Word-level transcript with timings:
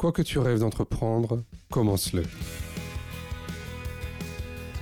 Quoi 0.00 0.12
que 0.12 0.22
tu 0.22 0.38
rêves 0.38 0.60
d'entreprendre, 0.60 1.42
commence-le. 1.70 2.22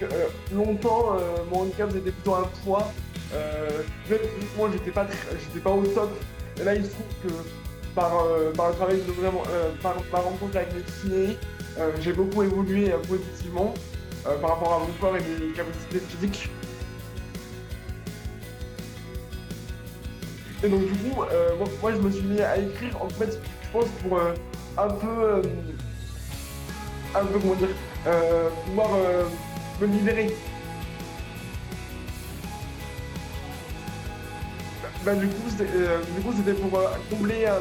Euh, 0.01 0.29
longtemps, 0.55 1.17
euh, 1.17 1.39
mon 1.51 1.63
handicap 1.63 1.91
c'était 1.93 2.13
plutôt 2.13 2.37
un 2.37 2.49
poids. 2.63 2.93
Euh, 3.35 3.83
même 4.09 4.21
physiquement, 4.21 4.71
j'étais 4.71 4.93
pas, 4.93 5.09
j'étais 5.33 5.59
pas 5.59 5.73
au 5.73 5.85
top. 5.87 6.13
Et 6.61 6.63
là, 6.63 6.77
il 6.77 6.85
se 6.85 6.91
trouve 6.91 7.07
que 7.25 7.33
par, 7.97 8.17
euh, 8.17 8.53
par 8.53 8.69
le 8.69 8.75
travail 8.77 8.99
de 8.99 9.11
vraiment, 9.11 9.43
par 9.83 9.97
ma 10.13 10.19
rencontre 10.21 10.57
avec 10.57 10.69
kinés, 11.03 11.37
euh, 11.81 11.91
j'ai 12.01 12.13
beaucoup 12.13 12.45
évolué 12.45 12.93
positivement 13.09 13.75
par 14.23 14.51
rapport 14.51 14.75
à 14.75 14.79
mon 14.79 14.93
corps 15.01 15.17
et 15.17 15.21
mes 15.21 15.53
capacités 15.53 15.99
physiques. 15.99 16.49
Et 20.63 20.69
donc 20.69 20.87
du 20.87 20.93
coup, 20.93 21.17
moi, 21.17 21.69
moi, 21.83 21.93
je 21.93 21.99
me 21.99 22.11
suis 22.13 22.23
mis 22.23 22.41
à 22.41 22.57
écrire 22.57 23.03
en 23.03 23.09
fait, 23.09 23.33
je 23.65 23.69
pense 23.73 23.87
pour 24.01 24.21
un 24.79 24.89
peu, 24.91 25.07
euh, 25.09 25.43
un 27.15 27.25
peu 27.25 27.39
comment 27.39 27.55
dire, 27.55 27.69
euh, 28.07 28.49
pouvoir 28.67 28.89
euh, 28.95 29.25
me 29.81 29.87
libérer. 29.87 30.35
Bah, 35.05 35.15
du 35.15 35.27
coup, 35.29 35.49
c'était 35.51 35.71
euh, 35.75 35.99
pour 36.71 36.79
euh, 36.81 36.85
combler, 37.11 37.45
euh, 37.47 37.59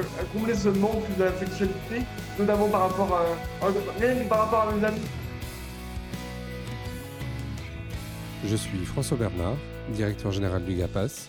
euh, 0.00 0.02
combler 0.32 0.54
ce 0.54 0.68
manque 0.68 1.16
de 1.18 1.24
la 1.24 1.38
sexualité, 1.38 2.02
notamment 2.38 2.68
par 2.68 2.82
rapport 2.82 3.16
à- 3.62 4.00
même 4.00 4.26
par 4.28 4.38
rapport 4.40 4.68
à 4.68 4.72
mes 4.72 4.84
amis. 4.84 5.00
Je 8.44 8.56
suis 8.56 8.84
François 8.84 9.16
Bernard, 9.16 9.54
directeur 9.90 10.32
général 10.32 10.64
du 10.64 10.74
GAPAS, 10.74 11.28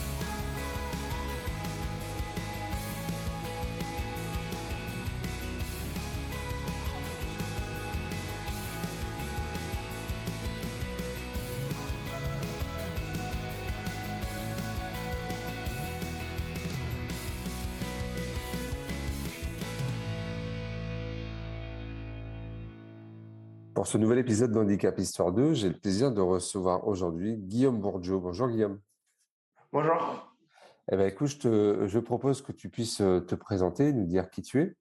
Pour 23.73 23.87
ce 23.87 23.97
nouvel 23.97 24.19
épisode 24.19 24.51
d'Handicap 24.51 24.99
Histoire 24.99 25.31
2, 25.31 25.53
j'ai 25.53 25.69
le 25.69 25.77
plaisir 25.77 26.11
de 26.11 26.19
recevoir 26.19 26.87
aujourd'hui 26.87 27.37
Guillaume 27.37 27.79
Bourgeot. 27.79 28.19
Bonjour 28.19 28.49
Guillaume. 28.49 28.81
Bonjour. 29.71 30.35
Eh 30.91 30.97
ben, 30.97 31.07
écoute, 31.07 31.27
je, 31.27 31.37
te, 31.37 31.87
je 31.87 31.99
propose 31.99 32.41
que 32.41 32.51
tu 32.51 32.69
puisses 32.69 32.99
euh, 32.99 33.21
te 33.21 33.33
présenter, 33.33 33.93
nous 33.93 34.05
dire 34.05 34.29
qui 34.29 34.41
tu 34.41 34.61
es. 34.61 34.75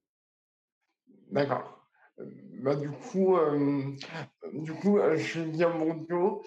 D'accord. 1.31 1.87
Euh, 2.19 2.25
Bah, 2.63 2.75
du 2.75 2.91
coup, 2.91 3.37
euh, 3.37 3.95
du 4.53 4.73
coup, 4.75 4.99
je 5.15 5.23
suis 5.23 5.45
Guillaume 5.45 5.79
Bourdieu, 5.79 6.41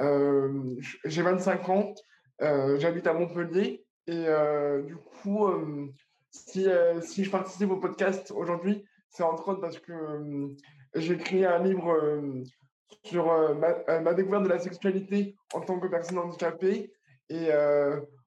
euh, 0.00 0.76
j'ai 1.04 1.22
25 1.22 1.68
ans, 1.70 1.94
euh, 2.42 2.78
j'habite 2.78 3.06
à 3.06 3.14
Montpellier 3.14 3.84
et 4.06 4.26
du 4.86 4.96
coup, 4.96 5.48
si, 6.30 6.68
si 7.00 7.24
je 7.24 7.30
participe 7.30 7.70
au 7.70 7.78
podcast 7.78 8.30
aujourd'hui, 8.30 8.84
c'est 9.08 9.24
entre 9.24 9.48
autres 9.48 9.60
parce 9.60 9.80
que 9.80 10.54
j'ai 10.96 11.14
écrit 11.14 11.44
un 11.44 11.58
livre 11.58 11.90
euh, 11.92 12.42
sur 13.04 13.30
euh, 13.30 13.54
ma, 13.54 13.68
euh, 13.88 14.00
ma 14.00 14.14
découverte 14.14 14.44
de 14.44 14.48
la 14.48 14.58
sexualité 14.58 15.36
en 15.54 15.60
tant 15.60 15.78
que 15.78 15.88
personne 15.88 16.18
handicapée 16.18 16.92
et 17.28 17.48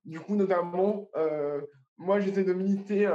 du 0.04 0.20
coup, 0.20 0.36
notamment, 0.36 1.10
moi, 1.98 2.20
j'essaie 2.20 2.44
de 2.44 2.52
militer 2.52 3.10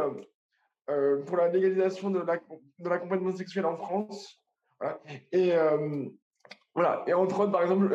pour 1.26 1.36
la 1.36 1.48
légalisation 1.48 2.08
de 2.08 2.20
la- 2.20 2.38
de 2.78 2.88
l'accompagnement 2.88 3.36
sexuel 3.36 3.66
en 3.66 3.76
France. 3.76 4.42
Et, 5.32 5.52
voilà. 6.74 7.04
et 7.06 7.12
entre 7.12 7.40
autres, 7.40 7.52
par 7.52 7.62
exemple, 7.62 7.94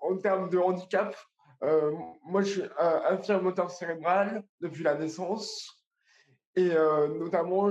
en 0.00 0.16
termes 0.16 0.50
de 0.50 0.58
handicap, 0.58 1.14
moi 2.24 2.42
je 2.42 2.46
suis 2.48 2.62
infirme 2.78 3.44
moteur 3.44 3.70
cérébral 3.70 4.42
depuis 4.60 4.82
la 4.82 4.96
naissance. 4.96 5.79
Et 6.56 6.70
euh, 6.72 7.08
notamment, 7.18 7.70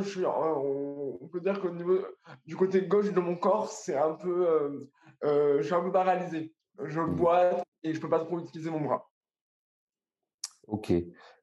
on 1.22 1.28
peut 1.28 1.42
dire 1.42 1.60
qu'au 1.60 1.72
niveau 1.72 2.00
du 2.46 2.56
côté 2.56 2.82
gauche 2.84 3.12
de 3.12 3.20
mon 3.20 3.36
corps, 3.36 3.70
c'est 3.70 3.98
un 3.98 4.14
peu, 4.14 4.48
euh, 4.48 4.90
euh, 5.26 5.58
je 5.58 5.64
suis 5.64 5.76
un 5.76 5.82
peu 5.82 5.92
paralysé. 5.92 6.54
Je 6.86 7.02
boite 7.02 7.62
et 7.84 7.94
je 7.94 8.00
peux 8.00 8.10
pas 8.10 8.20
trop 8.20 8.40
utiliser 8.40 8.70
mon 8.70 8.82
bras. 8.82 9.10
Ok. 10.68 10.94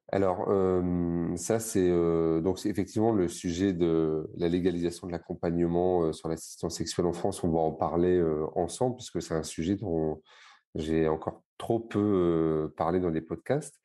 Alors, 0.09 0.47
ça, 1.35 1.59
c'est 1.59 1.89
euh, 1.89 2.39
donc 2.39 2.65
effectivement 2.65 3.11
le 3.11 3.27
sujet 3.27 3.73
de 3.73 4.27
la 4.37 4.47
légalisation 4.47 5.05
de 5.05 5.11
l'accompagnement 5.11 6.11
sur 6.13 6.29
l'assistance 6.29 6.77
sexuelle 6.77 7.05
en 7.05 7.13
France. 7.13 7.43
On 7.43 7.51
va 7.51 7.59
en 7.59 7.73
parler 7.73 8.23
ensemble 8.55 8.95
puisque 8.95 9.21
c'est 9.21 9.35
un 9.35 9.43
sujet 9.43 9.75
dont 9.75 10.23
j'ai 10.73 11.07
encore 11.07 11.43
trop 11.57 11.79
peu 11.79 12.73
parlé 12.77 12.99
dans 12.99 13.09
les 13.09 13.21
podcasts. 13.21 13.79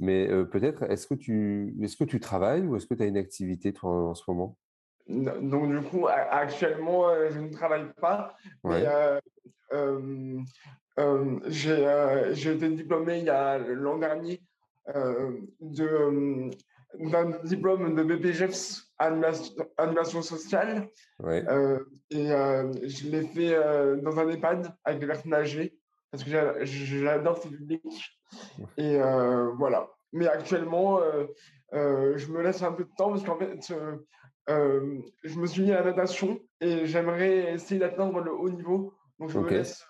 Mais 0.00 0.28
euh, 0.28 0.44
peut-être, 0.44 0.82
est-ce 0.84 1.06
que 1.06 1.14
tu 1.14 1.74
est-ce 1.82 1.96
que 1.96 2.04
tu 2.04 2.18
travailles 2.20 2.66
ou 2.66 2.76
est-ce 2.76 2.86
que 2.86 2.94
tu 2.94 3.02
as 3.02 3.06
une 3.06 3.16
activité 3.16 3.72
toi 3.72 3.90
en 3.90 4.14
ce 4.14 4.24
moment? 4.28 4.58
Donc, 5.06 5.70
du 5.70 5.80
coup, 5.82 6.08
actuellement, 6.08 7.10
je 7.30 7.38
ne 7.38 7.50
travaille 7.50 7.92
pas, 8.00 8.36
mais 8.64 8.84
euh, 8.86 9.20
euh, 9.72 10.40
euh, 10.98 11.40
j'ai 11.46 11.86
j'ai 12.32 12.52
été 12.54 12.68
diplômé 12.70 13.18
il 13.18 13.24
y 13.24 13.30
a 13.30 13.58
l'an 13.58 13.98
dernier 13.98 14.40
de, 15.60 16.50
d'un 16.98 17.30
diplôme 17.44 17.94
de 17.94 18.02
BPGEPS 18.02 18.92
animation, 18.98 19.54
animation 19.76 20.22
sociale 20.22 20.88
Ouais. 21.18 21.44
et 22.10 22.26
je 22.28 23.08
l'ai 23.10 23.26
fait 23.26 23.56
dans 24.00 24.18
un 24.18 24.28
EHPAD 24.28 24.74
avec 24.84 25.00
des 25.00 25.06
personnes 25.06 25.34
âgées 25.34 25.76
parce 26.14 26.22
que 26.22 26.30
j'a- 26.30 26.64
j'adore 26.64 27.38
ce 27.38 27.48
public 27.48 27.82
et 28.76 29.00
euh, 29.00 29.50
voilà. 29.58 29.90
Mais 30.12 30.28
actuellement, 30.28 31.00
euh, 31.00 31.26
euh, 31.72 32.16
je 32.16 32.30
me 32.30 32.40
laisse 32.40 32.62
un 32.62 32.70
peu 32.70 32.84
de 32.84 32.90
temps 32.96 33.10
parce 33.10 33.24
qu'en 33.24 33.36
fait, 33.36 33.58
je 34.46 35.38
me 35.40 35.46
suis 35.46 35.62
mis 35.62 35.72
à 35.72 35.80
la 35.80 35.86
natation 35.90 36.38
et 36.60 36.86
j'aimerais 36.86 37.54
essayer 37.54 37.80
d'atteindre 37.80 38.20
le 38.20 38.32
haut 38.32 38.48
niveau. 38.48 38.94
Donc, 39.18 39.30
je 39.30 39.38
me 39.40 39.48
laisse 39.58 39.84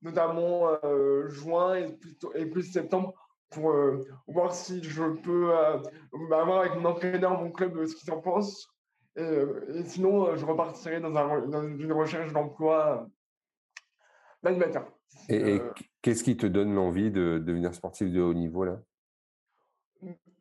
notamment 0.00 0.70
juin 1.28 1.74
et 1.74 1.92
plus, 1.92 2.16
et 2.36 2.46
plus 2.46 2.62
septembre 2.62 3.12
pour 3.50 3.70
voir 4.28 4.54
si 4.54 4.82
je 4.82 5.04
peux 5.04 5.54
euh, 5.54 5.76
bah, 6.30 6.40
avoir 6.40 6.60
avec 6.60 6.74
mon 6.76 6.86
entraîneur, 6.86 7.38
mon 7.38 7.50
club, 7.50 7.84
ce 7.84 7.94
qu'il 7.96 8.10
en 8.12 8.20
pense. 8.22 8.66
Et, 9.16 9.22
et 9.74 9.84
sinon, 9.84 10.36
je 10.36 10.44
repartirai 10.46 11.00
dans, 11.00 11.14
un, 11.14 11.46
dans 11.48 11.62
une 11.64 11.92
recherche 11.92 12.32
d'emploi 12.32 13.06
d'animateur. 14.42 14.90
Et, 15.28 15.36
et 15.36 15.60
Euh, 15.60 15.72
qu'est-ce 16.02 16.22
qui 16.24 16.36
te 16.36 16.46
donne 16.46 16.74
l'envie 16.74 17.10
de 17.10 17.38
devenir 17.38 17.74
sportif 17.74 18.12
de 18.12 18.20
haut 18.20 18.34
niveau 18.34 18.64
là? 18.64 18.80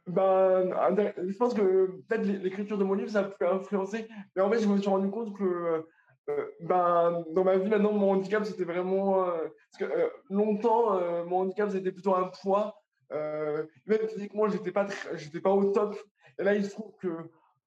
Ben, 0.07 0.71
intér- 0.73 1.13
je 1.17 1.35
pense 1.37 1.53
que 1.55 1.87
peut-être 2.07 2.25
l'é- 2.25 2.37
l'écriture 2.37 2.77
de 2.77 2.83
mon 2.83 2.93
livre, 2.93 3.09
ça 3.09 3.23
peut 3.23 3.47
influencer. 3.47 4.07
Mais 4.35 4.41
en 4.43 4.51
fait, 4.51 4.59
je 4.59 4.67
me 4.67 4.77
suis 4.77 4.89
rendu 4.89 5.09
compte 5.09 5.35
que 5.35 5.83
euh, 6.29 6.45
ben, 6.61 7.23
dans 7.31 7.43
ma 7.43 7.57
vie, 7.57 7.69
maintenant, 7.69 7.91
mon 7.93 8.11
handicap, 8.11 8.45
c'était 8.45 8.65
vraiment. 8.65 9.27
euh, 9.27 9.47
parce 9.71 9.77
que 9.79 9.85
euh, 9.85 10.09
longtemps, 10.29 10.99
mon 11.25 11.39
handicap, 11.41 11.69
c'était 11.71 11.91
plutôt 11.91 12.15
un 12.15 12.29
poids. 12.41 12.75
Même 13.11 14.07
physiquement, 14.07 14.47
j'étais 14.49 14.71
pas, 14.71 14.87
j'étais 15.15 15.39
pas 15.41 15.51
au 15.51 15.71
top. 15.71 15.95
Et 16.37 16.43
là, 16.43 16.53
il 16.53 16.65
se 16.65 16.71
trouve 16.71 16.91
que 16.99 17.07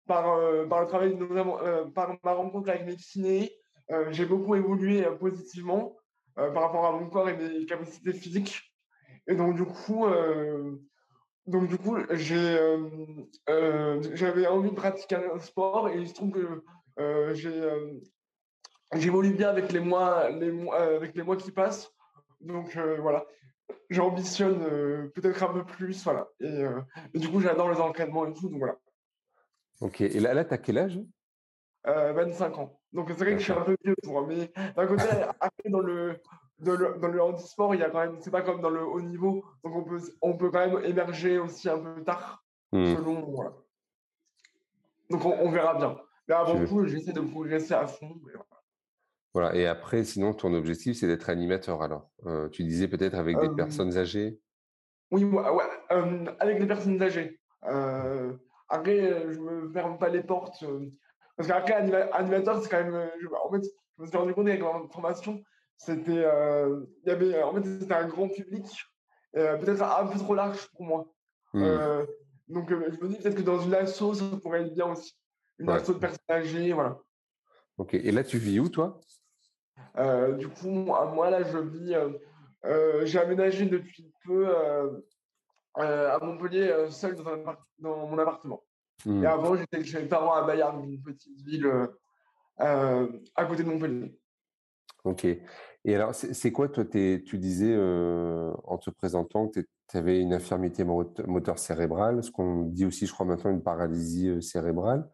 par, 0.06 0.24
par 0.68 0.80
le 0.82 0.86
travail, 0.86 1.16
notamment, 1.16 1.58
par 1.94 2.16
ma 2.22 2.32
rencontre 2.32 2.68
avec 2.70 2.86
mes 2.86 2.96
kinés, 2.96 3.52
j'ai 4.10 4.26
beaucoup 4.26 4.54
évolué 4.54 5.04
positivement 5.18 5.96
par 6.52 6.62
rapport 6.62 6.86
à 6.86 6.92
mon 6.92 7.08
corps 7.08 7.28
et 7.28 7.36
mes 7.36 7.66
capacités 7.66 8.12
physiques. 8.12 8.72
Et 9.26 9.34
donc, 9.34 9.56
du 9.56 9.64
coup. 9.64 10.06
euh, 10.06 10.76
donc 11.46 11.66
du 11.66 11.78
coup, 11.78 11.96
j'ai, 12.10 12.36
euh, 12.36 12.90
euh, 13.48 14.02
j'avais 14.12 14.46
envie 14.46 14.68
de 14.68 14.74
pratiquer 14.74 15.16
un 15.16 15.38
sport 15.38 15.88
et 15.88 15.96
il 15.96 16.06
se 16.06 16.12
trouve 16.12 16.30
que 16.32 16.62
euh, 16.98 17.32
j'ai, 17.32 17.48
euh, 17.48 17.94
j'évolue 18.94 19.32
bien 19.32 19.48
avec 19.48 19.72
les 19.72 19.80
mois, 19.80 20.28
les 20.28 20.52
mois, 20.52 20.78
euh, 20.78 20.96
avec 20.96 21.16
les 21.16 21.22
mois 21.22 21.38
qui 21.38 21.50
passent. 21.50 21.90
Donc 22.42 22.76
euh, 22.76 22.98
voilà, 23.00 23.24
j'ambitionne 23.88 24.62
euh, 24.62 25.08
peut-être 25.14 25.42
un 25.42 25.54
peu 25.54 25.64
plus, 25.64 26.04
voilà. 26.04 26.28
Et, 26.40 26.64
euh, 26.64 26.82
et 27.14 27.18
du 27.18 27.30
coup, 27.30 27.40
j'adore 27.40 27.70
les 27.70 27.80
entraînements 27.80 28.26
et 28.26 28.34
tout, 28.34 28.50
donc 28.50 28.58
voilà. 28.58 28.76
Ok. 29.80 30.02
Et 30.02 30.20
là, 30.20 30.34
là, 30.34 30.44
tu 30.44 30.52
as 30.52 30.58
quel 30.58 30.76
âge? 30.76 31.00
Euh, 31.86 32.12
25 32.12 32.58
ans. 32.58 32.77
Donc 32.92 33.08
c'est 33.08 33.18
vrai 33.18 33.32
que 33.32 33.38
je 33.38 33.44
suis 33.44 33.52
un 33.52 33.62
peu 33.62 33.76
vieux 33.84 33.94
pour, 34.02 34.26
mais 34.26 34.50
d'un 34.76 34.86
côté, 34.86 35.04
après 35.40 35.68
dans 35.68 35.80
le 35.80 36.16
dans 36.58 36.74
le, 36.74 36.98
dans 37.00 37.08
le 37.08 37.22
handisport, 37.22 37.74
il 37.74 37.80
y 37.80 37.84
a 37.84 37.90
quand 37.90 38.00
même, 38.00 38.16
c'est 38.20 38.30
pas 38.30 38.42
comme 38.42 38.60
dans 38.60 38.70
le 38.70 38.84
haut 38.84 39.00
niveau, 39.00 39.44
donc 39.62 39.76
on 39.76 39.84
peut, 39.84 40.00
on 40.22 40.36
peut 40.36 40.50
quand 40.50 40.66
même 40.66 40.84
émerger 40.84 41.38
aussi 41.38 41.68
un 41.68 41.78
peu 41.78 42.02
tard. 42.02 42.44
Hmm. 42.72 42.96
selon. 42.96 43.30
Voilà. 43.30 43.52
Donc 45.10 45.24
on, 45.24 45.32
on 45.40 45.50
verra 45.50 45.74
bien. 45.74 45.96
Mais 46.26 46.34
avant 46.34 46.64
tout, 46.66 46.86
j'essaie 46.86 47.12
de 47.12 47.20
progresser 47.20 47.74
à 47.74 47.86
fond. 47.86 48.18
voilà. 48.22 48.44
Voilà. 49.32 49.54
Et 49.54 49.66
après, 49.66 50.04
sinon, 50.04 50.34
ton 50.34 50.52
objectif, 50.52 50.96
c'est 50.96 51.06
d'être 51.06 51.30
animateur 51.30 51.82
alors. 51.82 52.10
tu 52.50 52.64
disais 52.64 52.88
peut-être 52.88 53.14
avec 53.14 53.38
des 53.38 53.50
personnes 53.50 53.96
âgées 53.96 54.38
Oui, 55.10 55.24
ouais, 55.24 55.44
avec 56.40 56.58
des 56.58 56.66
personnes 56.66 57.00
âgées. 57.02 57.40
après, 57.62 59.32
je 59.32 59.38
me 59.38 59.70
ferme 59.72 59.98
pas 59.98 60.08
les 60.08 60.22
portes. 60.22 60.64
Parce 61.38 61.48
qu'après, 61.48 61.72
animateur, 62.12 62.62
c'est 62.62 62.68
quand 62.68 62.84
même. 62.84 62.94
en 62.94 63.50
fait, 63.50 63.62
je 63.96 64.02
me 64.02 64.06
suis 64.06 64.16
rendu 64.16 64.34
compte 64.34 64.48
avec 64.48 64.60
ma 64.60 64.82
formation, 64.92 65.42
c'était. 65.78 66.26
y 67.06 67.10
avait, 67.10 67.42
en 67.42 67.54
fait, 67.54 67.64
c'était 67.80 67.94
un 67.94 68.06
grand 68.06 68.28
public, 68.28 68.66
peut-être 69.32 69.82
un 69.82 70.06
peu 70.06 70.18
trop 70.18 70.34
large 70.34 70.68
pour 70.72 70.82
moi. 70.82 71.06
Mmh. 71.54 71.64
donc, 72.48 72.68
je 72.68 72.74
me 72.74 73.08
dis 73.08 73.16
peut-être 73.16 73.36
que 73.36 73.42
dans 73.42 73.60
une 73.60 73.74
asso, 73.74 74.12
ça 74.14 74.24
pourrait 74.42 74.62
être 74.62 74.74
bien 74.74 74.90
aussi. 74.90 75.16
Une 75.58 75.70
asso 75.70 75.88
de 75.88 75.92
personnes 75.94 76.18
âgées, 76.30 76.72
voilà. 76.74 76.98
Ok. 77.78 77.94
Et 77.94 78.10
là, 78.10 78.22
tu 78.22 78.38
vis 78.38 78.60
où, 78.60 78.68
toi? 78.68 79.00
Euh, 79.96 80.32
du 80.34 80.48
coup, 80.48 80.68
moi, 80.68 81.30
là, 81.30 81.42
je 81.44 81.58
vis. 81.58 81.94
Euh, 81.94 82.10
euh, 82.64 83.06
j'ai 83.06 83.20
aménagé 83.20 83.66
depuis 83.66 84.12
peu 84.24 84.48
à 85.74 86.18
Montpellier, 86.20 86.86
seul 86.90 87.14
dans, 87.78 88.06
mon 88.08 88.18
appartement. 88.18 88.64
Et 89.06 89.10
mmh. 89.10 89.26
avant, 89.26 89.56
j'étais 89.56 89.84
chez 89.84 90.02
mes 90.02 90.08
parents 90.08 90.32
à 90.32 90.42
Bayard, 90.44 90.82
une 90.82 91.00
petite 91.00 91.40
ville 91.42 91.70
à 92.58 93.44
côté 93.46 93.62
de 93.62 93.68
Montpellier. 93.68 94.18
Ok. 95.04 95.24
Et 95.24 95.94
alors, 95.94 96.14
c'est 96.14 96.52
quoi, 96.52 96.68
toi, 96.68 96.84
tu 96.84 97.38
disais 97.38 97.76
en 97.76 98.78
te 98.78 98.90
présentant 98.90 99.48
que 99.48 99.60
tu 99.60 99.96
avais 99.96 100.20
une 100.20 100.34
infirmité 100.34 100.84
moteur 100.84 101.58
cérébrale, 101.58 102.22
ce 102.22 102.30
qu'on 102.30 102.62
dit 102.62 102.84
aussi, 102.84 103.06
je 103.06 103.12
crois, 103.12 103.24
maintenant, 103.24 103.50
une 103.50 103.62
paralysie 103.62 104.42
cérébrale. 104.42 105.08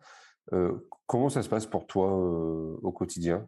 comment 1.06 1.28
ça 1.28 1.42
se 1.42 1.48
passe 1.50 1.66
pour 1.66 1.86
toi 1.86 2.10
au 2.10 2.92
quotidien? 2.92 3.46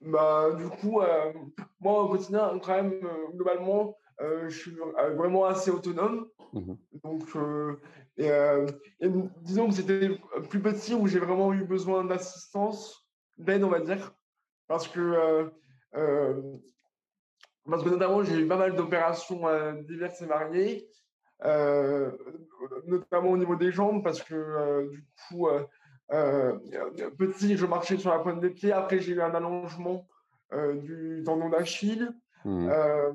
Bah, 0.00 0.52
du 0.56 0.68
coup, 0.68 1.00
euh, 1.00 1.32
moi, 1.80 2.04
au 2.04 2.08
quotidien, 2.08 2.58
quand 2.64 2.74
même, 2.74 2.92
euh, 3.02 3.32
globalement, 3.34 3.96
euh, 4.20 4.48
je 4.48 4.58
suis 4.58 4.76
vraiment 5.16 5.44
assez 5.44 5.70
autonome. 5.70 6.28
Mmh 6.52 6.74
Donc, 7.02 7.36
et, 8.18 9.08
disons 9.42 9.68
que 9.68 9.74
c'était 9.74 10.10
plus 10.50 10.60
petit 10.60 10.94
où 10.94 11.06
j'ai 11.06 11.18
vraiment 11.18 11.52
eu 11.52 11.64
besoin 11.64 12.04
d'assistance, 12.04 13.08
d'aide, 13.36 13.64
on 13.64 13.68
va 13.68 13.80
dire. 13.80 14.12
Parce 14.66 14.88
que, 14.88 15.50
parce 15.92 17.82
que 17.82 17.88
notamment, 17.88 18.22
j'ai 18.22 18.40
eu 18.40 18.46
pas 18.46 18.58
mal 18.58 18.74
d'opérations 18.74 19.42
diverses 19.82 20.20
et 20.20 20.26
variées, 20.26 20.88
notamment 22.86 23.30
au 23.30 23.36
niveau 23.38 23.56
des 23.56 23.72
jambes, 23.72 24.02
parce 24.02 24.22
que 24.22 24.90
du 24.90 25.04
coup, 25.28 25.48
euh, 26.12 26.58
petit, 27.18 27.56
je 27.56 27.66
marchais 27.66 27.98
sur 27.98 28.10
la 28.10 28.18
pointe 28.18 28.40
des 28.40 28.50
pieds. 28.50 28.72
Après, 28.72 28.98
j'ai 28.98 29.12
eu 29.12 29.20
un 29.20 29.34
allongement 29.34 30.06
euh, 30.52 30.74
du 30.80 31.22
tendon 31.24 31.48
d'Achille. 31.48 32.10
Mmh. 32.44 32.68
Euh, 32.68 33.12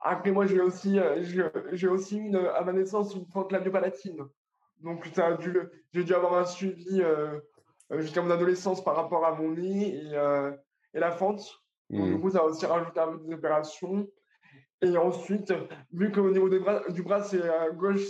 après, 0.00 0.32
moi, 0.32 0.46
j'ai 0.46 0.60
aussi, 0.60 0.98
j'ai 1.72 1.88
aussi 1.88 2.18
eu 2.18 2.26
une, 2.26 2.36
à 2.36 2.62
ma 2.62 2.72
naissance 2.72 3.14
une 3.14 3.26
fente 3.26 3.52
labiopalatine. 3.52 4.24
Donc, 4.82 5.08
j'ai 5.92 6.04
dû 6.04 6.14
avoir 6.14 6.34
un 6.34 6.44
suivi 6.44 7.02
jusqu'à 7.92 8.22
mon 8.22 8.30
adolescence 8.30 8.82
par 8.82 8.96
rapport 8.96 9.24
à 9.24 9.34
mon 9.34 9.50
nez 9.52 9.94
et, 9.94 10.12
et 10.94 11.00
la 11.00 11.10
fente. 11.12 11.62
Donc, 11.90 12.06
du 12.06 12.14
mmh. 12.14 12.20
coup, 12.20 12.30
ça 12.30 12.38
a 12.40 12.44
aussi 12.44 12.64
rajouté 12.66 13.00
un 13.00 13.12
peu 13.12 13.18
des 13.18 13.34
opérations. 13.34 14.08
Et 14.80 14.96
ensuite, 14.96 15.52
vu 15.92 16.10
qu'au 16.10 16.30
niveau 16.30 16.48
des 16.48 16.58
bras, 16.58 16.80
du 16.88 17.02
bras, 17.02 17.22
c'est 17.22 17.48
à 17.48 17.70
gauche, 17.70 18.00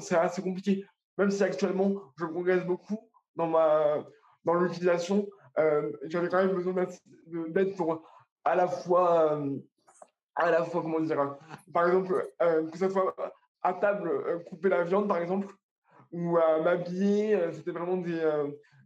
c'est 0.00 0.16
assez 0.16 0.42
compliqué. 0.42 0.84
Même 1.16 1.30
si 1.30 1.44
actuellement, 1.44 1.92
je 2.16 2.24
progresse 2.24 2.64
beaucoup, 2.64 2.98
dans, 3.36 3.46
ma, 3.46 4.04
dans 4.44 4.54
l'utilisation, 4.54 5.28
euh, 5.58 5.92
j'avais 6.04 6.28
quand 6.28 6.38
même 6.38 6.54
besoin 6.54 6.86
d'aide 7.26 7.76
pour 7.76 8.02
à 8.44 8.54
la 8.54 8.66
fois, 8.66 9.34
euh, 9.34 9.58
à 10.34 10.50
la 10.50 10.64
fois, 10.64 10.82
comment 10.82 11.00
dire, 11.00 11.36
par 11.72 11.86
exemple, 11.86 12.28
euh, 12.42 12.68
que 12.70 12.78
ce 12.78 12.88
soit 12.88 13.14
à 13.62 13.74
table, 13.74 14.44
couper 14.48 14.68
la 14.68 14.84
viande, 14.84 15.08
par 15.08 15.18
exemple, 15.18 15.52
ou 16.12 16.36
à 16.38 16.60
m'habiller, 16.62 17.38
c'était 17.52 17.70
vraiment 17.70 17.96
des, 17.96 18.20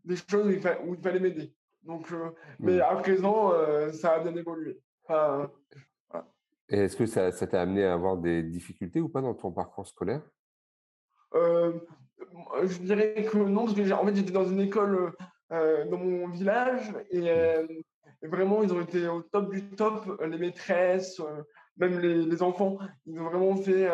des 0.05 0.17
choses 0.17 0.47
où 0.47 0.51
il, 0.51 0.61
fallait 1.03 1.21
m'aider. 1.21 1.55
Donc, 1.83 2.13
mais 2.59 2.81
à 2.81 2.95
présent, 2.97 3.53
ça 3.93 4.15
a 4.15 4.21
bien 4.21 4.35
évolué. 4.37 4.81
Et 6.69 6.77
est-ce 6.77 6.97
que 6.97 7.07
ça, 7.07 7.31
t'a 7.33 7.61
amené 7.61 7.85
à 7.85 7.93
avoir 7.93 8.17
des 8.17 8.43
difficultés 8.43 9.01
ou 9.01 9.09
pas 9.09 9.21
dans 9.21 9.35
ton 9.35 9.53
parcours 9.53 9.87
scolaire? 9.87 10.23
Je 11.35 12.79
dirais 12.79 13.27
que 13.31 13.39
non, 13.39 13.65
parce 13.65 13.77
que 13.77 13.93
en 13.93 14.07
fait, 14.07 14.15
j'étais 14.15 14.33
dans 14.33 14.47
une 14.47 14.61
école 14.61 15.13
euh, 15.53 15.85
dans 15.85 15.99
mon 15.99 16.29
village 16.29 16.95
euh, 17.15 17.67
et, 18.23 18.27
vraiment, 18.27 18.63
ils 18.63 18.73
ont 18.73 18.81
été 18.81 19.07
au 19.07 19.21
top 19.21 19.53
du 19.53 19.69
top. 19.71 20.23
Les 20.25 20.39
maîtresses, 20.39 21.21
euh, 21.21 21.43
même 21.77 21.99
les, 21.99 22.43
enfants, 22.43 22.79
ils 23.07 23.21
ont 23.21 23.29
vraiment 23.29 23.57
fait. 23.57 23.89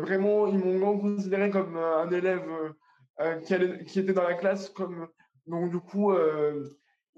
Vraiment, 0.00 0.46
ils 0.46 0.58
m'ont 0.58 0.98
considéré 0.98 1.50
comme 1.50 1.76
un 1.76 2.10
élève 2.10 2.46
qui, 3.44 3.54
qui, 3.86 4.00
était 4.00 4.12
dans 4.12 4.22
la 4.22 4.34
classe. 4.34 4.68
Comme, 4.70 5.08
donc, 5.46 5.70
du 5.70 5.78
coup, 5.78 6.12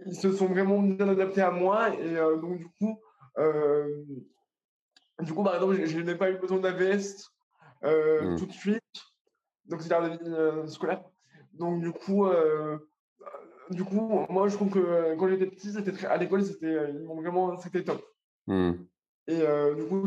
ils 0.06 0.14
se 0.14 0.32
sont 0.32 0.46
vraiment 0.46 0.81
bien 0.81 1.08
adaptés 1.08 1.43
à 1.43 1.50
moi. 1.50 1.94
Et 1.94 2.14
donc, 2.41 2.58
du 2.58 2.69
coup, 2.79 2.99
du 5.20 5.32
coup, 5.32 5.43
par 5.43 5.55
exemple, 5.55 5.85
je, 5.85 6.00
n'ai 6.00 6.14
pas 6.14 6.31
eu 6.31 6.38
besoin 6.38 6.58
d'AVS 6.58 7.31
mmh. 7.82 8.37
tout 8.37 8.47
de 8.47 8.52
suite 8.52 8.81
donc 9.67 9.82
c'est 9.82 9.88
la 9.88 10.08
vie 10.08 10.19
euh, 10.26 10.67
scolaire. 10.67 11.02
Donc 11.52 11.81
du 11.82 11.93
coup, 11.93 12.26
euh, 12.26 12.79
du 13.70 13.85
coup, 13.85 14.26
moi 14.29 14.49
je 14.49 14.55
trouve 14.55 14.70
que 14.70 14.79
euh, 14.79 15.17
quand 15.17 15.29
j'étais 15.29 15.47
petit, 15.47 15.73
c'était 15.73 16.06
à 16.06 16.17
l'école, 16.17 16.44
c'était 16.44 16.93
vraiment 17.06 17.56
c'était 17.58 17.85
top. 17.85 18.05
Mmh. 18.47 18.73
Et 19.26 19.43
du 19.76 19.87
coup, 19.87 20.06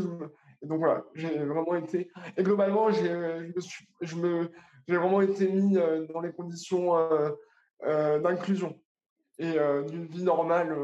donc 0.63 0.79
voilà, 0.79 1.03
j'ai 1.13 1.37
vraiment 1.45 1.75
été. 1.75 2.11
Et 2.35 2.43
globalement, 2.43 2.89
j'ai 2.91 3.53
je 4.01 4.15
me 4.15 4.49
j'ai 4.87 4.97
vraiment 4.97 5.21
été 5.21 5.47
mis 5.49 5.77
dans 6.13 6.21
les 6.21 6.31
conditions 6.31 6.95
d'inclusion 7.83 8.79
et 9.39 9.57
d'une 9.87 10.05
vie 10.05 10.23
normale, 10.23 10.75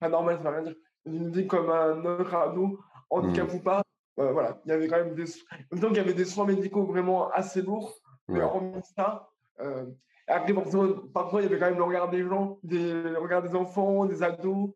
pas 0.00 0.08
normale, 0.08 0.38
ça 0.42 0.50
veut 0.50 0.56
rien 0.56 0.64
dire, 0.64 0.76
d'une 1.06 1.30
vie 1.30 1.46
comme 1.46 1.70
un 1.70 2.04
autre 2.04 2.34
ado, 2.34 2.80
handicap 3.10 3.50
mmh. 3.50 3.56
ou 3.56 3.60
pas, 3.60 3.82
euh, 4.18 4.32
voilà, 4.32 4.60
il 4.64 4.70
y 4.70 4.72
avait 4.72 4.88
quand 4.88 4.96
même 4.96 5.14
des. 5.14 5.24
il 5.72 5.96
y 5.96 5.98
avait 5.98 6.14
des 6.14 6.24
soins 6.24 6.46
médicaux 6.46 6.84
vraiment 6.84 7.30
assez 7.30 7.62
lourds, 7.62 7.94
mais 8.26 8.40
hormis 8.40 8.82
ça. 8.96 9.28
Euh, 9.60 9.86
après, 10.26 10.52
parfois, 11.14 11.40
il 11.40 11.44
y 11.44 11.46
avait 11.46 11.58
quand 11.58 11.70
même 11.70 11.78
le 11.78 11.84
regard 11.84 12.10
des 12.10 12.22
gens, 12.22 12.58
des, 12.62 12.92
le 12.92 13.18
regard 13.18 13.42
des 13.42 13.54
enfants, 13.54 14.06
des 14.06 14.22
ados, 14.22 14.70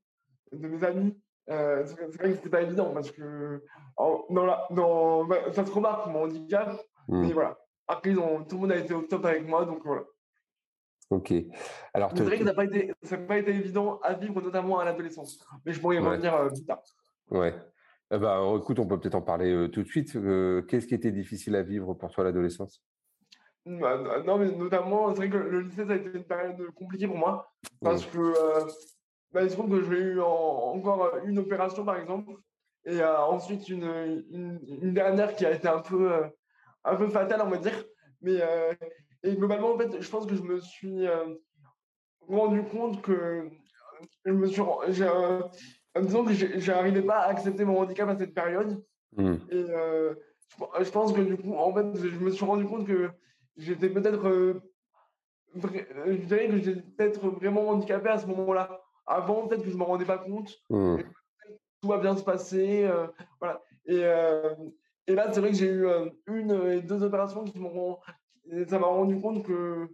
de 0.52 0.68
mes 0.68 0.84
amis. 0.84 1.18
Euh, 1.50 1.84
c'est 1.84 2.16
vrai 2.18 2.30
que 2.30 2.34
c'était 2.36 2.48
pas 2.48 2.62
évident 2.62 2.92
parce 2.92 3.10
que 3.10 3.62
la, 3.98 4.66
dans, 4.70 5.24
bah, 5.24 5.52
ça 5.52 5.66
se 5.66 5.72
remarque 5.72 6.06
mon 6.06 6.24
handicap, 6.24 6.80
mmh. 7.08 7.20
mais 7.20 7.32
voilà. 7.32 7.58
Après, 7.88 8.14
tout 8.14 8.20
le 8.20 8.56
monde 8.56 8.72
a 8.72 8.76
été 8.76 8.94
au 8.94 9.02
top 9.02 9.24
avec 9.24 9.46
moi, 9.46 9.64
donc 9.64 9.84
voilà. 9.84 10.04
Ok. 11.10 11.34
Alors, 11.92 12.12
c'est 12.16 12.22
vrai 12.22 12.38
que 12.38 12.44
ça 12.44 12.50
n'a 12.50 12.54
pas, 12.54 12.64
été, 12.64 12.94
pas 13.28 13.38
été 13.38 13.50
évident 13.50 13.98
à 14.02 14.14
vivre, 14.14 14.40
notamment 14.40 14.78
à 14.78 14.84
l'adolescence. 14.84 15.44
Mais 15.66 15.72
je 15.72 15.80
pourrais 15.80 15.96
y 15.96 15.98
revenir 15.98 16.48
plus 16.48 16.64
tard. 16.64 16.80
Ouais. 17.30 17.54
Eh 18.10 18.18
ben, 18.18 18.56
écoute, 18.56 18.78
on 18.78 18.86
peut 18.86 18.98
peut-être 18.98 19.16
en 19.16 19.22
parler 19.22 19.68
tout 19.72 19.82
de 19.82 19.88
suite. 19.88 20.12
Qu'est-ce 20.68 20.86
qui 20.86 20.94
était 20.94 21.10
difficile 21.10 21.56
à 21.56 21.62
vivre 21.62 21.92
pour 21.94 22.10
toi 22.10 22.24
à 22.24 22.26
l'adolescence? 22.28 22.82
Bah, 23.66 24.22
Non, 24.24 24.38
mais 24.38 24.52
notamment, 24.52 25.10
c'est 25.10 25.16
vrai 25.16 25.30
que 25.30 25.36
le 25.36 25.60
lycée, 25.60 25.84
ça 25.84 25.92
a 25.92 25.96
été 25.96 26.16
une 26.16 26.24
période 26.24 26.70
compliquée 26.70 27.08
pour 27.08 27.18
moi. 27.18 27.52
Parce 27.82 28.06
que 28.06 28.32
bah, 29.32 29.42
il 29.42 29.50
se 29.50 29.56
trouve 29.56 29.70
que 29.70 29.82
j'ai 29.82 30.00
eu 30.00 30.20
encore 30.20 31.16
une 31.24 31.38
opération, 31.38 31.84
par 31.84 31.96
exemple, 31.96 32.32
et 32.84 33.02
ensuite 33.02 33.68
une, 33.68 34.24
une, 34.30 34.92
dernière 34.92 35.34
qui 35.34 35.46
a 35.46 35.52
été 35.52 35.68
un 35.68 35.78
peu, 35.78 36.10
un 36.84 36.96
peu 36.96 37.08
fatale, 37.08 37.42
on 37.44 37.50
va 37.50 37.58
dire. 37.58 37.84
Mais 38.20 38.40
et 39.22 39.34
globalement, 39.34 39.74
en 39.74 39.78
fait, 39.78 40.00
je 40.00 40.10
pense 40.10 40.26
que 40.26 40.34
je 40.34 40.42
me 40.42 40.60
suis 40.60 41.06
rendu 42.28 42.62
compte 42.64 43.00
que 43.02 43.48
je 44.24 44.32
me 44.32 44.46
suis, 44.46 44.62
disons 46.00 46.24
que 46.24 46.32
j'arrivais 46.32 47.02
pas 47.02 47.18
à 47.18 47.28
accepter 47.28 47.64
mon 47.64 47.80
handicap 47.80 48.08
à 48.08 48.16
cette 48.16 48.34
période. 48.34 48.82
Mmh. 49.16 49.34
Et 49.50 49.64
euh, 49.70 50.14
je, 50.80 50.90
pense 50.90 51.12
que 51.12 51.20
du 51.20 51.36
coup, 51.36 51.54
en 51.54 51.72
fait, 51.72 51.96
je 51.96 52.18
me 52.18 52.30
suis 52.30 52.44
rendu 52.44 52.64
compte 52.64 52.86
que 52.86 53.10
j'étais 53.56 53.90
peut-être. 53.90 54.26
Euh, 54.26 54.60
je 55.54 56.16
dirais 56.16 56.48
que 56.48 56.58
j'étais 56.58 56.80
peut-être 56.80 57.28
vraiment 57.28 57.68
handicapé 57.68 58.08
à 58.08 58.18
ce 58.18 58.26
moment-là. 58.26 58.81
Avant, 59.06 59.46
peut-être 59.46 59.62
que 59.62 59.68
je 59.68 59.74
ne 59.74 59.78
me 59.78 59.84
rendais 59.84 60.04
pas 60.04 60.18
compte. 60.18 60.52
Mmh. 60.70 60.98
Tout 61.80 61.88
va 61.88 61.98
bien 61.98 62.16
se 62.16 62.22
passer. 62.22 62.84
Euh, 62.84 63.06
voilà. 63.40 63.60
Et, 63.86 64.02
et 65.08 65.14
là, 65.14 65.32
c'est 65.32 65.40
vrai 65.40 65.50
que 65.50 65.56
j'ai 65.56 65.70
eu 65.70 65.86
une 66.28 66.52
et 66.70 66.80
deux 66.82 67.02
opérations 67.02 67.44
qui 67.44 67.58
m'ont. 67.58 67.98
Ça 68.68 68.78
m'a 68.78 68.86
rendu 68.86 69.20
compte 69.20 69.44
que 69.44 69.88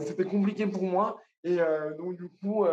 c'était 0.00 0.24
compliqué 0.24 0.66
pour 0.66 0.84
moi. 0.84 1.20
Et 1.42 1.58
donc, 1.98 2.16
du 2.16 2.28
coup, 2.28 2.64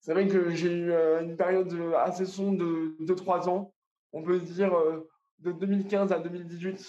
c'est 0.00 0.12
vrai 0.12 0.26
que 0.26 0.50
j'ai 0.50 0.72
eu 0.72 0.92
euh, 0.92 1.22
une 1.22 1.36
période 1.36 1.72
assez 1.96 2.24
sombre 2.24 2.58
de 2.58 2.96
2-3 3.00 3.48
ans, 3.48 3.74
on 4.12 4.22
peut 4.22 4.38
dire 4.38 4.74
euh, 4.74 5.08
de 5.40 5.52
2015 5.52 6.12
à 6.12 6.18
2018 6.18 6.82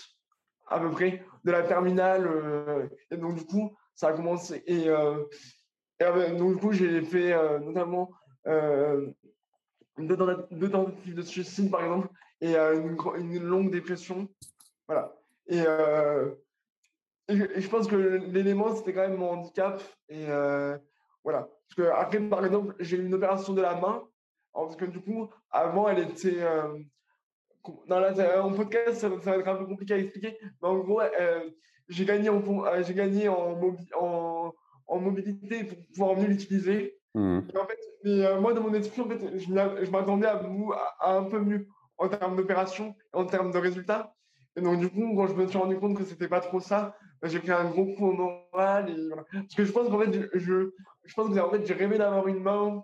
à 0.68 0.80
peu 0.80 0.92
près, 0.92 1.26
de 1.44 1.52
la 1.52 1.64
terminale. 1.64 2.28
Euh, 2.28 2.88
et 3.10 3.18
donc 3.18 3.36
du 3.36 3.46
coup, 3.46 3.76
ça 3.96 4.10
a 4.10 4.14
commencé. 4.14 4.64
Et, 4.68 4.88
donc 6.00 6.54
du 6.54 6.60
coup, 6.60 6.72
j'ai 6.72 7.02
fait 7.02 7.34
notamment 7.60 8.12
deux, 9.98 10.70
tentatives 10.70 11.16
de 11.16 11.22
suicide, 11.22 11.70
par 11.70 11.84
exemple, 11.84 12.10
et 12.42 12.56
une, 12.56 12.98
une, 13.18 13.44
longue 13.44 13.72
dépression. 13.72 14.28
Voilà. 14.88 15.14
Et, 15.48 15.64
je 17.30 17.68
pense 17.68 17.88
que 17.88 17.96
l'élément, 17.96 18.76
c'était 18.76 18.94
quand 18.94 19.08
même 19.08 19.18
mon 19.18 19.32
handicap. 19.32 19.82
Et 20.08 20.26
voilà. 21.24 21.50
Parce 21.68 21.76
que 21.76 21.94
après, 21.94 22.20
par 22.22 22.46
exemple, 22.46 22.76
j'ai 22.80 22.98
eu 22.98 23.06
une 23.06 23.14
opération 23.14 23.54
de 23.54 23.62
la 23.62 23.76
main. 23.76 24.04
Parce 24.54 24.76
que 24.76 24.86
du 24.86 25.00
coup, 25.00 25.30
avant, 25.52 25.88
elle 25.90 26.00
était. 26.00 26.44
dans 27.88 28.00
la, 28.00 28.44
en 28.44 28.54
podcast, 28.54 29.02
ça, 29.02 29.10
va 29.10 29.38
être 29.38 29.48
un 29.48 29.56
peu 29.56 29.66
compliqué 29.66 29.94
à 29.94 29.98
expliquer. 29.98 30.38
Mais 30.62 30.68
en 30.68 30.78
gros, 30.80 31.02
j'ai 31.88 32.06
gagné, 32.06 32.30
en, 32.30 32.42
j'ai 32.82 32.94
gagné 32.94 33.30
en, 33.30 34.54
en, 34.90 35.00
mobilité 35.00 35.64
pour 35.64 35.78
pouvoir 35.88 36.18
mieux 36.18 36.28
l'utiliser. 36.28 36.98
Mmh. 37.16 37.40
En 37.56 37.66
fait, 37.66 37.80
mais, 38.04 38.40
moi, 38.40 38.54
dans 38.54 38.62
mon 38.62 38.74
esprit, 38.74 39.02
en 39.02 39.10
fait, 39.10 39.38
je 39.38 39.92
m'attendais 39.92 40.28
à, 40.28 40.42
à, 41.00 41.18
un 41.18 41.24
peu 41.24 41.40
mieux 41.40 41.68
en 41.98 42.08
termes 42.08 42.36
d'opération, 42.36 42.96
en 43.14 43.26
termes 43.26 43.52
de 43.52 43.58
résultats. 43.58 44.14
Et 44.56 44.62
donc, 44.62 44.80
du 44.80 44.90
coup, 44.90 45.16
quand 45.16 45.28
je 45.28 45.34
me 45.34 45.48
suis 45.48 45.58
rendu 45.58 45.78
compte 45.78 45.98
que 45.98 46.04
c'était 46.04 46.28
pas 46.28 46.42
trop 46.42 46.60
ça, 46.60 46.96
bah, 47.22 47.28
j'ai 47.28 47.40
pris 47.40 47.52
un 47.52 47.70
gros 47.70 47.86
coup 47.96 48.08
au 48.08 48.14
moral. 48.14 48.90
Et 48.90 49.08
voilà. 49.08 49.26
Parce 49.32 49.56
que 49.56 49.66
je 49.66 49.72
pense 49.72 49.90
qu'en 49.90 50.00
fait, 50.00 50.30
je, 50.34 50.72
je 51.06 51.14
pense 51.14 51.34
que 51.34 51.40
en 51.40 51.50
fait, 51.50 51.66
j'ai 51.66 51.74
rêvé 51.74 51.98
d'avoir 51.98 52.28
une 52.28 52.42
main, 52.42 52.84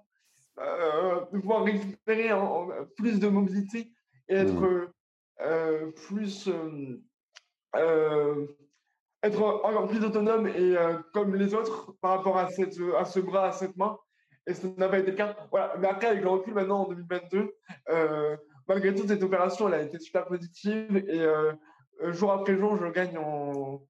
euh, 0.59 1.21
de 1.31 1.39
pouvoir 1.39 1.63
récupérer 1.63 2.31
en, 2.31 2.67
plus 2.97 3.19
de 3.19 3.27
mobilité 3.27 3.91
et 4.29 4.35
être 4.35 4.53
mmh. 4.53 4.87
euh, 5.41 5.91
plus. 6.07 6.49
Euh, 9.25 9.27
être 9.27 9.41
encore 9.41 9.87
plus 9.87 10.03
autonome 10.03 10.47
et 10.47 10.75
comme 11.13 11.35
les 11.35 11.53
autres 11.53 11.93
par 12.01 12.17
rapport 12.17 12.37
à, 12.37 12.49
cette, 12.49 12.77
à 12.97 13.05
ce 13.05 13.19
bras, 13.19 13.47
à 13.47 13.51
cette 13.51 13.75
main. 13.75 13.97
Et 14.47 14.53
ça 14.53 14.67
n'a 14.77 14.87
pas 14.87 14.99
été 14.99 15.11
le 15.11 15.17
cas. 15.17 15.35
Voilà. 15.51 15.75
Mais 15.79 15.87
après, 15.87 16.07
avec 16.07 16.23
le 16.23 16.29
recul 16.29 16.53
maintenant 16.53 16.83
en 16.83 16.89
2022, 16.89 17.51
malgré 18.67 18.93
toute 18.93 19.07
cette 19.07 19.23
opération, 19.23 19.67
elle 19.67 19.73
a 19.73 19.81
été 19.81 19.99
super 19.99 20.25
positive 20.25 20.97
et 20.97 21.25
jour 22.11 22.31
après 22.31 22.55
jour, 22.55 22.77
je 22.77 22.87
gagne 22.87 23.17
en, 23.17 23.81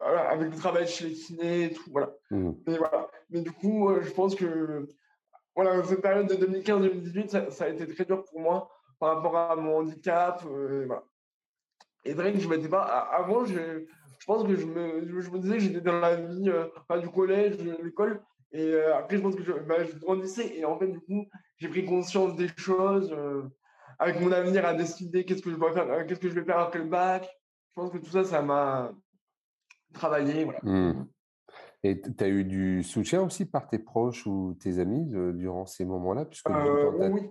avec 0.00 0.50
le 0.50 0.56
travail 0.56 0.86
chez 0.88 1.08
les 1.08 1.14
kinés 1.14 1.64
et 1.64 1.72
tout, 1.72 1.90
voilà. 1.90 2.12
Mmh. 2.30 2.52
Mais 2.66 2.76
voilà. 2.78 3.08
Mais 3.30 3.40
du 3.42 3.52
coup, 3.52 3.90
je 4.00 4.10
pense 4.10 4.34
que 4.34 4.88
voilà, 5.54 5.82
cette 5.84 6.02
période 6.02 6.26
de 6.26 6.34
2015-2018, 6.34 7.50
ça, 7.50 7.64
a 7.64 7.68
été 7.68 7.86
très 7.86 8.04
dur 8.04 8.24
pour 8.24 8.40
moi 8.40 8.68
par 8.98 9.16
rapport 9.16 9.36
à 9.36 9.54
mon 9.56 9.78
handicap. 9.78 10.42
et 10.42 10.84
voilà. 10.86 11.04
Et 12.04 12.12
vrai 12.12 12.32
que 12.32 12.38
je 12.38 12.48
m'étais 12.48 12.68
pas. 12.68 12.82
Avant, 12.82 13.44
je, 13.44 13.86
je 14.18 14.26
pense 14.26 14.46
que 14.46 14.56
je 14.56 14.66
me, 14.66 15.20
je 15.20 15.30
me 15.30 15.38
disais 15.38 15.56
que 15.56 15.62
j'étais 15.62 15.80
dans 15.80 16.00
la 16.00 16.16
vie 16.16 16.50
pas 16.88 16.98
du 16.98 17.08
collège, 17.08 17.58
de 17.58 17.76
l'école. 17.82 18.22
Et 18.52 18.74
après, 18.96 19.16
je 19.16 19.22
pense 19.22 19.34
que 19.34 19.42
je, 19.42 19.52
bah, 19.52 19.84
je, 19.84 19.98
grandissais. 19.98 20.56
Et 20.56 20.64
en 20.64 20.78
fait, 20.78 20.88
du 20.88 21.00
coup, 21.00 21.26
j'ai 21.56 21.68
pris 21.68 21.84
conscience 21.84 22.36
des 22.36 22.48
choses. 22.56 23.14
avec 23.98 24.20
mon 24.20 24.32
avenir 24.32 24.64
à 24.64 24.74
décider 24.74 25.24
qu'est-ce 25.24 25.42
que 25.42 25.50
je 25.50 25.56
vais 25.56 25.72
faire, 25.72 26.06
qu'est-ce 26.06 26.20
que 26.20 26.28
je 26.28 26.34
vais 26.34 26.44
faire 26.44 26.58
après 26.58 26.78
le 26.78 26.86
bac. 26.86 27.28
Je 27.70 27.80
pense 27.80 27.90
que 27.90 27.98
tout 27.98 28.10
ça, 28.10 28.24
ça 28.24 28.42
m'a 28.42 28.92
travaillé. 29.92 30.44
Voilà. 30.44 30.60
Mmh. 30.62 31.06
Et 31.84 32.00
tu 32.00 32.24
as 32.24 32.28
eu 32.28 32.44
du 32.44 32.82
soutien 32.82 33.22
aussi 33.22 33.44
par 33.44 33.68
tes 33.68 33.78
proches 33.78 34.26
ou 34.26 34.56
tes 34.58 34.78
amis 34.78 35.04
durant 35.34 35.66
ces 35.66 35.84
moments-là 35.84 36.24
puisque 36.24 36.48
euh, 36.48 37.10
Oui, 37.10 37.28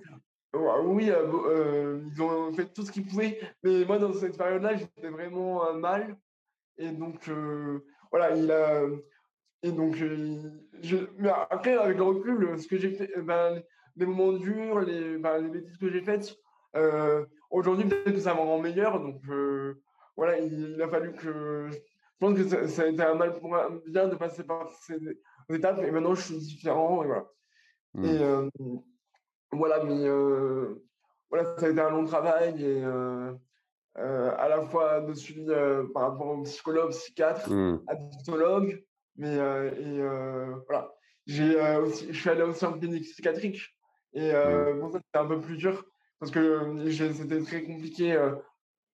oui 0.86 1.10
euh, 1.10 1.28
euh, 1.48 2.04
ils 2.14 2.22
ont 2.22 2.54
fait 2.54 2.72
tout 2.72 2.86
ce 2.86 2.92
qu'ils 2.92 3.06
pouvaient. 3.06 3.40
Mais 3.64 3.84
moi, 3.84 3.98
dans 3.98 4.14
cette 4.14 4.38
période-là, 4.38 4.76
j'étais 4.76 5.10
vraiment 5.10 5.74
mal. 5.74 6.16
Et 6.78 6.92
donc, 6.92 7.30
voilà, 8.12 8.36
il 8.36 8.52
a. 8.52 8.84
Et 9.66 9.72
donc, 9.72 9.96
je, 9.96 10.98
mais 11.18 11.30
après, 11.50 11.78
avec 11.78 11.98
le 11.98 12.04
recul, 12.04 12.60
ce 12.60 12.68
que 12.68 12.78
j'ai 12.78 12.92
fait, 12.92 13.10
ben, 13.22 13.62
les 13.96 14.06
moments 14.06 14.34
durs, 14.34 14.82
les, 14.82 15.18
ben, 15.18 15.38
les 15.38 15.50
bêtises 15.50 15.78
que 15.78 15.90
j'ai 15.90 16.02
faites, 16.02 16.36
aujourd'hui, 17.50 17.88
peut-être 17.88 18.16
que 18.16 18.20
ça 18.20 18.34
me 18.34 18.40
rend 18.40 18.60
meilleur. 18.60 19.00
Donc, 19.00 19.22
voilà, 20.16 20.40
il, 20.40 20.82
a 20.82 20.88
fallu 20.88 21.14
que 21.14 21.70
je 21.72 21.78
pense 22.20 22.36
que 22.36 22.68
ça, 22.68 22.84
a 22.84 22.88
été 22.88 23.02
un 23.02 23.16
mal 23.16 23.34
pour 23.34 23.50
moi 23.50 23.70
bien 23.88 24.08
de 24.08 24.16
passer 24.16 24.44
par 24.44 24.72
ces 24.72 24.98
étapes 25.50 25.80
et 25.80 25.92
maintenant 25.92 26.16
je 26.16 26.22
suis 26.22 26.38
différent 26.38 27.04
et 27.04 27.08
voilà. 27.08 27.26
Mmh. 27.96 28.06
Et 28.06 28.22
euh, 28.22 28.50
voilà, 29.52 29.84
mais 29.84 30.06
euh, 30.06 30.84
voilà, 31.30 31.58
ça 31.58 31.66
a 31.66 31.70
été 31.70 31.82
un 31.82 31.90
long 31.90 32.06
travail 32.06 32.64
et 32.64 32.84
euh, 33.98 34.36
à 34.38 34.48
la 34.50 34.62
fois 34.62 35.02
de 35.02 35.14
suivi 35.14 35.46
par 35.94 36.12
rapport 36.12 36.28
au 36.28 36.44
psychologue, 36.44 36.92
psychiatre, 36.92 37.50
mmh. 37.52 37.82
mais 39.18 39.36
et 39.36 40.02
voilà. 40.68 40.92
J'ai 41.26 41.58
aussi, 41.78 42.08
je 42.12 42.20
suis 42.20 42.30
allé 42.30 42.42
aussi 42.42 42.66
en 42.66 42.74
clinique 42.74 43.04
psychiatrique 43.04 43.62
et 44.14 44.34
mmh. 44.34 44.80
bon, 44.80 44.92
ça 44.92 45.00
c'était 45.00 45.20
un 45.20 45.28
peu 45.28 45.40
plus 45.40 45.58
dur 45.58 45.86
parce 46.20 46.32
que 46.32 46.86
c'était 46.90 47.42
très 47.42 47.64
compliqué 47.64 48.18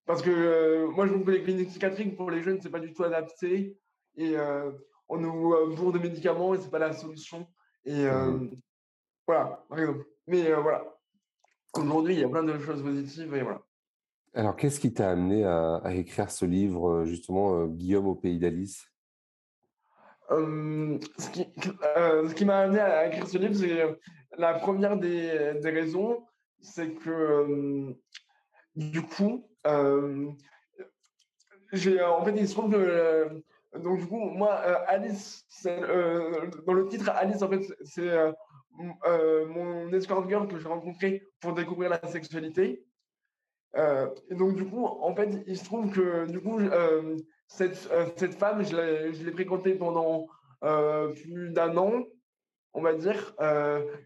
parce 0.10 0.24
que 0.24 0.32
euh, 0.32 0.88
moi, 0.88 1.06
je 1.06 1.12
trouve 1.12 1.24
que 1.24 1.30
les 1.30 1.44
cliniques 1.44 1.70
psychiatriques 1.70 2.18
pour 2.18 2.32
les 2.32 2.42
jeunes, 2.42 2.60
c'est 2.60 2.72
pas 2.72 2.80
du 2.80 2.92
tout 2.94 3.04
adapté. 3.04 3.78
Et 4.16 4.36
euh, 4.36 4.72
on 5.08 5.18
nous 5.18 5.54
euh, 5.54 5.76
bourre 5.76 5.92
de 5.92 6.00
médicaments 6.00 6.56
et 6.56 6.58
c'est 6.58 6.72
pas 6.72 6.80
la 6.80 6.94
solution. 6.94 7.48
Et 7.86 8.06
mmh 8.06 8.50
voilà, 9.28 9.64
par 9.70 9.78
exemple. 9.78 10.06
Mais 10.26 10.52
voilà, 10.52 10.84
aujourd'hui, 11.78 12.16
il 12.16 12.22
y 12.22 12.24
a 12.24 12.28
plein 12.28 12.42
de 12.42 12.58
choses 12.58 12.82
positives 12.82 13.36
et 13.36 13.44
voilà. 13.44 13.62
Alors, 14.34 14.56
qu'est-ce 14.56 14.80
qui 14.80 14.94
t'a 14.94 15.10
amené 15.10 15.44
à, 15.46 15.82
écrire 15.94 16.30
ce 16.30 16.46
livre, 16.46 17.06
justement, 17.06 17.66
Guillaume 17.66 18.08
au 18.08 18.16
pays 18.16 18.40
d'Alice? 18.40 18.86
Ce 20.30 21.30
qui, 21.32 21.48
ce 21.58 22.34
qui 22.36 22.46
m'a 22.46 22.60
amené 22.60 22.80
à 22.80 23.08
écrire 23.08 23.28
ce 23.28 23.38
livre, 23.38 23.56
c'est 23.56 23.84
la 24.38 24.54
première 24.54 24.98
des, 24.98 25.60
raisons, 25.64 26.24
c'est 26.62 26.94
que 26.94 27.96
du 28.76 29.02
coup, 29.02 29.46
euh, 29.68 30.30
j'ai, 31.74 32.02
en 32.02 32.24
fait, 32.24 32.34
il 32.38 32.48
se 32.48 32.54
trouve 32.54 32.72
que, 32.72 32.78
euh, 32.78 33.30
donc 33.78 34.00
du 34.00 34.08
coup, 34.08 34.20
moi, 34.20 34.62
euh, 34.66 34.76
Alice, 34.88 35.46
dans 36.66 36.74
le 36.74 36.88
titre, 36.88 37.10
Alice, 37.10 37.42
en 37.42 37.50
fait, 37.50 37.62
c'est 37.84 38.10
mon 38.74 39.92
escort 39.92 40.28
girl 40.30 40.48
que 40.48 40.58
j'ai 40.58 40.68
rencontré 40.68 41.24
pour 41.42 41.54
découvrir 41.54 41.90
la 41.90 42.08
sexualité. 42.08 42.86
Et 43.76 44.36
donc, 44.36 44.56
du 44.56 44.66
coup, 44.66 44.86
en 44.86 45.16
fait, 45.16 45.30
il 45.46 45.58
se 45.58 45.64
trouve 45.64 45.92
que, 45.92 46.26
du 46.26 46.42
coup, 46.42 46.60
cette, 47.48 47.90
cette 48.16 48.34
femme, 48.36 48.64
je 48.66 48.76
l'ai, 48.76 49.32
fréquentée 49.32 49.76
pendant 49.76 50.28
plus 50.62 51.52
d'un 51.52 51.78
an, 51.78 52.04
on 52.74 52.82
va 52.82 52.94
dire, 52.94 53.36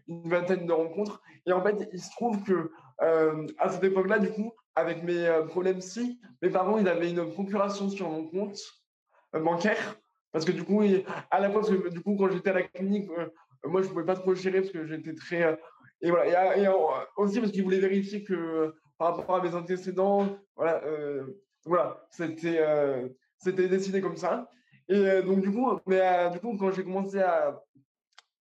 une 0.06 0.28
vingtaine 0.28 0.66
de 0.66 0.72
rencontres. 0.72 1.22
Et 1.46 1.52
en 1.52 1.62
fait, 1.62 1.88
il 1.92 2.00
se 2.00 2.10
trouve 2.10 2.42
que 2.42 2.70
à 2.98 3.68
cette 3.70 3.84
époque-là, 3.84 4.18
du 4.18 4.30
coup, 4.30 4.52
avec 4.76 5.02
mes 5.02 5.26
euh, 5.26 5.44
problèmes 5.44 5.80
si, 5.80 6.20
mes 6.42 6.50
parents, 6.50 6.78
ils 6.78 6.88
avaient 6.88 7.10
une 7.10 7.30
procuration 7.30 7.88
sur 7.88 8.08
mon 8.08 8.26
compte 8.26 8.58
euh, 9.34 9.40
bancaire. 9.40 9.96
Parce 10.32 10.44
que 10.44 10.52
du 10.52 10.64
coup, 10.64 10.82
à 11.30 11.40
la 11.40 11.50
fois, 11.50 11.60
parce 11.60 11.72
que, 11.72 11.88
du 11.88 12.00
coup, 12.00 12.16
quand 12.16 12.28
j'étais 12.30 12.50
à 12.50 12.54
la 12.54 12.62
clinique, 12.62 13.08
euh, 13.16 13.28
moi, 13.66 13.82
je 13.82 13.86
ne 13.86 13.92
pouvais 13.92 14.04
pas 14.04 14.16
trop 14.16 14.34
gérer 14.34 14.60
parce 14.60 14.72
que 14.72 14.84
j'étais 14.84 15.14
très. 15.14 15.58
et 16.00 16.10
voilà. 16.10 16.58
Et, 16.58 16.68
aussi 17.16 17.40
parce 17.40 17.52
qu'ils 17.52 17.62
voulaient 17.62 17.78
vérifier 17.78 18.24
que 18.24 18.74
par 18.98 19.16
rapport 19.16 19.36
à 19.36 19.42
mes 19.42 19.54
antécédents, 19.54 20.28
voilà, 20.56 20.82
voilà 21.64 22.06
c'était 22.10 22.60
c'était 23.38 23.68
décidé 23.68 24.00
comme 24.00 24.16
ça. 24.16 24.50
Et 24.88 25.22
donc, 25.22 25.40
du 25.40 25.50
coup, 25.50 25.78
mais, 25.86 26.30
du 26.30 26.40
coup 26.40 26.56
quand 26.56 26.70
j'ai 26.72 26.84
commencé 26.84 27.20
à, 27.20 27.60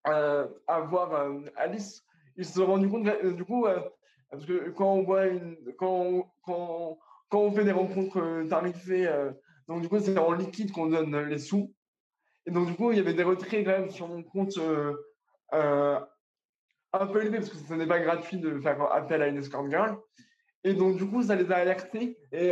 à, 0.04 0.80
voir 0.82 1.32
Alice, 1.56 2.06
ils 2.36 2.46
se 2.46 2.54
sont 2.54 2.66
rendus 2.66 2.90
compte, 2.90 3.08
du 3.36 3.46
coup, 3.46 3.66
parce 4.34 4.46
que 4.46 4.72
quand 4.72 4.94
on 4.94 5.04
voit 5.04 5.26
quand, 5.78 6.34
quand, 6.42 6.98
quand 7.30 7.40
on 7.40 7.52
fait 7.52 7.64
des 7.64 7.72
rencontres 7.72 8.20
euh, 8.20 8.48
tarifées, 8.48 9.08
euh, 9.08 9.32
donc 9.68 9.82
du 9.82 9.90
coup, 9.90 10.00
c'est 10.00 10.18
en 10.18 10.34
liquide 10.34 10.72
qu'on 10.72 10.88
donne 10.88 11.16
les 11.28 11.38
sous. 11.38 11.74
Et 12.46 12.52
donc, 12.52 12.68
du 12.68 12.76
coup, 12.76 12.92
il 12.92 12.98
y 12.98 13.00
avait 13.00 13.14
des 13.14 13.24
retraits 13.24 13.64
quand 13.64 13.72
même 13.72 13.90
sur 13.92 14.08
mon 14.08 14.22
compte 14.24 14.58
euh, 14.58 16.00
un 16.94 17.08
peu 17.08 17.22
élevés 17.22 17.38
parce 17.40 17.50
que 17.50 17.58
ce 17.58 17.74
n'est 17.74 17.86
pas 17.86 18.00
gratuit 18.00 18.38
de 18.38 18.60
faire 18.60 18.82
appel 18.92 19.22
à 19.22 19.28
une 19.28 19.38
escort 19.38 19.70
girl. 19.70 19.98
Et 20.63 20.74
donc, 20.74 20.98
du 20.98 21.05
coup, 21.05 21.24
ça 21.24 21.36
les 21.36 21.51
a 21.51 21.58
alertés. 21.58 22.17
Et 22.32 22.51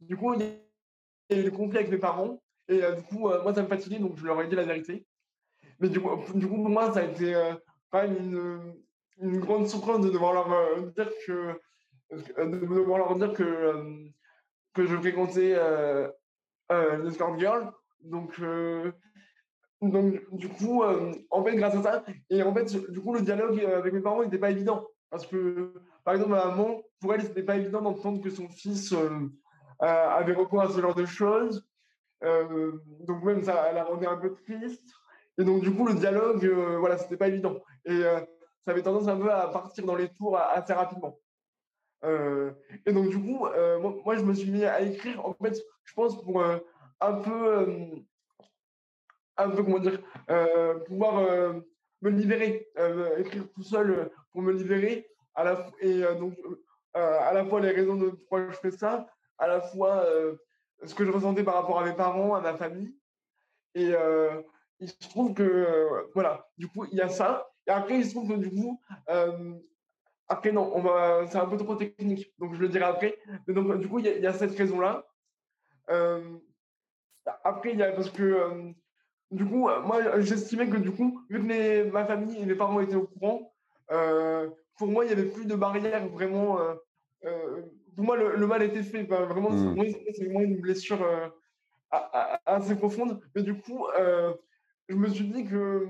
du 0.00 0.16
coup, 0.16 0.34
il 0.34 0.42
y 0.42 1.34
a 1.34 1.40
eu 1.40 1.44
des 1.44 1.50
conflits 1.50 1.78
avec 1.78 1.90
mes 1.90 1.98
parents. 1.98 2.42
Et 2.68 2.80
du 2.80 3.02
coup, 3.02 3.20
moi, 3.20 3.54
ça 3.54 3.62
me 3.62 3.68
fatiguait, 3.68 3.98
donc 3.98 4.16
je 4.16 4.26
leur 4.26 4.40
ai 4.42 4.48
dit 4.48 4.56
la 4.56 4.64
vérité. 4.64 5.06
Mais 5.80 5.88
du 5.88 6.00
coup, 6.00 6.10
du 6.34 6.46
coup 6.46 6.56
pour 6.56 6.68
moi, 6.68 6.92
ça 6.92 7.00
a 7.00 7.04
été 7.04 7.32
même 7.92 8.16
une, 8.16 8.74
une 9.20 9.40
grande 9.40 9.66
souffrance 9.66 10.04
de 10.04 10.10
devoir 10.10 10.32
leur 10.32 10.52
euh, 10.52 10.86
dire 10.96 11.10
que 11.26 11.60
de 12.10 12.58
devoir 12.58 12.98
leur 12.98 13.14
dire 13.16 13.32
que 13.32 13.42
euh, 13.42 14.04
que 14.74 14.86
je 14.86 14.96
fréquentais 14.96 15.54
euh, 15.56 16.08
une 16.70 17.06
escort 17.06 17.38
girl 17.38 17.72
donc 18.00 18.40
donc 19.80 20.20
du 20.32 20.48
coup 20.48 20.82
en 21.30 21.44
fait 21.44 21.56
grâce 21.56 21.74
à 21.74 21.82
ça 21.82 22.04
et 22.30 22.42
en 22.42 22.54
fait 22.54 22.76
du 22.90 23.00
coup 23.00 23.14
le 23.14 23.22
dialogue 23.22 23.60
avec 23.60 23.92
mes 23.92 24.00
parents 24.00 24.22
n'était 24.22 24.38
pas 24.38 24.50
évident 24.50 24.86
parce 25.10 25.26
que 25.26 25.72
par 26.04 26.14
exemple 26.14 26.30
ma 26.30 26.46
maman 26.46 26.82
pour 27.00 27.14
elle 27.14 27.22
c'était 27.22 27.42
pas 27.42 27.56
évident 27.56 27.82
d'entendre 27.82 28.22
que 28.22 28.30
son 28.30 28.48
fils 28.48 28.94
avait 29.80 30.34
recours 30.34 30.62
à 30.62 30.68
ce 30.68 30.80
genre 30.80 30.94
de 30.94 31.06
choses. 31.06 31.66
Donc 32.22 33.22
même 33.24 33.42
ça 33.42 33.72
la 33.72 33.84
rendait 33.84 34.06
un 34.06 34.16
peu 34.16 34.34
triste. 34.34 34.92
Et 35.38 35.44
donc 35.44 35.62
du 35.62 35.74
coup 35.74 35.86
le 35.86 35.94
dialogue 35.94 36.44
voilà 36.78 36.98
c'était 36.98 37.16
pas 37.16 37.28
évident. 37.28 37.62
Et 37.84 38.00
ça 38.64 38.72
avait 38.72 38.82
tendance 38.82 39.08
un 39.08 39.16
peu 39.16 39.32
à 39.32 39.48
partir 39.48 39.86
dans 39.86 39.96
les 39.96 40.08
tours 40.10 40.36
assez 40.36 40.72
rapidement. 40.72 41.18
et 42.04 42.92
donc, 42.92 43.08
du 43.08 43.18
coup, 43.20 43.46
moi, 44.04 44.16
je 44.16 44.22
me 44.22 44.34
suis 44.34 44.50
mis 44.50 44.64
à 44.64 44.80
écrire, 44.82 45.24
en 45.24 45.32
fait, 45.34 45.56
je 45.84 45.94
pense, 45.94 46.22
pour 46.22 46.42
un 46.42 47.14
peu, 47.14 47.66
un 49.36 49.50
peu, 49.50 49.62
comment 49.62 49.78
dire, 49.78 50.00
pouvoir 50.86 51.54
me 52.02 52.10
libérer, 52.10 52.68
écrire 53.18 53.50
tout 53.52 53.62
seul 53.62 54.10
pour 54.32 54.42
me 54.42 54.52
libérer. 54.52 55.08
À 55.34 55.44
la, 55.44 55.70
et 55.80 56.00
donc, 56.18 56.34
à 56.94 57.32
la 57.32 57.44
fois 57.44 57.60
les 57.60 57.70
raisons 57.70 57.96
de 57.96 58.10
pourquoi 58.10 58.50
je 58.50 58.56
fais 58.56 58.70
ça, 58.70 59.06
à 59.38 59.46
la 59.46 59.60
fois 59.60 60.04
ce 60.84 60.94
que 60.94 61.04
je 61.04 61.10
ressentais 61.10 61.44
par 61.44 61.54
rapport 61.54 61.78
à 61.80 61.84
mes 61.84 61.94
parents, 61.94 62.34
à 62.34 62.40
ma 62.40 62.54
famille. 62.54 62.94
Et 63.74 63.92
il 64.80 64.88
se 64.88 65.08
trouve 65.08 65.34
que, 65.34 66.08
voilà, 66.14 66.48
du 66.56 66.68
coup, 66.68 66.86
il 66.90 66.98
y 66.98 67.00
a 67.00 67.08
ça. 67.08 67.50
Et 67.66 67.70
après, 67.70 67.98
il 67.98 68.06
se 68.06 68.14
trouve 68.14 68.28
que, 68.28 68.34
du 68.34 68.50
coup, 68.50 68.80
après, 70.28 70.52
non, 70.52 70.70
on 70.74 70.80
va, 70.80 71.26
c'est 71.26 71.38
un 71.38 71.46
peu 71.46 71.56
trop 71.56 71.74
technique, 71.74 72.32
donc 72.38 72.54
je 72.54 72.60
le 72.60 72.68
dirai 72.68 72.84
après. 72.84 73.18
Mais 73.46 73.54
donc, 73.54 73.78
du 73.78 73.88
coup, 73.88 73.98
il 73.98 74.06
y, 74.06 74.26
a, 74.26 74.32
cette 74.32 74.56
raison-là. 74.56 75.06
après, 77.44 77.72
il 77.72 77.78
y 77.78 77.82
a 77.82 77.92
parce 77.92 78.10
que, 78.10 78.72
du 79.30 79.44
coup, 79.44 79.68
moi, 79.84 80.20
j'estimais 80.20 80.68
que, 80.68 80.76
du 80.76 80.90
coup, 80.90 81.20
vu 81.28 81.40
que 81.40 81.90
ma 81.90 82.04
famille 82.04 82.38
et 82.40 82.46
mes 82.46 82.54
parents 82.54 82.80
étaient 82.80 82.96
au 82.96 83.06
courant, 83.06 83.52
pour 84.76 84.88
moi, 84.88 85.04
il 85.04 85.08
n'y 85.08 85.12
avait 85.12 85.30
plus 85.30 85.46
de 85.46 85.54
barrière 85.54 86.06
vraiment. 86.08 86.58
pour 87.22 88.04
moi, 88.04 88.16
le, 88.16 88.46
mal 88.46 88.62
était 88.62 88.82
fait. 88.82 89.02
vraiment, 89.04 89.50
mmh. 89.50 89.76
c'est 90.14 90.24
vraiment 90.24 90.40
une 90.40 90.60
blessure 90.60 91.04
assez 92.46 92.76
profonde. 92.76 93.20
Mais 93.34 93.42
du 93.42 93.54
coup, 93.54 93.86
je 94.88 94.94
me 94.94 95.08
suis 95.08 95.28
dit 95.28 95.44
que. 95.44 95.86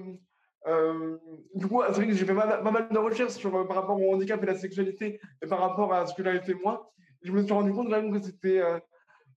Euh, 0.66 1.16
du 1.54 1.66
coup, 1.66 1.82
c'est 1.86 1.92
vrai 1.92 2.06
que 2.08 2.12
j'ai 2.12 2.26
fait 2.26 2.34
pas, 2.34 2.60
mal 2.60 2.88
de 2.90 2.98
recherches 2.98 3.34
sur, 3.34 3.54
euh, 3.56 3.64
par 3.64 3.76
rapport 3.76 4.00
au 4.00 4.12
handicap 4.12 4.42
et 4.42 4.46
la 4.46 4.56
sexualité 4.56 5.20
et 5.40 5.46
par 5.46 5.60
rapport 5.60 5.94
à 5.94 6.06
ce 6.06 6.14
que 6.14 6.22
j'avais 6.22 6.40
fait 6.40 6.54
moi. 6.54 6.92
Je 7.22 7.32
me 7.32 7.42
suis 7.42 7.52
rendu 7.52 7.72
compte 7.72 7.88
quand 7.88 8.02
même 8.02 8.12
que 8.12 8.20
c'était. 8.20 8.60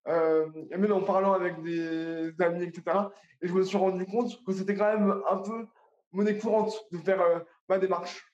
Euh, 0.08 0.48
même 0.70 0.92
en 0.92 1.02
parlant 1.02 1.34
avec 1.34 1.62
des 1.62 2.32
amis, 2.40 2.64
etc. 2.64 2.98
Et 3.42 3.48
je 3.48 3.54
me 3.54 3.64
suis 3.64 3.78
rendu 3.78 4.06
compte 4.06 4.44
que 4.46 4.52
c'était 4.52 4.76
quand 4.76 4.98
même 4.98 5.22
un 5.30 5.38
peu 5.38 5.68
monnaie 6.12 6.38
courante 6.38 6.74
de 6.92 6.98
faire 6.98 7.22
ma 7.70 7.78
démarche. 7.78 8.26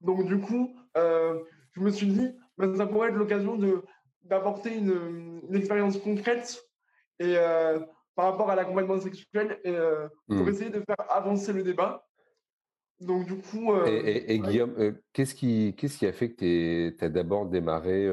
Donc, 0.00 0.26
du 0.26 0.40
coup, 0.40 0.74
je 0.94 1.80
me 1.80 1.90
suis 1.90 2.06
dit, 2.06 2.34
ben, 2.56 2.74
ça 2.76 2.86
pourrait 2.86 3.10
être 3.10 3.16
l'occasion 3.16 3.58
d'apporter 4.22 4.74
une, 4.76 5.42
une, 5.48 5.54
expérience 5.54 5.98
concrète 5.98 6.64
et 7.18 7.36
par 8.16 8.32
rapport 8.32 8.50
à 8.50 8.56
l'accompagnement 8.56 8.98
sexuel 8.98 9.60
et, 9.62 9.70
euh, 9.70 10.08
pour 10.26 10.38
mmh. 10.38 10.48
essayer 10.48 10.70
de 10.70 10.80
faire 10.80 11.10
avancer 11.10 11.52
le 11.52 11.62
débat. 11.62 12.04
Donc, 12.98 13.26
du 13.26 13.36
coup. 13.36 13.72
Euh, 13.74 13.84
et, 13.86 14.38
Guillaume, 14.38 14.74
euh, 14.78 14.92
qu'est-ce 15.12 15.34
qui, 15.34 15.74
qu'est-ce 15.76 15.98
qui 15.98 16.06
a 16.06 16.12
fait 16.12 16.30
que 16.32 16.88
tu 16.88 17.04
as 17.04 17.10
d'abord 17.10 17.46
démarré 17.46 18.08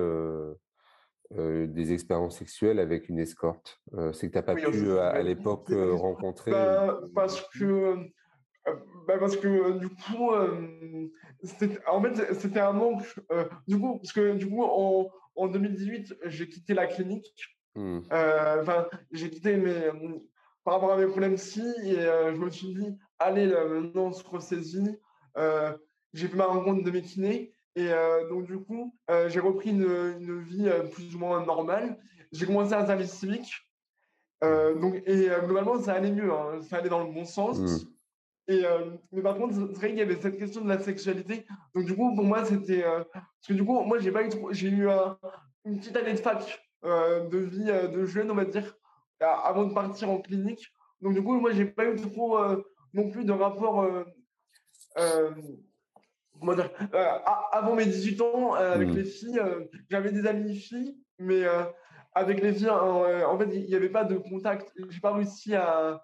des 1.35 1.93
expériences 1.93 2.37
sexuelles 2.37 2.79
avec 2.79 3.09
une 3.09 3.19
escorte 3.19 3.81
C'est 4.13 4.27
que 4.27 4.31
tu 4.31 4.37
n'as 4.37 4.43
pas 4.43 4.55
pu 4.55 4.97
à, 4.99 5.21
l'époque 5.21 5.69
rencontrer. 5.69 6.51
Bah, 6.51 6.99
parce 7.15 7.41
que. 7.49 7.95
Bah, 9.07 9.17
parce 9.19 9.35
que 9.35 9.77
du 9.79 9.89
coup, 9.89 10.31
en 11.87 12.01
fait, 12.01 12.33
c'était 12.33 12.59
un 12.59 12.73
manque. 12.73 13.03
du 13.67 13.79
coup, 13.79 13.97
parce 13.97 14.13
que 14.13 14.35
du 14.35 14.49
coup, 14.49 14.63
en, 14.63 15.09
en 15.35 15.47
2018, 15.47 16.15
j'ai 16.25 16.47
quitté 16.47 16.73
la 16.73 16.87
clinique 16.87 17.33
Mmh. 17.75 17.99
Euh, 18.11 18.61
enfin, 18.61 18.87
j'ai 19.11 19.29
quitté 19.29 19.57
mes, 19.57 19.89
par 20.63 20.75
rapport 20.75 20.91
à 20.91 20.97
mes 20.97 21.07
problèmes 21.07 21.37
ci 21.37 21.63
et 21.83 21.99
euh, 21.99 22.33
je 22.33 22.39
me 22.39 22.49
suis 22.49 22.73
dit, 22.73 22.97
allez, 23.19 23.47
maintenant 23.47 24.07
on 24.07 24.13
se 24.13 24.23
ressaisit. 24.23 24.97
Euh, 25.37 25.75
j'ai 26.13 26.27
fait 26.27 26.37
ma 26.37 26.45
rencontre 26.45 26.83
de 26.83 26.91
mes 26.91 27.01
kinés 27.01 27.52
et 27.75 27.89
donc 28.29 28.45
du 28.45 28.59
coup, 28.59 28.93
j'ai 29.27 29.39
repris 29.39 29.71
une, 29.71 30.15
une, 30.19 30.41
vie 30.41 30.69
plus 30.91 31.15
ou 31.15 31.19
moins 31.19 31.45
normale. 31.45 31.97
J'ai 32.31 32.45
commencé 32.45 32.73
un 32.73 32.85
service 32.85 33.11
civique. 33.11 33.51
donc, 34.41 35.01
et 35.05 35.29
globalement, 35.45 35.79
ça 35.79 35.93
allait 35.93 36.11
mieux, 36.11 36.31
hein. 36.31 36.61
ça 36.61 36.77
allait 36.77 36.89
dans 36.89 37.03
le 37.03 37.11
bon 37.11 37.25
sens. 37.25 37.59
Mmh. 37.59 37.89
Et, 38.49 38.63
mais 39.11 39.21
par 39.21 39.37
contre, 39.37 39.55
c'est 39.55 39.77
vrai 39.77 39.89
qu'il 39.89 39.97
y 39.97 40.01
avait 40.01 40.21
cette 40.21 40.37
question 40.37 40.61
de 40.61 40.69
la 40.69 40.79
sexualité. 40.79 41.45
Donc, 41.73 41.85
du 41.85 41.95
coup, 41.95 42.13
pour 42.15 42.25
moi, 42.25 42.45
c'était. 42.45 42.83
parce 42.83 43.47
que 43.47 43.53
du 43.53 43.65
coup, 43.65 43.79
moi, 43.81 43.97
j'ai 43.99 44.11
pas 44.11 44.23
eu 44.23 44.29
J'ai 44.51 44.69
eu 44.69 44.87
une 45.65 45.79
petite 45.79 45.95
année 45.95 46.13
de 46.13 46.17
fac 46.17 46.63
euh, 46.85 47.29
de 47.29 47.37
vie 47.37 47.69
euh, 47.69 47.87
de 47.87 48.05
jeune, 48.05 48.29
on 48.29 48.35
va 48.35 48.43
dire, 48.43 48.75
avant 49.21 49.63
de 49.63 49.73
partir 49.73 50.09
en 50.09 50.19
clinique. 50.19 50.67
Donc, 51.01 51.13
du 51.13 51.23
coup, 51.23 51.39
moi, 51.39 51.53
j'ai 51.53 51.65
pas 51.65 51.85
eu 51.85 51.95
trop 51.95 52.37
euh, 52.37 52.61
non 52.93 53.09
plus 53.09 53.23
de 53.23 53.31
rapport. 53.31 53.87
Dire 56.55 56.69
Avant 57.51 57.75
mes 57.75 57.85
18 57.85 58.21
ans, 58.21 58.53
avec 58.53 58.89
mmh. 58.89 58.95
les 58.95 59.03
filles, 59.05 59.41
j'avais 59.89 60.11
des 60.11 60.27
amis 60.27 60.55
filles, 60.55 60.97
mais 61.19 61.43
avec 62.13 62.41
les 62.41 62.53
filles, 62.53 62.69
en 62.69 63.37
fait, 63.37 63.49
il 63.53 63.65
n'y 63.65 63.75
avait 63.75 63.89
pas 63.89 64.03
de 64.03 64.17
contact. 64.17 64.71
J'ai 64.89 64.99
pas 64.99 65.13
réussi 65.13 65.55
à, 65.55 66.03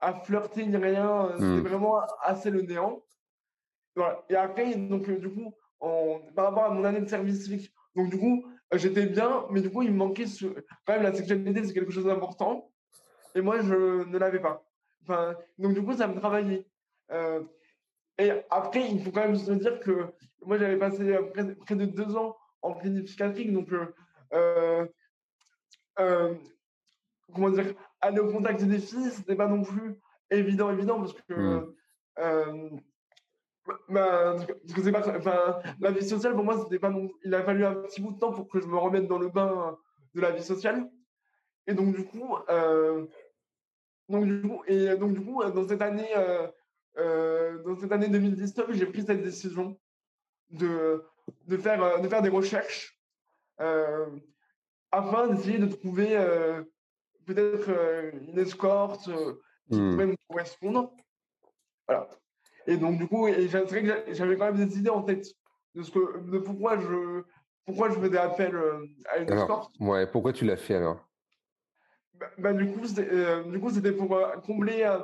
à 0.00 0.14
flirter 0.14 0.66
ni 0.66 0.76
rien. 0.76 1.30
C'était 1.34 1.46
mmh. 1.46 1.60
vraiment 1.60 2.00
assez 2.22 2.50
le 2.50 2.62
néant. 2.62 3.02
Voilà. 3.94 4.24
Et 4.28 4.36
après, 4.36 4.74
donc, 4.74 5.10
du 5.10 5.30
coup, 5.30 5.54
en, 5.80 6.20
par 6.34 6.46
rapport 6.46 6.64
à 6.64 6.70
mon 6.70 6.84
année 6.84 7.00
de 7.00 7.08
service 7.08 7.44
civique, 7.44 7.72
donc, 7.94 8.10
du 8.10 8.18
coup, 8.18 8.44
j'étais 8.74 9.06
bien, 9.06 9.46
mais 9.50 9.62
du 9.62 9.70
coup, 9.70 9.82
il 9.82 9.92
me 9.92 9.96
manquait 9.96 10.26
ce... 10.26 10.46
quand 10.86 10.94
même 10.94 11.02
la 11.02 11.14
sexualité, 11.14 11.64
c'est 11.64 11.72
quelque 11.72 11.92
chose 11.92 12.04
d'important. 12.04 12.70
Et 13.34 13.40
moi, 13.40 13.60
je 13.60 14.04
ne 14.04 14.18
l'avais 14.18 14.40
pas. 14.40 14.62
Enfin, 15.02 15.34
donc, 15.58 15.74
du 15.74 15.82
coup, 15.82 15.94
ça 15.94 16.06
me 16.06 16.18
travaillait. 16.18 16.66
Euh, 17.10 17.42
et 18.18 18.32
après, 18.50 18.90
il 18.90 19.02
faut 19.02 19.10
quand 19.10 19.26
même 19.26 19.36
se 19.36 19.52
dire 19.52 19.80
que 19.80 20.06
moi, 20.44 20.58
j'avais 20.58 20.78
passé 20.78 21.18
près, 21.64 21.76
de 21.76 21.86
deux 21.86 22.16
ans 22.16 22.36
en 22.62 22.74
clinique 22.74 23.06
psychiatrique. 23.06 23.52
Donc, 23.52 23.68
euh, 24.32 24.86
euh, 25.98 26.34
comment 27.34 27.50
dire, 27.50 27.74
aller 28.00 28.20
au 28.20 28.30
contact 28.30 28.62
des 28.62 28.78
filles, 28.78 29.10
ce 29.10 29.18
n'était 29.18 29.36
pas 29.36 29.48
non 29.48 29.62
plus 29.62 29.96
évident, 30.30 30.70
évident, 30.70 31.00
parce 31.00 31.12
que. 31.12 31.74
Mmh. 32.18 32.80
Bah, 33.88 34.36
que 34.46 34.90
pas, 34.90 35.16
enfin, 35.16 35.58
la 35.80 35.90
vie 35.90 36.08
sociale, 36.08 36.34
pour 36.34 36.44
moi, 36.44 36.56
c'était 36.62 36.78
pas 36.78 36.88
non, 36.88 37.10
il 37.24 37.34
a 37.34 37.42
fallu 37.42 37.64
un 37.64 37.74
petit 37.74 38.00
bout 38.00 38.12
de 38.12 38.18
temps 38.18 38.30
pour 38.30 38.48
que 38.48 38.60
je 38.60 38.66
me 38.66 38.76
remette 38.76 39.08
dans 39.08 39.18
le 39.18 39.28
bain 39.28 39.76
de 40.14 40.20
la 40.20 40.30
vie 40.30 40.42
sociale. 40.42 40.88
Et 41.66 41.74
donc, 41.74 41.96
du 41.96 42.04
coup, 42.04 42.36
euh, 42.48 43.06
donc, 44.08 44.24
du 44.24 44.40
coup, 44.40 44.62
et 44.68 44.96
donc, 44.96 45.14
du 45.14 45.20
coup, 45.20 45.42
dans 45.42 45.66
cette 45.66 45.82
année, 45.82 46.08
euh, 46.98 47.58
euh, 47.58 47.62
dans 47.62 47.78
cette 47.78 47.92
année 47.92 48.08
2019, 48.08 48.72
j'ai 48.72 48.86
pris 48.86 49.02
cette 49.02 49.22
décision 49.22 49.78
de, 50.50 51.04
de, 51.46 51.56
faire, 51.56 52.00
de 52.00 52.08
faire 52.08 52.22
des 52.22 52.28
recherches 52.28 52.98
afin 54.92 55.28
d'essayer 55.28 55.58
de 55.58 55.66
trouver 55.66 56.16
peut-être 57.26 57.70
une 58.28 58.38
escorte 58.38 59.10
qui 59.70 59.80
mmh. 59.80 59.90
pourrait 59.92 60.06
me 60.06 60.16
correspondre. 60.28 60.92
Voilà. 61.88 62.08
Et 62.66 62.76
donc, 62.76 62.98
du 62.98 63.06
coup, 63.06 63.28
j'avais 63.28 64.36
quand 64.36 64.52
même 64.52 64.66
des 64.66 64.78
idées 64.78 64.90
en 64.90 65.02
tête 65.02 65.26
de, 65.74 65.82
ce 65.82 65.90
que, 65.90 66.20
de 66.30 66.38
pourquoi, 66.38 66.78
je, 66.78 67.22
pourquoi 67.64 67.90
je 67.90 67.94
faisais 67.94 68.18
appel 68.18 68.54
euh, 68.54 68.86
à 69.10 69.18
une 69.18 69.32
escorte. 69.32 69.74
Ouais, 69.78 70.06
pourquoi 70.06 70.32
tu 70.32 70.44
l'as 70.44 70.56
fait 70.56 70.76
alors? 70.76 71.06
Bah, 72.14 72.30
bah, 72.38 72.52
Du 72.52 72.72
coup, 72.72 72.86
c'était 72.86 73.08
euh, 73.12 73.92
pour 73.96 74.16
euh, 74.16 74.36
combler, 74.38 74.98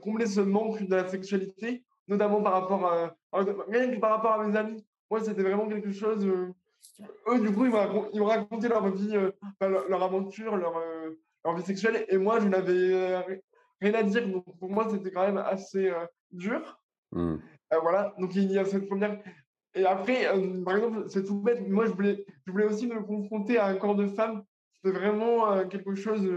combler 0.00 0.26
ce 0.26 0.40
manque 0.40 0.82
de 0.82 0.94
la 0.94 1.08
sexualité, 1.08 1.84
notamment 2.08 2.42
par 2.42 2.52
rapport 2.52 2.86
à, 2.86 3.16
rien 3.32 3.90
que 3.90 3.98
par 3.98 4.10
rapport 4.10 4.32
à 4.32 4.46
mes 4.46 4.56
amis. 4.56 4.84
Moi, 5.10 5.20
c'était 5.20 5.42
vraiment 5.42 5.68
quelque 5.68 5.92
chose. 5.92 6.26
eux, 6.26 7.40
du 7.40 7.52
coup, 7.52 7.66
ils 7.66 7.70
m'ont 7.70 8.26
raconté 8.26 8.68
leur 8.68 8.88
vie, 8.90 9.16
leur, 9.60 10.02
aventure, 10.02 10.56
leur, 10.56 10.80
leur, 11.44 11.56
vie 11.56 11.62
sexuelle, 11.62 12.04
et 12.08 12.16
moi, 12.16 12.40
je 12.40 12.48
n'avais 12.48 13.16
rien 13.80 13.94
à 13.94 14.02
dire. 14.02 14.28
Donc, 14.28 14.44
pour 14.58 14.70
moi, 14.70 14.88
c'était 14.90 15.10
quand 15.10 15.26
même 15.26 15.38
assez 15.38 15.92
dur. 16.32 16.80
Euh, 17.74 17.80
voilà, 17.80 18.14
donc 18.18 18.34
il 18.34 18.50
y 18.50 18.58
a 18.58 18.64
cette 18.64 18.88
première. 18.88 19.20
Et 19.74 19.84
après, 19.84 20.26
euh, 20.26 20.62
par 20.62 20.76
exemple, 20.76 21.04
c'est 21.08 21.24
tout 21.24 21.40
bête, 21.40 21.66
moi 21.68 21.86
je 21.86 21.92
voulais, 21.92 22.24
je 22.46 22.52
voulais 22.52 22.66
aussi 22.66 22.86
me 22.86 23.02
confronter 23.02 23.58
à 23.58 23.66
un 23.66 23.76
corps 23.76 23.96
de 23.96 24.06
femme. 24.06 24.44
C'était 24.74 24.96
vraiment 24.96 25.50
euh, 25.50 25.64
quelque 25.64 25.94
chose, 25.94 26.28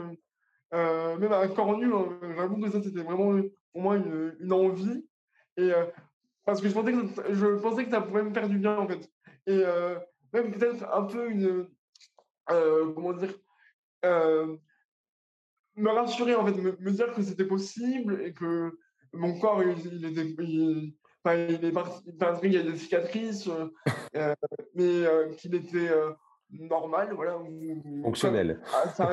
même 0.72 1.32
à 1.32 1.48
corps 1.48 1.78
nu, 1.78 1.94
hein. 1.94 2.20
j'avoue 2.36 2.62
que 2.62 2.70
ça 2.70 2.82
c'était 2.82 3.04
vraiment 3.04 3.42
pour 3.72 3.82
moi 3.82 3.96
une, 3.98 4.36
une 4.40 4.54
envie. 4.54 5.08
Et 5.58 5.72
parce 6.46 6.62
que 6.62 6.70
je 6.70 6.74
pensais, 6.74 6.92
que, 6.92 7.34
je 7.34 7.46
pensais 7.62 7.86
que 7.86 7.92
ça 7.92 8.02
pourrait 8.02 8.24
me 8.24 8.34
faire 8.34 8.48
du 8.48 8.58
bien 8.58 8.78
en 8.78 8.88
fait. 8.88 9.10
Et 9.48 9.64
même 10.34 10.52
peut-être 10.52 10.86
un 10.94 11.04
peu 11.04 11.30
une. 11.30 11.68
comment 12.48 13.14
dire 13.14 13.34
me 15.78 15.92
rassurer 15.92 16.36
en 16.36 16.46
fait, 16.46 16.60
me, 16.60 16.76
me 16.80 16.92
dire 16.92 17.14
que 17.14 17.22
c'était 17.22 17.46
possible 17.46 18.22
et 18.24 18.34
que 18.34 18.78
mon 19.14 19.40
corps, 19.40 19.64
il, 19.64 20.06
était. 20.06 20.36
Il, 20.40 20.94
enfin, 21.24 21.38
il 21.38 21.64
est 21.64 21.72
parti, 21.72 22.04
il 22.44 22.54
y 22.54 22.58
a 22.58 22.64
des 22.64 22.78
cicatrices, 22.78 23.48
euh, 23.48 23.68
euh, 24.16 24.36
mais 24.76 25.06
euh, 25.06 25.30
qu'il 25.36 25.56
était 25.56 25.90
normal, 26.52 27.14
voilà. 27.14 27.40
Fonctionnel. 28.04 28.62
C'est 28.96 29.04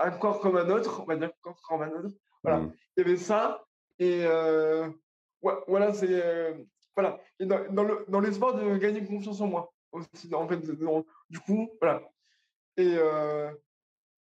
un, 0.00 0.10
corps 0.10 0.40
comme 0.40 0.56
un 0.56 0.68
autre, 0.70 1.02
on 1.02 1.04
va 1.04 1.16
dire 1.16 1.30
corps 1.40 1.60
comme 1.62 1.82
un 1.82 1.90
autre. 1.90 2.14
Voilà. 2.42 2.60
Mmh. 2.60 2.72
Il 2.96 3.00
y 3.00 3.06
avait 3.06 3.16
ça, 3.16 3.64
et 3.98 4.24
voilà, 5.42 5.92
c'est. 5.92 6.56
voilà, 6.94 7.18
et 7.38 7.46
dans, 7.46 8.20
l'espoir 8.20 8.54
de 8.54 8.76
gagner 8.76 9.04
confiance 9.04 9.40
en 9.40 9.46
moi 9.46 9.72
aussi, 9.92 10.32
en 10.34 10.46
fait, 10.46 10.60
du 11.30 11.40
coup, 11.40 11.70
voilà. 11.80 12.02
Et 12.76 12.96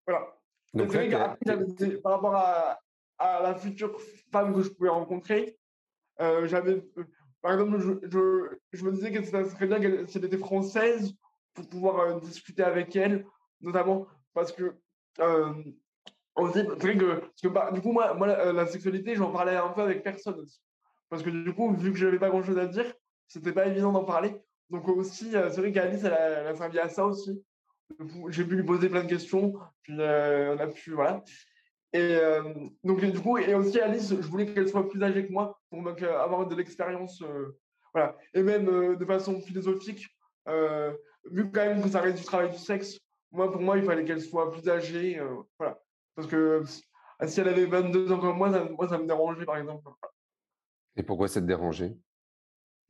voilà. 0.06 0.36
Donc, 0.74 0.92
par 2.02 2.12
rapport 2.12 2.34
à, 2.34 2.80
à, 3.18 3.42
la 3.42 3.54
future 3.54 3.98
femme 4.30 4.54
que 4.54 4.62
je 4.62 4.70
pouvais 4.70 4.88
rencontrer, 4.90 5.58
j'avais, 6.18 6.82
par 7.40 7.52
exemple, 7.54 7.78
je, 7.78 8.56
je, 8.72 8.84
me 8.84 8.92
disais 8.92 9.12
que 9.12 9.22
ça 9.24 9.44
serait 9.44 9.66
bien 9.66 10.06
si 10.06 10.18
elle 10.18 10.24
était 10.24 10.38
française 10.38 11.14
pour 11.54 11.68
pouvoir 11.68 12.20
discuter 12.20 12.62
avec 12.62 12.94
elle, 12.96 13.26
notamment 13.60 14.06
parce 14.34 14.52
que 14.52 14.74
c'est 15.18 16.62
vrai 16.62 16.96
que, 16.96 17.20
parce 17.20 17.40
que 17.42 17.48
bah, 17.48 17.70
du 17.72 17.80
coup, 17.80 17.92
moi, 17.92 18.14
moi 18.14 18.26
la, 18.26 18.66
sexualité, 18.66 19.14
j'en 19.14 19.30
parlais 19.30 19.56
un 19.56 19.68
peu 19.68 19.82
avec 19.82 20.02
personne 20.02 20.40
aussi. 20.40 20.60
Parce 21.08 21.22
que 21.22 21.30
du 21.30 21.52
coup, 21.52 21.74
vu 21.74 21.92
que 21.92 21.98
je 21.98 22.06
n'avais 22.06 22.18
pas 22.18 22.30
grand 22.30 22.42
chose 22.42 22.58
à 22.58 22.66
dire, 22.66 22.92
c'était 23.28 23.52
pas 23.52 23.66
évident 23.66 23.92
d'en 23.92 24.04
parler. 24.04 24.34
Donc 24.70 24.88
aussi, 24.88 25.32
c'est 25.32 25.56
vrai 25.60 25.72
qu'Alice, 25.72 26.04
elle, 26.04 26.12
a 26.14 26.54
servi 26.54 26.78
à 26.78 26.88
ça 26.88 27.04
aussi. 27.04 27.42
J'ai 28.28 28.44
pu 28.44 28.56
lui 28.56 28.64
poser 28.64 28.88
plein 28.88 29.04
de 29.04 29.08
questions, 29.08 29.52
puis 29.82 29.94
on 29.98 30.58
a 30.58 30.66
pu, 30.68 30.92
voilà. 30.92 31.22
Et 31.92 32.16
donc, 32.82 33.04
du 33.04 33.20
coup, 33.20 33.36
et 33.36 33.54
aussi 33.54 33.78
Alice, 33.78 34.08
je 34.08 34.28
voulais 34.28 34.46
qu'elle 34.46 34.68
soit 34.68 34.88
plus 34.88 35.02
âgée 35.02 35.26
que 35.26 35.32
moi 35.32 35.60
pour 35.68 35.86
avoir 35.86 36.46
de 36.46 36.54
l'expérience, 36.54 37.22
voilà. 37.92 38.16
Et 38.32 38.42
même 38.42 38.96
de 38.96 39.04
façon 39.04 39.38
philosophique, 39.42 40.06
vu 40.46 41.50
quand 41.50 41.66
même 41.66 41.82
que 41.82 41.90
ça 41.90 42.00
reste 42.00 42.16
du 42.16 42.24
travail 42.24 42.50
du 42.50 42.58
sexe, 42.58 42.98
moi, 43.32 43.50
pour 43.50 43.60
moi, 43.60 43.76
il 43.78 43.84
fallait 43.84 44.04
qu'elle 44.04 44.20
soit 44.20 44.50
plus 44.50 44.68
âgée, 44.68 45.20
voilà. 45.58 45.80
Parce 46.14 46.28
que 46.28 46.62
si 47.26 47.40
elle 47.40 47.48
avait 47.48 47.66
22 47.66 48.12
ans 48.12 48.18
comme 48.18 48.36
moi, 48.36 48.50
ça, 48.50 48.64
moi, 48.64 48.88
ça 48.88 48.98
me 48.98 49.06
dérangeait, 49.06 49.44
par 49.44 49.56
exemple. 49.56 49.90
Et 50.96 51.02
pourquoi 51.02 51.28
ça 51.28 51.40
te 51.40 51.46
dérangeait? 51.46 51.96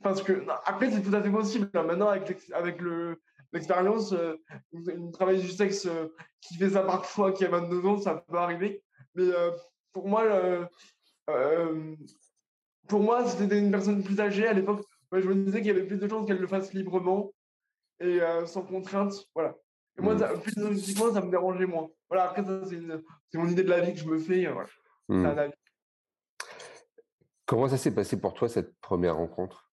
Parce 0.03 0.23
que, 0.23 0.45
après, 0.65 0.91
c'est 0.91 1.03
tout 1.03 1.15
à 1.15 1.23
fait 1.23 1.31
possible. 1.31 1.71
Maintenant, 1.75 2.09
avec, 2.09 2.37
avec 2.53 2.81
l'expérience, 3.53 4.13
euh, 4.13 4.37
une 4.73 5.13
travailleuse 5.13 5.43
du 5.43 5.51
sexe 5.51 5.87
euh, 5.87 6.09
qui 6.41 6.57
fait 6.57 6.71
ça 6.71 6.83
par 6.83 7.05
choix, 7.05 7.33
qui 7.33 7.45
a 7.45 7.49
22 7.49 7.87
ans, 7.87 7.99
ça 7.99 8.17
peut 8.17 8.37
arriver. 8.37 8.83
Mais 9.15 9.25
euh, 9.25 9.53
pour 9.93 10.09
moi, 10.09 10.25
pour 12.89 13.01
moi, 13.01 13.27
c'était 13.27 13.59
une 13.59 13.71
personne 13.71 14.03
plus 14.03 14.19
âgée 14.21 14.47
à 14.49 14.53
l'époque. 14.53 14.85
je 15.13 15.29
me 15.29 15.35
disais 15.45 15.59
qu'il 15.59 15.69
y 15.69 15.71
avait 15.71 15.87
plus 15.87 15.99
de 15.99 16.09
chances 16.09 16.27
qu'elle 16.27 16.41
le 16.41 16.47
fasse 16.47 16.73
librement 16.73 17.33
et 18.01 18.21
sans 18.47 18.63
contrainte. 18.63 19.13
Voilà. 19.35 19.55
Et 19.99 20.03
moi, 20.03 20.15
mmh. 20.15 20.41
philosophiquement, 20.41 21.13
ça 21.13 21.21
me 21.21 21.31
dérangeait 21.31 21.67
moins. 21.67 21.89
Voilà, 22.09 22.25
après, 22.31 22.45
ça, 22.45 22.65
c'est 22.65 23.39
mon 23.39 23.49
idée 23.49 23.63
de 23.63 23.71
la 23.71 23.81
vie 23.81 23.93
que 23.93 24.01
je 24.01 24.07
me 24.07 24.19
fais. 24.19 24.47
Voilà. 24.47 24.69
Mmh. 25.09 25.51
Comment 27.47 27.69
ça 27.69 27.77
s'est 27.77 27.95
passé 27.95 28.21
pour 28.21 28.35
toi, 28.35 28.49
cette 28.49 28.79
première 28.81 29.17
rencontre? 29.17 29.71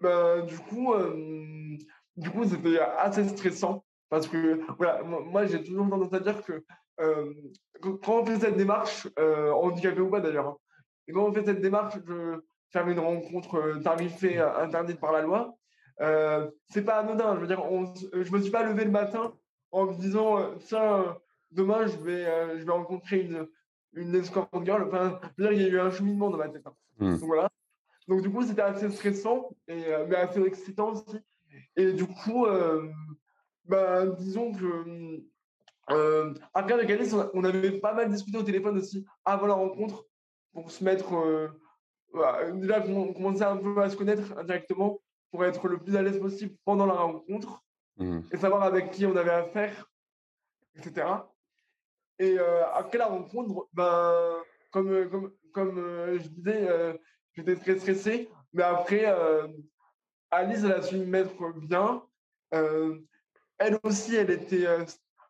Bah, 0.00 0.40
Du 0.42 0.58
coup, 0.58 0.94
du 2.16 2.30
coup 2.30 2.44
c'était 2.44 2.78
assez 2.78 3.28
stressant. 3.28 3.84
Parce 4.10 4.28
que, 4.28 4.60
voilà, 4.76 5.02
moi, 5.02 5.46
j'ai 5.46 5.62
toujours 5.64 5.88
tendance 5.88 6.12
à 6.12 6.20
dire 6.20 6.42
que 6.44 6.64
quand 7.80 8.20
on 8.20 8.24
fait 8.24 8.38
cette 8.38 8.56
démarche, 8.56 9.08
handicapé 9.16 10.00
ou 10.00 10.10
pas 10.10 10.20
d'ailleurs, 10.20 10.48
hein, 10.48 10.56
et 11.08 11.12
quand 11.12 11.24
on 11.24 11.32
fait 11.32 11.44
cette 11.44 11.60
démarche 11.60 11.96
de 11.96 12.46
faire 12.70 12.86
une 12.88 13.00
rencontre 13.00 13.80
tarifée 13.82 14.38
interdite 14.38 15.00
par 15.00 15.10
la 15.10 15.22
loi, 15.22 15.54
euh, 16.00 16.50
c'est 16.70 16.84
pas 16.84 16.98
anodin. 16.98 17.34
Je 17.36 17.40
veux 17.40 17.46
dire, 17.46 17.62
je 18.12 18.32
me 18.32 18.40
suis 18.40 18.50
pas 18.50 18.64
levé 18.64 18.84
le 18.84 18.90
matin 18.90 19.32
en 19.70 19.86
me 19.86 19.94
disant 19.94 20.38
euh, 20.38 20.54
tiens, 20.60 21.00
euh, 21.00 21.12
demain 21.50 21.86
je 21.86 21.96
vais, 21.98 22.58
je 22.58 22.64
vais 22.64 22.72
rencontrer 22.72 23.20
une, 23.20 23.48
une 23.92 24.14
escort 24.14 24.48
girl. 24.64 24.84
Enfin, 24.84 25.20
dire, 25.38 25.52
il 25.52 25.62
y 25.62 25.64
a 25.64 25.68
eu 25.68 25.80
un 25.80 25.90
cheminement 25.90 26.30
dans 26.30 26.38
ma 26.38 26.48
tête. 26.48 26.66
Hein. 26.66 26.74
Hmm. 26.98 27.12
Donc 27.12 27.24
voilà. 27.24 27.48
Donc 28.08 28.22
du 28.22 28.30
coup, 28.30 28.42
c'était 28.42 28.62
assez 28.62 28.90
stressant, 28.90 29.50
et, 29.66 29.84
mais 30.08 30.16
assez 30.16 30.42
excitant 30.42 30.92
aussi. 30.92 31.18
Et 31.76 31.92
du 31.92 32.06
coup, 32.06 32.46
bah, 33.64 34.06
disons 34.06 34.52
que 34.52 35.22
après 36.52 36.74
avec 36.74 36.90
Alice, 36.90 37.14
on 37.32 37.44
avait 37.44 37.78
pas 37.78 37.94
mal 37.94 38.10
discuté 38.10 38.36
au 38.36 38.42
téléphone 38.42 38.76
aussi 38.76 39.06
avant 39.24 39.46
la 39.46 39.54
rencontre 39.54 40.04
pour 40.52 40.70
se 40.70 40.84
mettre. 40.84 41.50
déjà, 42.54 42.84
on 42.88 43.14
commençait 43.14 43.44
un 43.44 43.56
peu 43.56 43.80
à 43.80 43.88
se 43.88 43.96
connaître 43.96 44.36
indirectement 44.36 45.00
pour 45.34 45.44
être 45.44 45.66
le 45.66 45.78
plus 45.78 45.96
à 45.96 46.02
l'aise 46.02 46.20
possible 46.20 46.54
pendant 46.64 46.86
la 46.86 46.92
rencontre 46.92 47.64
mmh. 47.96 48.20
et 48.30 48.36
savoir 48.36 48.62
avec 48.62 48.92
qui 48.92 49.04
on 49.04 49.16
avait 49.16 49.32
affaire, 49.32 49.90
etc. 50.76 51.08
Et 52.20 52.38
euh, 52.38 52.64
après 52.72 52.98
la 52.98 53.06
rencontre, 53.06 53.66
ben, 53.72 54.36
comme, 54.70 55.10
comme, 55.10 55.32
comme 55.52 55.78
euh, 55.78 56.20
je 56.20 56.28
disais, 56.28 56.68
euh, 56.70 56.92
j'étais 57.32 57.56
très 57.56 57.80
stressé, 57.80 58.30
mais 58.52 58.62
après, 58.62 59.06
Alice, 60.30 60.62
elle 60.62 60.70
a 60.70 60.82
su 60.82 60.98
me 60.98 61.04
mettre 61.04 61.34
bien. 61.58 62.04
elle 62.52 63.80
aussi, 63.82 64.14
elle 64.14 64.30
était 64.30 64.68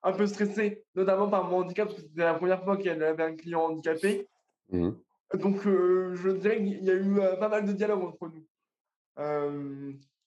un 0.02 0.12
peu 0.12 0.26
stressée, 0.26 0.84
notamment 0.94 1.30
par 1.30 1.44
mon 1.44 1.60
handicap, 1.60 1.88
parce 1.88 2.02
que 2.02 2.06
c'était 2.06 2.24
la 2.24 2.34
première 2.34 2.62
fois 2.62 2.76
qu'elle 2.76 3.02
avait 3.02 3.22
un 3.22 3.36
client 3.36 3.62
handicapé. 3.62 4.28
Mmh. 4.68 4.90
Donc, 5.32 5.62
je 5.62 6.28
dirais 6.28 6.58
qu'il 6.58 6.84
y 6.84 6.90
a 6.90 6.94
eu 6.94 7.14
pas 7.40 7.48
mal 7.48 7.64
de 7.64 7.72
dialogue 7.72 8.04
entre 8.04 8.28
nous. 8.28 8.44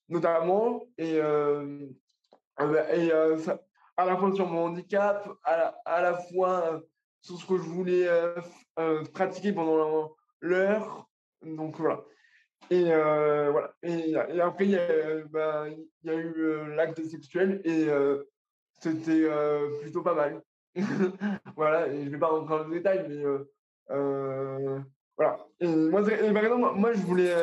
Notamment, 0.10 0.86
et, 0.98 1.20
euh, 1.20 1.86
euh, 2.62 2.94
et 2.94 3.12
à 3.98 4.06
la 4.06 4.16
fois 4.16 4.34
sur 4.34 4.48
mon 4.48 4.68
handicap, 4.68 5.28
à 5.44 5.58
la, 5.58 5.68
à 5.86 6.02
la 6.02 6.14
fois 6.14 6.82
sur 7.22 7.38
ce 7.38 7.46
que 7.46 7.58
je 7.58 7.64
voulais 7.64 8.08
pratiquer 9.14 9.52
pendant 9.52 10.16
l'heure. 10.40 11.10
Donc 11.42 11.78
voilà. 11.78 12.04
Et 12.70 12.86
voilà. 12.86 13.74
Et, 13.84 14.16
après, 14.40 14.66
il 14.66 14.72
y, 14.72 14.78
a, 14.78 15.26
bah, 15.30 15.66
eu 16.06 16.76
l'acte 16.76 17.04
sexuel 17.04 17.62
et 17.66 17.88
c'était 18.80 19.28
plutôt 19.82 20.04
pas 20.04 20.14
mal. 20.14 20.42
voilà. 21.58 21.88
Et 21.90 22.06
je 22.06 22.10
vais 22.10 22.20
pas 22.20 22.28
rentrer 22.28 22.60
dans 22.60 22.64
le 22.64 22.76
détail, 22.76 23.06
mais 23.10 23.24
voilà. 25.18 25.38
Et 25.60 25.68
moi, 25.68 26.02
par 26.02 26.44
exemple, 26.46 26.80
moi, 26.80 26.94
je 26.94 27.02
voulais 27.02 27.36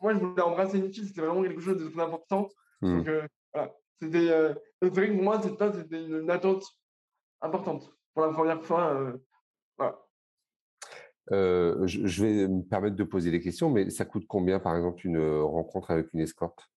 moi, 0.00 0.14
je 0.14 0.18
voulais 0.18 0.42
embrasser 0.42 0.78
une 0.78 0.92
fille, 0.92 1.06
c'était 1.06 1.20
vraiment 1.20 1.42
quelque 1.42 1.60
chose 1.60 1.82
de 1.82 1.88
très 1.88 2.02
important. 2.02 2.48
Mmh. 2.80 2.96
Donc, 2.96 3.08
euh, 3.08 3.26
voilà. 3.52 3.72
C'était, 4.00 4.30
euh, 4.30 4.54
vrai 4.80 5.08
que 5.08 5.14
pour 5.14 5.22
moi, 5.22 5.40
c'était 5.42 6.04
une 6.04 6.30
attente 6.30 6.64
importante 7.42 7.92
pour 8.14 8.24
la 8.24 8.32
première 8.32 8.62
fois. 8.62 8.94
Euh, 8.94 9.16
voilà. 9.76 9.98
je, 11.86 12.22
vais 12.22 12.48
me 12.48 12.62
permettre 12.62 12.96
de 12.96 13.04
poser 13.04 13.30
des 13.30 13.40
questions, 13.40 13.70
mais 13.70 13.90
ça 13.90 14.04
coûte 14.04 14.24
combien, 14.26 14.58
par 14.58 14.76
exemple, 14.76 15.06
une 15.06 15.20
rencontre 15.40 15.90
avec 15.90 16.12
une 16.14 16.20
escorte? 16.20 16.70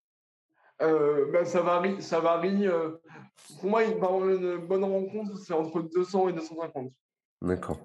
Ben, 0.79 1.45
Ça 1.45 1.61
varie. 1.61 2.01
Ça 2.01 2.19
varie 2.19 2.67
pour 3.59 3.69
moi, 3.69 3.83
une 3.83 4.57
bonne 4.57 4.83
rencontre, 4.83 5.37
c'est 5.37 5.53
entre 5.53 5.81
200 5.81 6.29
et 6.29 6.33
250. 6.33 6.91
D'accord. 7.41 7.79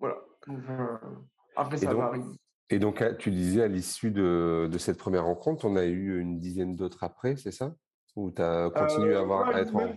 Voilà. 0.00 0.16
après, 1.56 1.76
ça 1.76 1.94
varie. 1.94 2.22
Et 2.72 2.78
donc, 2.78 3.04
tu 3.18 3.30
disais 3.30 3.62
à 3.62 3.68
l'issue 3.68 4.10
de, 4.10 4.70
cette 4.78 4.96
première 4.96 5.26
rencontre, 5.26 5.66
on 5.66 5.76
a 5.76 5.84
eu 5.84 6.18
une 6.18 6.38
dizaine 6.38 6.74
d'autres 6.74 7.04
après, 7.04 7.36
c'est 7.36 7.52
ça? 7.52 7.74
Ou 8.16 8.30
tu 8.30 8.40
as 8.40 8.70
continué 8.70 9.14
à, 9.14 9.20
avoir, 9.20 9.48
à 9.48 9.60
être 9.60 9.76
en... 9.76 9.88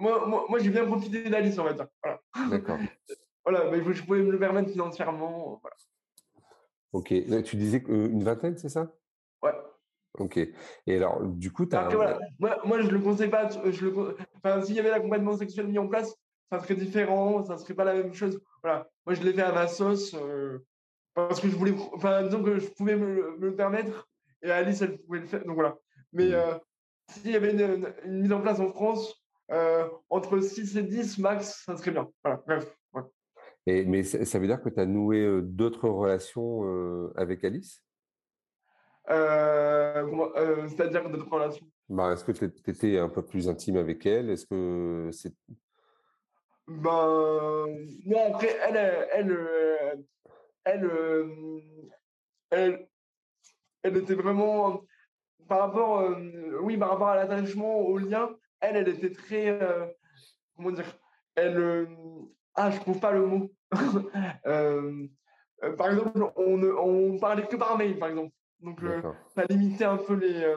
moi, 0.00 0.58
j'ai 0.58 0.70
bien 0.70 0.86
profité 0.86 1.28
d'Alice, 1.28 1.58
on 1.58 1.64
va 1.64 1.74
dire. 1.74 1.86
D'accord. 2.48 2.78
voilà, 3.44 3.70
mais 3.70 3.82
je 3.92 4.02
pouvais 4.02 4.22
me 4.22 4.32
le 4.32 4.38
permettre 4.38 4.70
financièrement. 4.70 5.60
Ok. 6.92 7.12
Tu 7.44 7.56
disais 7.56 7.84
une 7.86 8.24
vingtaine, 8.24 8.56
c'est 8.56 8.70
ça? 8.70 8.90
Ouais. 9.42 9.52
Ok. 10.18 10.38
Et 10.38 10.96
alors, 10.96 11.24
du 11.24 11.52
coup, 11.52 11.66
tu 11.66 11.76
as. 11.76 11.90
Moi, 12.38 12.58
moi, 12.64 12.80
je 12.80 12.88
le 12.88 13.00
conseille 13.00 13.28
pas. 13.28 13.50
Je 13.70 13.84
le... 13.84 14.16
Enfin, 14.36 14.62
s'il 14.62 14.76
y 14.76 14.80
avait 14.80 14.90
l'accompagnement 14.90 15.36
sexuel 15.36 15.68
mis 15.68 15.78
en 15.78 15.88
place, 15.88 16.14
ça 16.50 16.60
serait 16.60 16.74
différent, 16.74 17.44
ça 17.44 17.58
serait 17.58 17.74
pas 17.74 17.84
la 17.84 17.94
même 17.94 18.14
chose. 18.14 18.40
Voilà. 18.62 18.88
Moi, 19.06 19.14
je 19.14 19.22
l'ai 19.22 19.32
fait 19.32 19.42
à 19.42 19.52
ma 19.52 19.68
sauce 19.68 20.14
euh, 20.14 20.58
parce 21.14 21.40
que 21.40 21.48
je 21.48 21.56
voulais, 21.56 21.74
enfin, 21.92 22.22
disons 22.22 22.42
que 22.42 22.58
je 22.58 22.68
pouvais 22.68 22.96
me, 22.96 23.36
le 23.38 23.54
permettre 23.54 24.08
et 24.42 24.50
Alice, 24.50 24.82
elle 24.82 24.98
pouvait 24.98 25.20
le 25.20 25.26
faire. 25.26 25.44
Donc 25.44 25.54
voilà. 25.54 25.76
Mais 26.12 26.28
mmh. 26.28 26.34
euh, 26.34 26.58
s'il 27.10 27.30
y 27.30 27.36
avait 27.36 27.52
une, 27.52 27.92
mise 28.06 28.32
en 28.32 28.40
place 28.40 28.60
en 28.60 28.68
France, 28.68 29.22
euh, 29.50 29.88
entre 30.10 30.40
6 30.40 30.76
et 30.76 30.82
10 30.82 31.18
max, 31.18 31.64
ça 31.66 31.76
serait 31.76 31.90
bien. 31.90 32.08
Voilà. 32.24 32.42
Bref. 32.46 32.74
Et, 33.66 33.84
mais 33.84 34.02
ça 34.02 34.38
veut 34.38 34.46
dire 34.46 34.62
que 34.62 34.70
tu 34.70 34.80
as 34.80 34.86
noué 34.86 35.42
d'autres 35.42 35.90
relations 35.90 36.62
avec 37.16 37.44
Alice? 37.44 37.84
C'est-à-dire 39.06 41.10
d'autres 41.10 41.30
relations? 41.30 41.66
Bah, 41.90 42.12
Est-ce 42.12 42.24
que 42.24 42.32
tu 42.32 42.50
étais 42.66 42.98
un 42.98 43.10
peu 43.10 43.22
plus 43.22 43.46
intime 43.46 43.76
avec 43.76 44.06
elle? 44.06 44.30
Est-ce 44.30 44.46
que 44.46 45.10
c'est 45.12 45.34
ben, 46.68 47.66
non, 48.04 48.34
après, 48.34 48.54
elle, 48.68 48.76
elle, 49.12 49.32
euh, 49.32 49.94
elle, 50.64 50.84
euh, 50.84 51.60
elle, 52.50 52.86
elle, 53.82 53.96
était 53.96 54.14
vraiment, 54.14 54.82
par 55.48 55.60
rapport, 55.60 56.00
euh, 56.00 56.58
oui, 56.60 56.76
par 56.76 56.90
rapport 56.90 57.08
à 57.08 57.16
l'attachement, 57.16 57.78
au 57.78 57.96
lien, 57.96 58.36
elle, 58.60 58.76
elle 58.76 58.88
était 58.88 59.12
très, 59.12 59.58
comment 60.56 60.72
dire, 60.72 60.98
elle, 61.36 61.88
ah, 62.54 62.70
je 62.70 62.80
trouve 62.80 63.00
pas 63.00 63.12
le 63.12 63.24
mot. 63.24 63.50
par 63.70 63.86
exemple, 65.90 66.30
on, 66.36 66.62
on 66.62 67.18
parlait 67.18 67.46
que 67.46 67.56
par 67.56 67.78
mail, 67.78 67.98
par 67.98 68.10
exemple. 68.10 68.34
Donc, 68.60 68.82
ça 69.34 69.46
limitait 69.48 69.84
un 69.84 69.96
peu 69.96 70.12
les, 70.14 70.54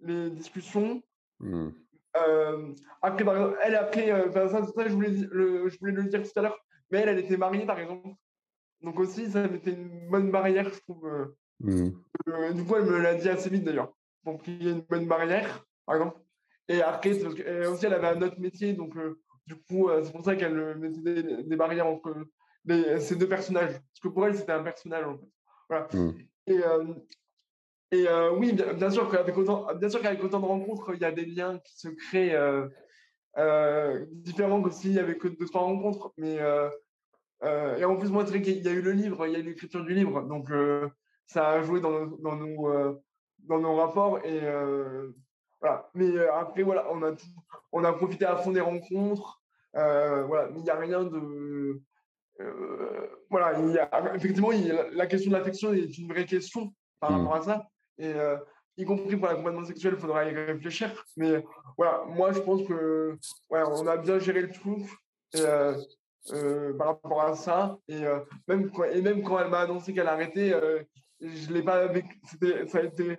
les 0.00 0.30
discussions. 0.30 1.00
Mmh. 1.38 1.68
Après, 3.02 3.24
par 3.24 3.36
exemple, 3.36 3.58
elle, 3.62 3.74
après, 3.74 4.06
ça, 4.32 4.62
je, 4.86 4.92
voulais, 4.92 5.10
le, 5.30 5.68
je 5.68 5.78
voulais 5.78 5.92
le 5.92 6.04
dire 6.04 6.22
tout 6.22 6.38
à 6.38 6.42
l'heure, 6.42 6.58
mais 6.90 6.98
elle, 6.98 7.10
elle 7.10 7.18
était 7.18 7.36
mariée, 7.36 7.66
par 7.66 7.78
exemple. 7.78 8.08
Donc 8.82 8.98
aussi, 9.00 9.30
ça 9.30 9.44
été 9.46 9.72
une 9.72 10.08
bonne 10.08 10.30
barrière, 10.30 10.68
je 10.72 10.80
trouve. 10.80 11.34
Mmh. 11.60 11.90
du 12.54 12.64
coup, 12.64 12.76
elle 12.76 12.84
me 12.84 12.98
l'a 12.98 13.14
dit 13.14 13.28
assez 13.28 13.50
vite, 13.50 13.64
d'ailleurs. 13.64 13.92
Donc, 14.24 14.46
il 14.46 14.62
y 14.62 14.68
a 14.68 14.72
une 14.72 14.82
bonne 14.82 15.06
barrière, 15.06 15.64
par 15.86 15.96
exemple. 15.96 16.20
Et 16.68 16.82
après, 16.82 17.14
parce 17.18 17.34
que, 17.34 17.66
aussi, 17.68 17.86
elle 17.86 17.94
avait 17.94 18.08
un 18.08 18.22
autre 18.22 18.40
métier, 18.40 18.72
donc 18.72 18.94
du 19.46 19.56
coup, 19.56 19.88
c'est 20.02 20.12
pour 20.12 20.24
ça 20.24 20.36
qu'elle 20.36 20.76
mettait 20.76 21.22
des, 21.42 21.56
barrières 21.56 21.86
entre 21.86 22.26
ces 23.00 23.16
deux 23.16 23.28
personnages. 23.28 23.72
Parce 23.72 24.00
que 24.02 24.08
pour 24.08 24.26
elle, 24.26 24.36
c'était 24.36 24.52
un 24.52 24.62
personnage, 24.62 25.06
en 25.06 25.18
fait. 25.18 25.28
Voilà. 25.68 25.88
Mmh. 25.92 26.12
Et, 26.48 26.60
et 27.92 28.06
oui, 28.36 28.52
bien, 28.52 28.90
sûr 28.90 29.08
qu'avec 29.08 29.36
autant, 29.36 29.66
bien 29.74 29.88
sûr 29.88 30.00
qu'avec 30.02 30.22
autant 30.22 30.40
de 30.40 30.46
rencontres, 30.46 30.92
il 30.94 31.00
y 31.00 31.04
a 31.04 31.12
des 31.12 31.24
liens 31.24 31.58
qui 31.58 31.78
se 31.78 31.88
créent 31.88 32.36
différents 34.10 34.62
que 34.62 34.70
s'il 34.70 34.92
y 34.92 34.98
avait 34.98 35.16
que 35.16 35.28
deux, 35.28 35.46
trois 35.46 35.62
rencontres. 35.62 36.12
Mais, 36.16 36.38
et 37.44 37.84
en 37.84 37.96
plus, 37.96 38.10
moi, 38.10 38.24
qu'il 38.24 38.62
y 38.62 38.68
a 38.68 38.72
eu 38.72 38.82
le 38.82 38.92
livre, 38.92 39.26
il 39.26 39.32
y 39.32 39.36
a 39.36 39.38
eu 39.38 39.42
l'écriture 39.42 39.84
du 39.84 39.94
livre. 39.94 40.22
Donc, 40.22 40.48
ça 41.26 41.50
a 41.50 41.62
joué 41.62 41.80
dans 41.80 41.90
nos, 41.90 42.16
dans 42.18 42.36
nos, 42.36 43.02
dans 43.40 43.58
nos 43.60 43.76
rapports. 43.76 44.18
Et, 44.24 44.40
voilà. 45.60 45.88
Mais 45.94 46.26
après, 46.26 46.64
voilà, 46.64 46.86
on 46.90 47.02
a, 47.04 47.12
on 47.70 47.84
a 47.84 47.92
profité 47.92 48.24
à 48.24 48.36
fond 48.36 48.50
des 48.50 48.60
rencontres. 48.60 49.40
voilà, 49.74 50.48
mais 50.52 50.58
il 50.58 50.64
n'y 50.64 50.70
a 50.70 50.76
rien 50.76 51.04
de. 51.04 51.80
voilà, 53.30 53.60
il 53.60 53.70
y 53.70 53.78
a, 53.78 54.14
effectivement, 54.16 54.50
la 54.92 55.06
question 55.06 55.30
de 55.30 55.36
l'affection 55.36 55.72
est 55.72 55.96
une 55.98 56.08
vraie 56.08 56.26
question 56.26 56.74
par 56.98 57.12
mmh. 57.12 57.14
rapport 57.14 57.36
à 57.36 57.42
ça. 57.42 57.68
Et 57.98 58.12
y 58.78 58.84
compris 58.84 59.16
pour 59.16 59.28
l'accompagnement 59.28 59.64
sexuel, 59.64 59.94
il 59.96 60.00
faudra 60.00 60.24
y 60.24 60.34
réfléchir. 60.34 61.04
Mais 61.16 61.44
voilà, 61.76 62.04
moi, 62.08 62.32
je 62.32 62.40
pense 62.40 62.62
que 62.66 63.16
ouais, 63.50 63.62
on 63.66 63.86
a 63.86 63.96
bien 63.96 64.18
géré 64.18 64.42
le 64.42 64.50
truc 64.50 64.86
par 65.32 66.86
rapport 66.86 67.22
à 67.22 67.36
ça. 67.36 67.78
Et, 67.88 68.02
même, 68.48 68.70
quand, 68.70 68.84
et 68.84 69.00
même 69.02 69.22
quand 69.22 69.38
elle 69.38 69.50
m'a 69.50 69.60
annoncé 69.60 69.94
qu'elle 69.94 70.08
arrêtait, 70.08 70.54
je 71.20 71.52
l'ai 71.52 71.62
pas 71.62 71.88
Ça 72.66 72.78
a 72.78 72.82
été 72.82 73.18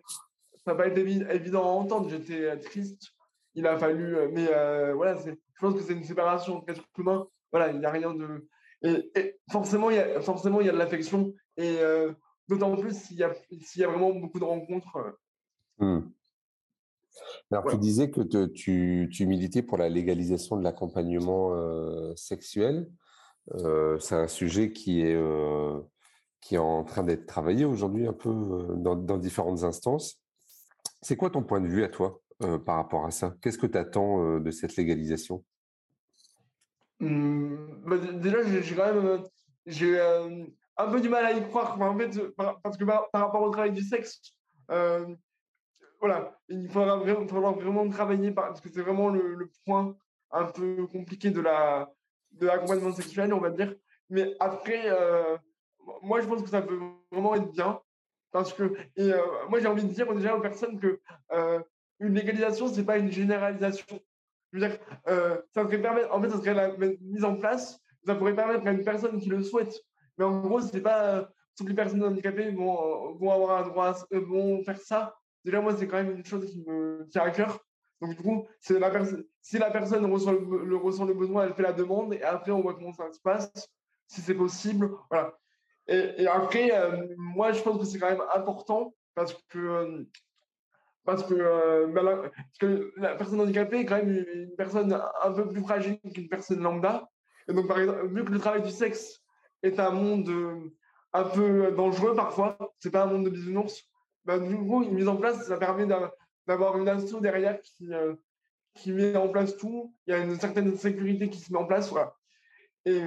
n'a 0.68 0.76
pas 0.76 0.88
été 0.88 1.02
évident 1.02 1.63
à 1.63 1.72
entendre. 1.72 2.10
J'étais 2.10 2.58
triste. 2.60 3.13
Il 3.56 3.66
a 3.66 3.78
fallu. 3.78 4.16
Mais 4.32 4.48
voilà, 4.94 5.16
je 5.26 5.32
pense 5.60 5.74
que 5.76 5.82
c'est 5.82 5.94
une 5.94 6.04
séparation 6.04 6.58
entre 6.58 6.70
êtres 6.70 6.84
humains. 6.98 7.28
Voilà, 7.52 7.72
il 7.72 7.80
n'y 7.80 7.86
a 7.86 7.92
rien 7.92 8.13
de. 8.13 8.48
Et, 8.84 9.40
forcément, 9.52 9.90
il 9.90 9.96
y 9.96 10.00
a, 10.00 10.22
forcément, 10.22 10.62
il 10.62 10.68
y 10.68 10.70
a 10.70 10.74
de 10.74 10.78
l'affection. 10.78 11.34
Et 11.58 11.78
d'autant 12.48 12.76
plus 12.76 12.98
s'il 12.98 13.18
y, 13.18 13.24
a, 13.24 13.34
s'il 13.62 13.82
y 13.82 13.86
a 13.86 13.88
vraiment 13.88 14.12
beaucoup 14.12 14.40
de 14.40 14.46
rencontres. 14.46 15.18
Mmh. 15.80 16.00
Alors, 17.52 17.66
tu 17.70 17.78
disais 17.78 18.12
que 18.12 18.22
tu, 18.46 19.10
tu, 19.12 19.26
militais 19.26 19.62
pour 19.62 19.78
la 19.78 19.90
légalisation 19.90 20.58
de 20.58 20.64
l'accompagnement 20.64 21.52
sexuel. 22.16 22.88
c'est 24.00 24.16
un 24.16 24.28
sujet 24.28 24.72
qui 24.72 25.02
est, 25.02 25.20
qui 26.42 26.56
est 26.56 26.60
en 26.60 26.84
train 26.84 27.04
d'être 27.04 27.26
travaillé 27.26 27.66
aujourd'hui 27.66 28.06
un 28.06 28.14
peu 28.14 28.32
dans, 28.76 28.96
dans 28.96 29.18
différentes 29.18 29.64
instances. 29.64 30.22
C'est 31.02 31.16
quoi 31.16 31.32
ton 31.32 31.44
point 31.44 31.60
de 31.60 31.68
vue 31.68 31.84
à 31.84 31.90
toi 31.90 32.22
par 32.40 32.76
rapport 32.76 33.06
à 33.06 33.12
ça? 33.12 33.36
Qu'est-ce 33.42 33.58
que 33.58 33.68
tu 33.68 33.78
attends 33.78 34.40
de 34.40 34.52
cette 34.52 34.76
légalisation? 34.76 35.44
Mmh, 37.00 37.56
bah, 37.84 37.98
Déjà, 37.98 38.62
j'ai 38.62 38.76
quand 38.76 38.94
même 38.94 39.24
j'ai 39.68 40.00
un 40.78 40.92
peu 40.92 41.02
du 41.02 41.10
mal 41.10 41.26
à 41.26 41.34
y 41.34 41.42
croire. 41.48 41.78
Parce 42.63 42.78
que 42.78 42.84
par, 42.84 43.10
rapport 43.13 43.42
au 43.42 43.50
travail 43.50 43.72
du 43.72 43.82
sexe, 43.82 44.22
voilà, 46.00 46.40
il 46.50 46.70
faudra 46.70 46.98
vraiment, 46.98 47.90
travailler 47.90 48.32
parce 48.32 48.62
que 48.62 48.70
c'est 48.70 48.82
vraiment 48.82 49.10
le, 49.10 49.50
point 49.66 49.96
un 50.32 50.46
peu 50.46 50.86
compliqué 50.88 51.32
de 51.32 51.42
la 51.42 51.92
de 52.32 52.46
l'accompagnement 52.46 52.94
sexuel, 52.94 53.34
on 53.34 53.40
va 53.40 53.50
dire. 53.50 53.74
Mais 54.10 54.36
après, 54.40 54.90
moi, 56.02 56.22
je 56.22 56.28
pense 56.28 56.44
que 56.44 56.50
ça 56.50 56.62
peut 56.62 56.80
vraiment 57.12 57.36
être 57.36 57.52
bien 57.52 57.80
parce 58.32 58.54
que, 58.54 58.74
et 58.96 59.13
euh, 59.13 59.20
moi, 59.50 59.60
j'ai 59.60 59.68
envie 59.68 59.84
de 59.84 59.92
dire 59.92 60.13
déjà 60.13 60.36
aux 60.36 60.42
personnes 60.42 60.80
que 60.80 61.00
euh, 61.32 61.60
une 62.00 62.13
légalisation, 62.13 62.68
c'est 62.68 62.86
pas 62.86 62.98
une 62.98 63.12
généralisation. 63.12 64.00
Je 64.52 64.60
veux 64.60 64.68
dire, 64.68 64.78
euh, 65.08 65.42
ça 65.54 65.63
pourrait 65.63 65.82
permettre, 65.82 66.13
en 66.13 66.22
fait, 66.22 66.30
ça 66.30 66.38
serait 66.38 66.54
la 66.54 66.72
mise 67.02 67.24
en 67.24 67.36
place, 67.36 67.80
ça 68.06 68.16
pourrait 68.16 68.36
permettre 68.36 68.68
à 68.68 68.72
une 68.72 68.84
personne 68.84 69.20
qui 69.20 69.30
le 69.30 69.44
souhaite. 69.44 69.76
Mais 70.17 70.25
en 70.25 70.39
gros, 70.41 70.62
c'est 70.62 70.82
pas 70.82 71.30
toutes 71.56 71.69
les 71.69 71.75
personnes 71.75 72.03
handicapées 72.03 72.51
vont, 72.51 73.13
vont 73.15 73.32
avoir 73.32 73.63
un 73.63 73.67
droit, 73.67 73.95
vont 74.12 74.63
faire 74.63 74.80
ça. 74.80 75.15
Déjà, 75.43 75.62
moi, 75.62 75.75
c'est 75.75 75.88
quand 75.88 75.97
même 75.97 76.12
une 76.12 76.25
chose 76.25 76.45
qui 76.45 76.63
me 76.65 77.08
tient 77.10 77.23
à 77.23 77.32
cœur. 77.32 77.60
Donc, 78.01 78.15
du 78.15 78.21
coup, 78.21 78.47
la 78.69 78.91
si 79.41 79.58
la 79.58 79.71
personne 79.71 80.06
ressent 80.12 80.34
le, 80.34 80.75
ressent 80.75 81.06
le 81.06 81.13
besoin, 81.13 81.45
elle 81.45 81.53
fait 81.53 81.63
la 81.63 81.73
demande 81.73 82.13
et 82.13 82.21
après, 82.21 82.51
on 82.51 82.62
voit 82.62 82.75
comment 82.75 82.93
ça 82.93 83.12
se 83.12 83.19
passe, 83.19 83.51
si 84.08 84.21
c'est 84.21 84.36
possible. 84.36 84.91
Voilà. 85.10 85.36
Et, 85.88 86.27
après, 86.27 86.71
euh, 86.77 87.08
moi, 87.17 87.53
je 87.53 87.62
pense 87.62 87.80
que 87.80 87.86
c'est 87.86 87.97
quand 87.97 88.10
même 88.10 88.23
important 88.36 88.93
parce 89.15 89.34
que, 89.49 89.58
euh, 89.58 90.03
parce 91.06 91.23
que, 91.23 91.34
euh, 91.34 91.88
ben 91.88 92.03
la, 92.03 92.30
que, 92.60 92.91
la, 92.97 93.15
personne 93.15 93.39
handicapée 93.39 93.80
est 93.80 93.86
quand 93.86 93.95
même 93.95 94.10
une, 94.10 94.56
personne 94.58 95.01
un 95.23 95.32
peu 95.32 95.47
plus 95.47 95.62
fragile 95.62 95.97
qu'une 96.13 96.27
personne 96.27 96.62
lambda. 96.62 97.10
Et 97.47 97.53
donc, 97.53 97.67
par 97.67 97.80
exemple, 97.80 98.08
vu 98.08 98.25
que 98.25 98.32
le 98.32 98.39
travail 98.39 98.62
du 98.62 98.69
sexe 98.69 99.23
est 99.67 99.80
un 99.80 99.91
monde 99.91 100.30
un 101.13 101.23
peu 101.23 101.71
dangereux 101.71 102.15
parfois, 102.15 102.58
c'est 102.80 102.91
pas 102.91 103.03
un 103.03 103.08
monde 103.08 103.25
de 103.25 103.30
bisounours, 103.30 103.84
ben, 104.25 104.39
du 104.39 104.58
coup, 104.58 104.84
une 104.84 104.93
mise 104.93 105.08
en 105.08 105.15
place, 105.15 105.47
ça 105.47 105.58
permet 105.58 105.88
d'avoir 106.45 106.77
une 106.77 106.89
asso 106.89 107.21
derrière 107.21 107.62
qui, 107.62 107.89
qui 108.75 108.91
met 108.91 109.15
en 109.15 109.30
place 109.30 109.56
tout. 109.58 109.93
Il 110.06 110.12
y 110.12 110.13
a 110.13 110.19
une 110.19 110.38
certaine 110.38 110.75
sécurité 110.77 111.30
qui 111.30 111.39
se 111.39 111.51
met 111.51 111.60
en 111.60 111.65
place. 111.65 111.89
Voilà. 111.89 112.13
Et, 112.86 113.01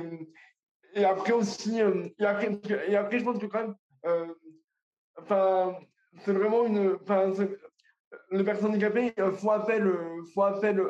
et 0.95 1.05
après 1.05 1.33
aussi, 1.33 1.81
euh, 1.81 2.09
et, 2.19 2.25
après, 2.25 2.59
et 2.89 2.97
après, 2.97 3.19
je 3.19 3.25
pense 3.25 3.39
que 3.39 3.47
quand 3.47 3.61
même, 3.61 3.75
euh, 4.07 5.73
c'est 6.25 6.33
vraiment 6.33 6.67
une. 6.67 6.99
Les 8.33 8.45
personnes 8.45 8.71
handicapées 8.71 9.13
euh, 9.19 9.33
font 9.33 9.51
appel, 9.51 9.93
font 10.35 10.43
appel 10.43 10.83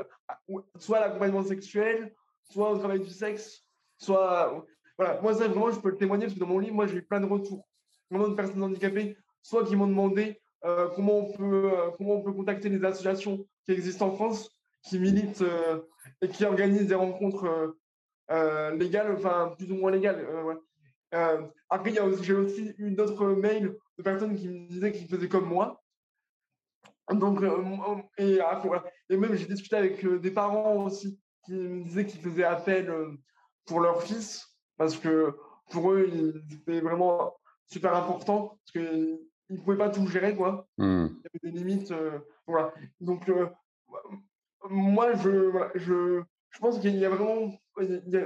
soit 0.79 0.99
à 0.99 1.01
l'accompagnement 1.01 1.43
sexuel, 1.43 2.15
soit 2.45 2.71
au 2.71 2.79
travail 2.79 3.01
du 3.01 3.11
sexe, 3.11 3.67
soit. 3.99 4.65
Voilà, 5.01 5.19
moi, 5.23 5.33
ça, 5.33 5.49
vraiment, 5.49 5.71
je 5.71 5.81
peux 5.81 5.89
le 5.89 5.97
témoigner 5.97 6.27
parce 6.27 6.35
que 6.35 6.41
dans 6.41 6.47
mon 6.47 6.59
livre, 6.59 6.75
moi, 6.75 6.87
j'ai 6.87 6.97
eu 6.97 7.03
plein 7.03 7.21
de 7.21 7.27
retours. 7.27 7.67
Vraiment 8.11 8.29
de 8.29 8.35
personnes 8.35 8.63
handicapées, 8.63 9.17
soit 9.43 9.65
qui 9.65 9.75
m'ont 9.75 9.87
demandé 9.87 10.39
comment, 10.95 11.21
on 11.21 11.33
peut, 11.33 11.73
comment 11.97 12.17
on 12.17 12.23
peut 12.23 12.33
contacter 12.33 12.69
les 12.69 12.85
associations 12.85 13.47
qui 13.65 13.73
existent 13.73 14.09
en 14.09 14.15
France, 14.15 14.51
qui 14.83 14.99
militent 14.99 15.45
et 16.21 16.29
qui 16.29 16.45
organisent 16.45 16.89
des 16.89 16.95
rencontres 16.95 17.75
euh, 18.31 18.71
légal, 18.77 19.13
enfin 19.17 19.55
plus 19.57 19.71
ou 19.73 19.77
moins 19.77 19.91
légal. 19.91 20.21
Euh, 20.21 20.55
euh, 21.15 21.43
après, 21.69 21.93
j'ai 22.23 22.35
aussi 22.35 22.75
eu 22.79 22.93
d'autres 22.93 23.27
mails 23.27 23.77
de 23.99 24.03
personnes 24.03 24.37
qui 24.37 24.49
me 24.49 24.69
disaient 24.69 24.93
qu'ils 24.93 25.09
faisaient 25.09 25.29
comme 25.29 25.49
moi. 25.49 25.83
Donc, 27.13 27.41
et 28.19 28.39
même 29.17 29.35
j'ai 29.35 29.47
discuté 29.47 29.75
avec 29.75 30.07
des 30.21 30.31
parents 30.31 30.85
aussi 30.85 31.19
qui 31.45 31.55
me 31.55 31.83
disaient 31.83 32.07
qu'ils 32.07 32.21
faisaient 32.21 32.45
appel 32.45 32.95
pour 33.65 33.81
leur 33.81 34.01
fils 34.05 34.50
parce 34.81 34.97
que 34.97 35.37
pour 35.71 35.93
eux, 35.93 36.35
c'était 36.49 36.81
vraiment 36.81 37.37
super 37.67 37.95
important 37.95 38.59
parce 38.59 38.73
qu'ils 38.73 39.19
ne 39.51 39.57
pouvaient 39.59 39.77
pas 39.77 39.91
tout 39.91 40.07
gérer, 40.07 40.35
quoi. 40.35 40.67
Mmh. 40.79 41.07
Il 41.11 41.21
y 41.23 41.49
avait 41.49 41.53
des 41.53 41.59
limites. 41.59 41.95
voilà. 42.47 42.73
Donc, 43.01 43.31
moi, 44.71 45.13
je, 45.17 45.53
je, 45.75 46.23
je 46.49 46.59
pense 46.59 46.81
qu'il 46.81 46.97
y 46.97 47.05
a 47.05 47.11
vraiment 47.11 47.53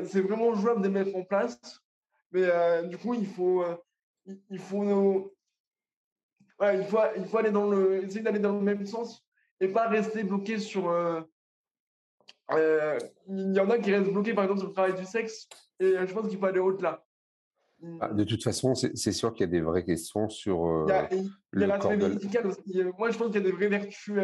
c'est 0.05 0.21
vraiment 0.21 0.55
jouable 0.55 0.83
de 0.83 0.89
mettre 0.89 1.15
en 1.17 1.25
place. 1.25 1.59
Mais 2.33 2.45
euh, 2.45 2.83
du 2.83 2.99
coup, 2.99 3.15
il 3.15 3.27
faut, 3.27 3.63
euh, 3.63 3.77
il, 4.27 4.59
faut, 4.59 4.85
il, 6.61 6.85
faut, 6.85 6.99
il 7.17 7.25
faut 7.27 7.39
aller 7.39 7.51
dans 7.51 7.69
le, 7.69 8.05
essayer 8.05 8.23
d'aller 8.23 8.39
dans 8.39 8.53
le 8.53 8.61
même 8.61 8.87
sens 8.87 9.25
et 9.61 9.69
pas 9.69 9.89
rester 9.89 10.25
bloqué 10.25 10.59
sur. 10.59 10.89
Euh, 10.91 11.21
il 13.29 13.55
y 13.55 13.61
en 13.61 13.71
a 13.71 13.79
qui 13.79 13.93
restent 13.93 14.13
bloqués, 14.13 14.35
par 14.35 14.45
exemple, 14.45 14.61
sur 14.61 14.69
le 14.69 14.75
travail 14.75 14.95
du 14.95 15.05
sexe. 15.05 15.49
Et 15.81 15.95
je 16.07 16.15
pense 16.15 16.29
qu'il 16.29 16.39
faut 16.39 16.47
aller 16.47 16.61
au-delà. 16.61 17.05
Ah, 18.01 18.13
de 18.13 18.25
toute 18.25 18.43
façon, 18.43 18.75
c'est 18.75 19.13
sûr 19.13 19.33
qu'il 19.33 19.41
y 19.43 19.49
a 19.49 19.53
des 19.53 19.61
vraies 19.61 19.85
questions 19.85 20.29
sur. 20.29 20.87
il 20.87 21.61
y 21.61 21.65
a, 21.65 21.67
l'aspect 21.67 21.97
médical 21.97 22.47
aussi. 22.47 22.83
Moi, 22.99 23.11
je 23.11 23.19
pense 23.19 23.27
qu'il 23.29 23.43
y 23.43 23.47
a 23.47 23.51
des 23.51 23.53
vraies 23.53 23.69
vertus 23.69 24.15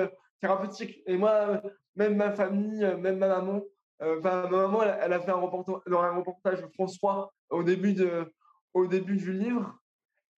thérapeutiques. 0.40 1.02
Et 1.06 1.16
moi, 1.16 1.62
même 1.96 2.16
ma 2.16 2.32
famille, 2.32 2.80
même 2.98 3.18
ma 3.18 3.28
maman, 3.28 3.62
euh, 4.02 4.20
ma 4.20 4.48
maman, 4.48 4.82
elle, 4.82 5.12
a 5.12 5.20
fait 5.20 5.30
un 5.30 5.34
reportage, 5.34 5.82
dans 5.86 6.00
un 6.00 6.16
reportage 6.16 6.64
3 6.72 7.34
au 7.50 7.62
début, 7.62 7.92
de, 7.92 8.32
au 8.72 8.86
début 8.86 9.16
du 9.16 9.32
livre. 9.32 9.78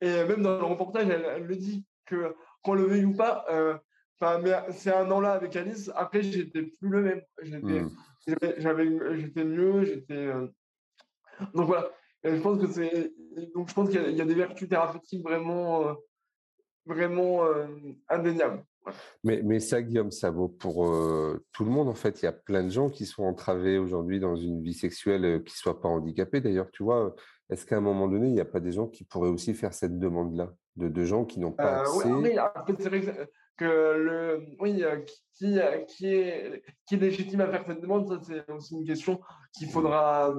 Et 0.01 0.25
même 0.25 0.42
dans 0.42 0.59
le 0.59 0.64
reportage, 0.64 1.09
elle, 1.09 1.44
le 1.44 1.57
dit 1.57 1.87
que 2.07 2.35
qu'on 2.62 2.75
le 2.75 2.85
veuille 2.85 3.05
ou 3.05 3.14
pas, 3.14 3.44
c'est 4.70 4.92
un 4.92 5.11
an-là 5.11 5.33
avec 5.33 5.55
Alice. 5.57 5.90
Après, 5.94 6.22
j'étais 6.22 6.62
plus 6.62 6.88
le 6.88 7.03
même. 7.03 7.22
J'étais, 7.42 7.83
hmm. 7.83 7.90
j'avais, 8.59 9.18
j'étais 9.18 9.44
mieux. 9.44 9.85
J'étais. 9.85 10.31
Euh, 11.40 11.44
donc 11.54 11.66
voilà. 11.66 11.90
Je 12.24 12.40
pense 12.40 12.60
que 12.60 12.66
c'est 12.68 13.12
donc 13.54 13.68
je 13.68 13.74
pense 13.74 13.90
qu'il 13.90 14.16
y, 14.16 14.20
a 14.20 14.24
des 14.24 14.34
vertus 14.34 14.68
thérapeutiques 14.68 15.24
vraiment 15.24 15.96
vraiment 16.86 17.42
indéniables. 18.08 18.64
Mais, 19.24 19.42
mais 19.42 19.58
ça, 19.60 19.82
Guillaume, 19.82 20.10
ça 20.12 20.30
vaut 20.30 20.48
pour 20.48 20.86
tout 21.52 21.64
le 21.64 21.70
monde, 21.70 21.88
en 21.88 21.94
fait. 21.94 22.22
Il 22.22 22.26
y 22.26 22.28
a 22.28 22.32
plein 22.32 22.62
de 22.62 22.68
gens 22.68 22.90
qui 22.90 23.06
sont 23.06 23.24
entravés 23.24 23.78
aujourd'hui 23.78 24.20
dans 24.20 24.36
une 24.36 24.62
vie 24.62 24.74
sexuelle 24.74 25.42
qui 25.44 25.52
ne 25.52 25.56
soient 25.56 25.80
pas 25.80 25.88
handicapés. 25.88 26.40
D'ailleurs, 26.40 26.70
tu 26.70 26.84
vois, 26.84 27.14
est-ce 27.50 27.66
qu'à 27.66 27.76
un 27.76 27.80
moment 27.80 28.08
donné, 28.08 28.28
il 28.28 28.32
n'y 28.32 28.40
a 28.40 28.44
pas 28.44 28.60
des 28.60 28.72
gens 28.72 28.86
qui 28.86 29.04
pourraient 29.04 29.28
aussi 29.28 29.52
faire 29.52 29.74
cette 29.74 29.98
demande-là 29.98 30.54
de, 30.76 30.88
de, 30.88 31.04
gens 31.04 31.24
qui 31.24 31.38
n'ont 31.38 31.52
pas 31.52 31.80
accès? 31.80 32.10
Oui, 32.10 32.34
c'est 32.78 32.88
vrai 32.88 33.28
que 33.58 33.64
le, 33.64 34.46
oui, 34.58 34.82
qui, 35.06 35.58
qui, 35.86 36.06
est, 36.06 36.62
qui 36.86 36.94
est 36.94 36.98
légitime 36.98 37.42
à 37.42 37.48
faire 37.48 37.64
cette 37.66 37.80
demande, 37.80 38.08
ça, 38.08 38.18
c'est 38.22 38.50
aussi 38.50 38.74
une 38.74 38.86
question 38.86 39.20
qu'il 39.52 39.68
faudra... 39.68 40.34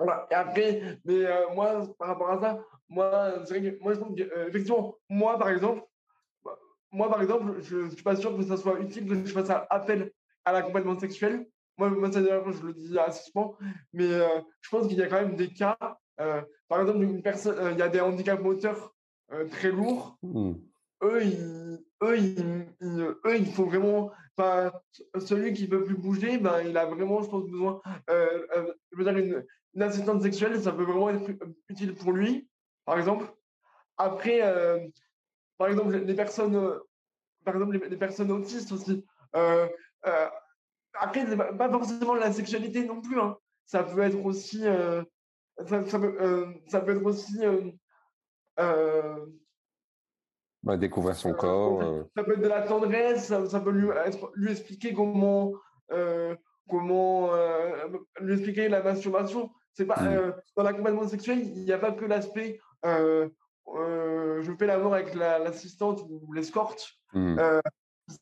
Voilà. 0.00 0.26
Et 0.30 0.34
après, 0.34 0.98
mais 1.04 1.24
moi, 1.54 1.86
par 1.98 2.08
rapport 2.08 2.30
à 2.30 2.40
ça, 2.40 2.58
moi, 2.88 3.34
c'est 3.44 3.58
vrai 3.58 3.70
que 3.70 3.82
moi, 3.82 3.94
je 3.94 4.00
trouve 4.00 4.16
effectivement, 4.48 4.96
moi, 5.08 5.38
par 5.38 5.50
exemple, 5.50 5.82
moi, 6.92 7.08
par 7.08 7.22
exemple, 7.22 7.60
je 7.60 7.76
ne 7.76 7.90
suis 7.90 8.02
pas 8.02 8.16
sûr 8.16 8.36
que 8.36 8.42
ça 8.42 8.56
soit 8.56 8.80
utile 8.80 9.06
que 9.06 9.14
je 9.14 9.32
fasse 9.32 9.50
appel 9.70 10.10
à 10.44 10.52
l'accompagnement 10.52 10.98
sexuel. 10.98 11.46
Moi, 11.78 11.90
moi 11.90 12.12
ça, 12.12 12.20
je 12.20 12.66
le 12.66 12.72
dis 12.74 12.98
assez 12.98 13.30
souvent, 13.30 13.56
mais 13.92 14.12
euh, 14.12 14.26
je 14.60 14.70
pense 14.70 14.88
qu'il 14.88 14.98
y 14.98 15.02
a 15.02 15.06
quand 15.06 15.20
même 15.20 15.36
des 15.36 15.52
cas. 15.52 15.78
Euh, 16.20 16.42
par 16.68 16.80
exemple, 16.80 17.02
une 17.02 17.22
personne, 17.22 17.58
euh, 17.58 17.72
il 17.72 17.78
y 17.78 17.82
a 17.82 17.88
des 17.88 18.00
handicaps 18.00 18.42
moteurs 18.42 18.94
très 19.50 19.70
lourds. 19.70 20.18
Mmh. 20.22 20.52
Eux, 21.02 21.24
ils, 21.24 21.78
eux, 22.02 23.20
eux, 23.24 23.36
il 23.38 23.46
faut 23.46 23.64
vraiment. 23.64 24.10
Celui 25.18 25.52
qui 25.52 25.64
ne 25.64 25.68
peut 25.68 25.84
plus 25.84 25.96
bouger, 25.96 26.38
ben, 26.38 26.62
il 26.66 26.76
a 26.76 26.86
vraiment, 26.86 27.22
je 27.22 27.28
pense, 27.28 27.44
besoin. 27.44 27.80
je 28.08 28.96
veux 28.96 29.04
dire, 29.04 29.16
une, 29.16 29.44
une, 29.74 29.82
assistante 29.82 30.22
sexuelle, 30.22 30.60
ça 30.60 30.72
peut 30.72 30.84
vraiment 30.84 31.10
être 31.10 31.30
utile 31.68 31.94
pour 31.94 32.12
lui, 32.12 32.48
par 32.84 32.98
exemple. 32.98 33.26
Après, 33.96 34.40
par 35.60 35.68
exemple, 35.68 35.94
les 35.94 36.14
personnes, 36.14 36.56
euh, 36.56 36.78
par 37.44 37.54
exemple, 37.54 37.78
les, 37.86 37.96
personnes 37.98 38.30
autistes 38.32 38.72
aussi. 38.72 39.04
Euh, 39.36 39.68
euh, 40.06 40.26
après, 40.94 41.36
pas 41.36 41.68
forcément 41.68 42.14
la 42.14 42.32
sexualité 42.32 42.86
non 42.86 43.02
plus. 43.02 43.20
Hein. 43.20 43.36
Ça 43.66 43.84
peut 43.84 44.00
être 44.00 44.24
aussi. 44.24 44.62
Ça, 44.62 45.84
ça, 45.84 45.98
peut, 45.98 46.54
ça, 46.66 46.80
peut, 46.80 46.96
être 46.96 47.04
aussi. 47.04 47.40
Bah, 50.62 50.78
découvrir 50.78 51.14
son 51.14 51.34
corps. 51.34 52.06
Ça 52.16 52.24
peut 52.24 52.32
être 52.32 52.40
de 52.40 52.48
la 52.48 52.62
tendresse, 52.62 53.26
ça, 53.26 53.60
peut 53.60 53.70
lui, 53.70 53.88
lui 54.36 54.52
expliquer 54.52 54.94
comment, 54.94 55.52
comment 56.70 57.32
lui 58.18 58.32
expliquer 58.32 58.70
la 58.70 58.82
masturbation. 58.82 59.50
C'est 59.74 59.86
pas 59.86 60.00
mmh. 60.00 60.34
dans 60.56 60.62
l'accompagnement 60.62 61.08
sexuel, 61.08 61.40
il 61.40 61.64
n'y 61.64 61.72
a 61.72 61.78
pas 61.78 61.92
que 61.92 62.04
l'aspect 62.04 62.60
euh, 63.76 64.42
je 64.42 64.52
fais 64.54 64.66
l'amour 64.66 64.94
avec 64.94 65.14
l'assistante 65.14 66.02
ou 66.08 66.32
l'escorte. 66.32 66.88
Mmh. 67.12 67.38
Euh, 67.38 67.60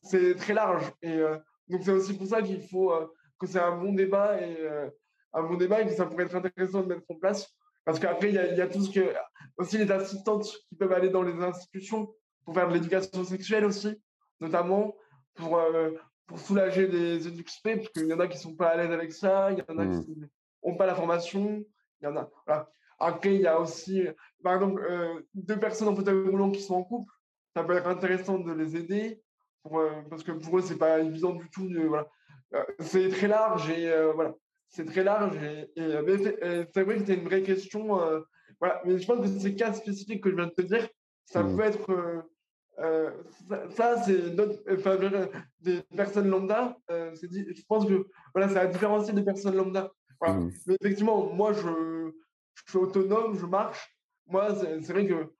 c'est 0.03 0.35
très 0.35 0.53
large. 0.53 0.91
Et 1.01 1.13
euh, 1.13 1.37
donc, 1.67 1.81
c'est 1.83 1.91
aussi 1.91 2.15
pour 2.15 2.27
ça 2.27 2.41
qu'il 2.41 2.61
faut 2.67 2.93
que 3.39 3.47
c'est 3.47 3.59
un 3.59 3.77
bon 3.77 3.93
débat 3.93 4.41
et 4.41 4.57
un 5.33 5.43
bon 5.43 5.55
débat 5.55 5.81
et 5.81 5.85
que 5.85 5.93
ça 5.93 6.05
pourrait 6.05 6.25
être 6.25 6.35
intéressant 6.35 6.81
de 6.81 6.87
mettre 6.87 7.09
en 7.09 7.15
place. 7.15 7.47
Parce 7.85 7.99
qu'après, 7.99 8.29
il 8.29 8.35
y, 8.35 8.57
y, 8.57 8.61
a 8.61 8.67
tout 8.67 8.83
ce 8.83 8.91
que. 8.91 9.13
Aussi 9.57 9.77
les 9.77 9.91
assistantes 9.91 10.45
qui 10.69 10.75
peuvent 10.75 10.93
aller 10.93 11.09
dans 11.09 11.23
les 11.23 11.33
institutions 11.41 12.13
pour 12.45 12.53
faire 12.53 12.69
de 12.69 12.73
l'éducation 12.73 13.23
sexuelle 13.23 13.65
aussi, 13.65 14.01
notamment 14.39 14.95
pour, 15.35 15.59
pour 16.27 16.39
soulager 16.39 16.87
les 16.87 17.27
EduxP, 17.27 17.75
parce 17.75 17.89
qu'il 17.89 18.07
y 18.07 18.13
en 18.13 18.19
a 18.19 18.27
qui 18.27 18.37
ne 18.37 18.41
sont 18.41 18.55
pas 18.55 18.69
à 18.69 18.77
l'aise 18.77 18.91
avec 18.91 19.11
ça, 19.11 19.51
il 19.51 19.57
y 19.57 19.61
en 19.61 19.77
a 19.79 19.85
mmh. 19.85 20.05
qui 20.05 20.15
n'ont 20.63 20.75
pas 20.75 20.85
la 20.85 20.95
formation, 20.95 21.63
il 22.01 22.05
y 22.05 22.07
en 22.07 22.17
a. 22.17 22.29
Voilà. 22.45 22.69
Après, 22.99 23.35
il 23.35 23.41
y 23.41 23.47
a 23.47 23.59
aussi, 23.59 24.05
par 24.43 24.55
exemple, 24.55 24.85
euh, 24.89 25.21
deux 25.33 25.57
personnes 25.57 25.87
en 25.87 25.95
fauteuil 25.95 26.27
roulant 26.27 26.51
qui 26.51 26.61
sont 26.61 26.75
en 26.75 26.83
couple. 26.83 27.11
Ça 27.55 27.63
peut 27.63 27.75
être 27.75 27.87
intéressant 27.87 28.39
de 28.39 28.51
les 28.51 28.75
aider 28.75 29.21
pour, 29.63 29.79
euh, 29.79 29.89
parce 30.09 30.23
que 30.23 30.31
pour 30.33 30.57
eux, 30.57 30.61
c'est 30.61 30.77
pas 30.77 30.99
évident 30.99 31.33
du 31.33 31.49
tout. 31.49 31.67
voilà. 31.87 32.07
Euh, 32.53 32.63
c'est 32.79 33.09
très 33.09 33.27
large 33.27 33.69
et 33.69 33.91
voilà. 34.13 34.33
C'est 34.67 34.85
très 34.85 35.03
large 35.03 35.35
et, 35.37 35.71
c'est 35.75 36.83
vrai 36.83 36.97
que 36.97 37.05
c'est 37.05 37.15
une 37.15 37.25
vraie 37.25 37.41
question. 37.41 37.87
voilà. 38.59 38.81
Mais 38.85 38.99
je 38.99 39.07
pense 39.07 39.21
que 39.21 39.39
ces 39.39 39.55
cas 39.55 39.73
spécifiques 39.73 40.21
que 40.21 40.29
je 40.29 40.35
viens 40.35 40.47
de 40.47 40.51
te 40.51 40.61
dire, 40.61 40.87
ça 41.25 41.43
mmh. 41.43 41.55
peut 41.55 41.63
être. 41.63 42.25
ça, 43.75 44.01
c'est 44.03 44.35
des 45.61 45.81
personnes 45.95 46.29
lambda. 46.29 46.77
je 46.89 47.65
pense 47.67 47.85
que 47.87 48.07
voilà, 48.33 48.49
ça 48.49 48.61
a 48.61 48.67
différencié 48.67 49.13
des 49.13 49.23
personnes 49.23 49.55
lambda. 49.55 49.91
Mmh. 50.21 50.51
Mais 50.67 50.75
effectivement, 50.81 51.33
moi, 51.33 51.53
je, 51.53 52.11
je 52.55 52.63
suis 52.69 52.77
autonome, 52.77 53.37
je 53.37 53.45
marche. 53.45 53.95
Moi, 54.27 54.53
c'est 54.55 54.91
vrai 54.91 55.07
que 55.07 55.33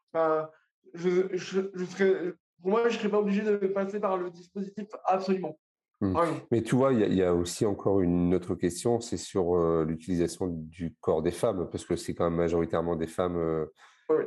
je, 0.94 1.28
je, 1.34 1.86
serais, 1.86 2.34
pour 2.62 2.72
moi, 2.72 2.90
je 2.90 2.96
ne 2.96 3.00
serais 3.00 3.10
pas 3.10 3.20
obligé 3.20 3.42
de 3.42 3.56
passer 3.68 4.00
par 4.00 4.18
le 4.18 4.30
dispositif 4.32 4.88
absolument. 5.06 5.60
Mmh. 6.02 6.18
Mais 6.52 6.62
tu 6.62 6.76
vois, 6.76 6.94
il 6.94 7.14
y, 7.14 7.24
a 7.24 7.34
aussi 7.34 7.66
encore 7.66 8.00
une 8.00 8.34
autre 8.34 8.56
question, 8.56 9.02
c'est 9.02 9.18
sur 9.18 9.58
euh, 9.58 9.84
l'utilisation 9.86 10.48
du 10.48 10.96
corps 11.02 11.22
des 11.22 11.32
femmes, 11.32 11.68
parce 11.70 11.84
que 11.84 11.98
c'est 11.98 12.14
quand 12.14 12.24
même 12.24 12.40
majoritairement 12.40 12.96
des 12.96 13.08
femmes 13.08 13.36
euh, 13.36 13.66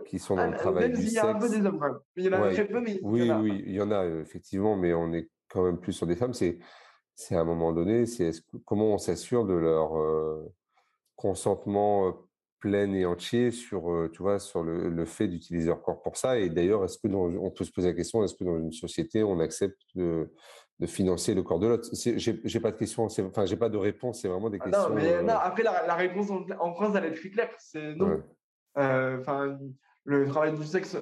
qui 0.04 0.18
sont 0.18 0.36
dans 0.36 0.48
le 0.48 0.54
ah, 0.54 0.58
travail 0.58 0.90
du 0.90 0.96
sexe. 0.96 1.12
Il 1.12 1.14
y 1.14 1.18
a 1.18 1.28
un 1.28 1.38
peu 1.38 1.48
des 1.48 1.64
hommes, 1.64 1.98
il 2.16 2.24
y 2.24 2.28
en 2.28 2.32
a 2.42 2.52
très 2.52 2.68
peu, 2.68 2.80
mais 2.80 3.00
oui, 3.02 3.20
il 3.20 3.26
y 3.26 3.32
en 3.32 3.38
a. 3.38 3.40
oui, 3.40 3.64
il 3.66 3.72
y 3.72 3.80
en 3.80 3.90
a 3.90 4.04
effectivement, 4.04 4.76
mais 4.76 4.92
on 4.92 5.14
est 5.14 5.30
quand 5.48 5.64
même 5.64 5.78
plus 5.78 5.94
sur 5.94 6.06
des 6.06 6.14
femmes. 6.14 6.34
C'est, 6.34 6.58
c'est 7.22 7.36
à 7.36 7.40
un 7.40 7.44
moment 7.44 7.72
donné, 7.72 8.06
c'est 8.06 8.30
comment 8.64 8.94
on 8.94 8.98
s'assure 8.98 9.46
de 9.46 9.54
leur 9.54 9.98
euh, 9.98 10.52
consentement 11.16 12.26
plein 12.60 12.92
et 12.92 13.04
entier 13.04 13.50
sur, 13.50 14.08
tu 14.12 14.22
vois, 14.22 14.38
sur 14.38 14.62
le, 14.62 14.88
le 14.88 15.04
fait 15.04 15.26
d'utiliser 15.26 15.68
leur 15.68 15.82
corps 15.82 16.00
pour 16.00 16.16
ça? 16.16 16.38
Et 16.38 16.48
d'ailleurs, 16.48 16.84
est-ce 16.84 16.98
que 16.98 17.08
dans, 17.08 17.24
on 17.24 17.50
peut 17.50 17.64
se 17.64 17.72
poser 17.72 17.88
la 17.88 17.94
question, 17.94 18.22
est-ce 18.22 18.34
que 18.34 18.44
dans 18.44 18.58
une 18.58 18.72
société, 18.72 19.22
on 19.24 19.40
accepte 19.40 19.80
de, 19.94 20.32
de 20.78 20.86
financer 20.86 21.34
le 21.34 21.42
corps 21.42 21.58
de 21.58 21.68
l'autre? 21.68 21.88
J'ai 21.92 22.60
pas 22.60 22.72
de 22.72 22.76
question, 22.76 23.04
enfin, 23.04 23.46
j'ai 23.46 23.56
pas 23.56 23.68
de 23.68 23.76
réponse, 23.76 24.20
c'est 24.20 24.28
vraiment 24.28 24.50
des 24.50 24.58
ah 24.60 24.64
questions. 24.64 24.88
Non, 24.88 24.94
mais 24.94 25.12
euh, 25.12 25.22
non, 25.22 25.34
après, 25.34 25.62
la, 25.62 25.86
la, 25.86 25.94
réponse 25.94 26.30
en, 26.30 26.74
France, 26.74 26.94
elle 26.96 27.04
est 27.06 27.14
très 27.14 27.30
claire, 27.30 27.50
c'est 27.58 27.94
non. 27.94 28.22
Euh, 28.78 29.20
enfin, 29.20 29.58
le 30.04 30.26
travail 30.26 30.56
du 30.56 30.64
sexe, 30.64 30.96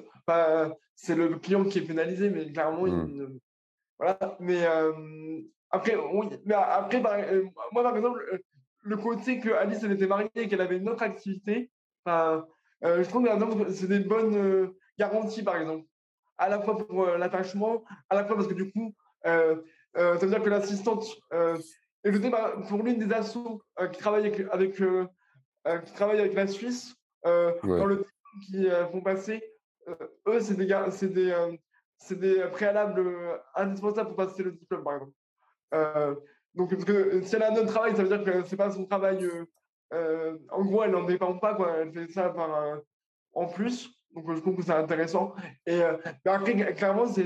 c'est 0.95 1.15
le 1.15 1.39
client 1.39 1.63
qui 1.65 1.79
est 1.79 1.85
pénalisé, 1.85 2.29
mais 2.29 2.51
clairement, 2.51 2.85
il, 2.85 2.93
mmh. 2.93 3.39
voilà. 3.97 4.37
Mais 4.39 4.65
après, 5.71 5.95
oui, 5.95 6.27
mais 6.45 6.53
après, 6.53 7.01
moi, 7.71 7.83
par 7.83 7.95
exemple, 7.95 8.41
le 8.83 8.97
côté 8.97 9.39
que 9.39 9.49
Alice 9.49 9.79
elle 9.83 9.93
était 9.93 10.07
mariée 10.07 10.29
et 10.35 10.47
qu'elle 10.47 10.61
avait 10.61 10.77
une 10.77 10.89
autre 10.89 11.03
activité, 11.03 11.71
euh, 12.07 12.41
je 12.83 13.07
trouve 13.07 13.23
que 13.23 13.71
c'est 13.71 13.87
des 13.87 13.99
bonnes 13.99 14.35
euh, 14.35 14.77
garanties, 14.97 15.43
par 15.43 15.57
exemple. 15.57 15.85
À 16.37 16.49
la 16.49 16.59
fois 16.59 16.77
pour 16.77 17.03
euh, 17.03 17.17
l'attachement, 17.17 17.83
à 18.09 18.15
la 18.15 18.25
fois 18.25 18.35
parce 18.35 18.47
que 18.47 18.53
du 18.53 18.71
coup, 18.71 18.93
ça 19.23 19.55
veut 19.95 20.27
dire 20.27 20.43
que 20.43 20.49
l'assistante, 20.49 21.05
et 22.03 22.11
je 22.11 22.17
bah, 22.29 22.55
pour 22.67 22.81
l'une 22.81 22.97
des 22.97 23.13
assos 23.13 23.61
qui 23.91 23.99
travaille 23.99 24.27
avec, 24.27 24.47
avec 24.51 24.73
qui 24.73 25.93
travaille 25.93 26.19
avec 26.19 26.33
la 26.33 26.47
Suisse, 26.47 26.95
dans 27.23 27.85
le 27.85 28.05
qui 28.47 28.67
font 28.91 29.01
passer, 29.01 29.43
eux, 30.27 30.39
c'est 30.39 30.55
des, 30.55 30.75
c'est 30.89 31.13
des, 31.13 31.57
c'est 31.97 32.19
des 32.19 32.47
préalables 32.51 33.39
indispensables 33.53 34.09
pour 34.09 34.17
passer 34.17 34.41
le 34.41 34.53
diplôme, 34.53 34.83
par 34.83 34.95
exemple. 34.95 35.13
Donc, 36.53 36.71
parce 36.71 36.83
que 36.83 37.21
si 37.21 37.35
elle 37.35 37.43
a 37.43 37.51
un 37.51 37.55
autre 37.55 37.67
travail, 37.67 37.95
ça 37.95 38.03
veut 38.03 38.09
dire 38.09 38.23
que 38.23 38.43
c'est 38.45 38.57
pas 38.57 38.71
son 38.71 38.85
travail. 38.85 39.23
Euh, 39.23 39.45
euh, 39.93 40.37
en 40.49 40.63
gros, 40.63 40.83
elle 40.83 40.91
n'en 40.91 41.03
dépend 41.03 41.37
pas, 41.37 41.55
quoi. 41.55 41.77
Elle 41.77 41.91
fait 41.91 42.11
ça 42.11 42.33
euh, 42.37 42.77
en 43.33 43.47
plus. 43.47 43.89
Donc, 44.13 44.33
je 44.33 44.41
trouve 44.41 44.57
que 44.57 44.63
c'est 44.63 44.71
intéressant. 44.71 45.33
Et 45.65 45.81
après, 46.25 46.73
clairement, 46.75 47.07
c'est 47.07 47.23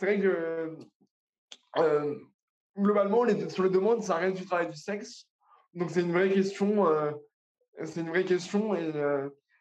vrai 0.00 0.20
que 0.20 0.76
globalement, 2.78 3.24
sur 3.48 3.64
les 3.64 3.70
demandes, 3.70 4.02
ça 4.02 4.16
reste 4.16 4.36
du 4.36 4.46
travail 4.46 4.70
du 4.70 4.76
sexe. 4.76 5.26
Donc, 5.74 5.90
c'est 5.90 6.02
une 6.02 6.12
vraie 6.12 6.30
question. 6.30 6.86
c'est 7.84 8.00
une 8.00 8.10
vraie 8.10 8.24
question. 8.24 8.76
Et 8.76 8.92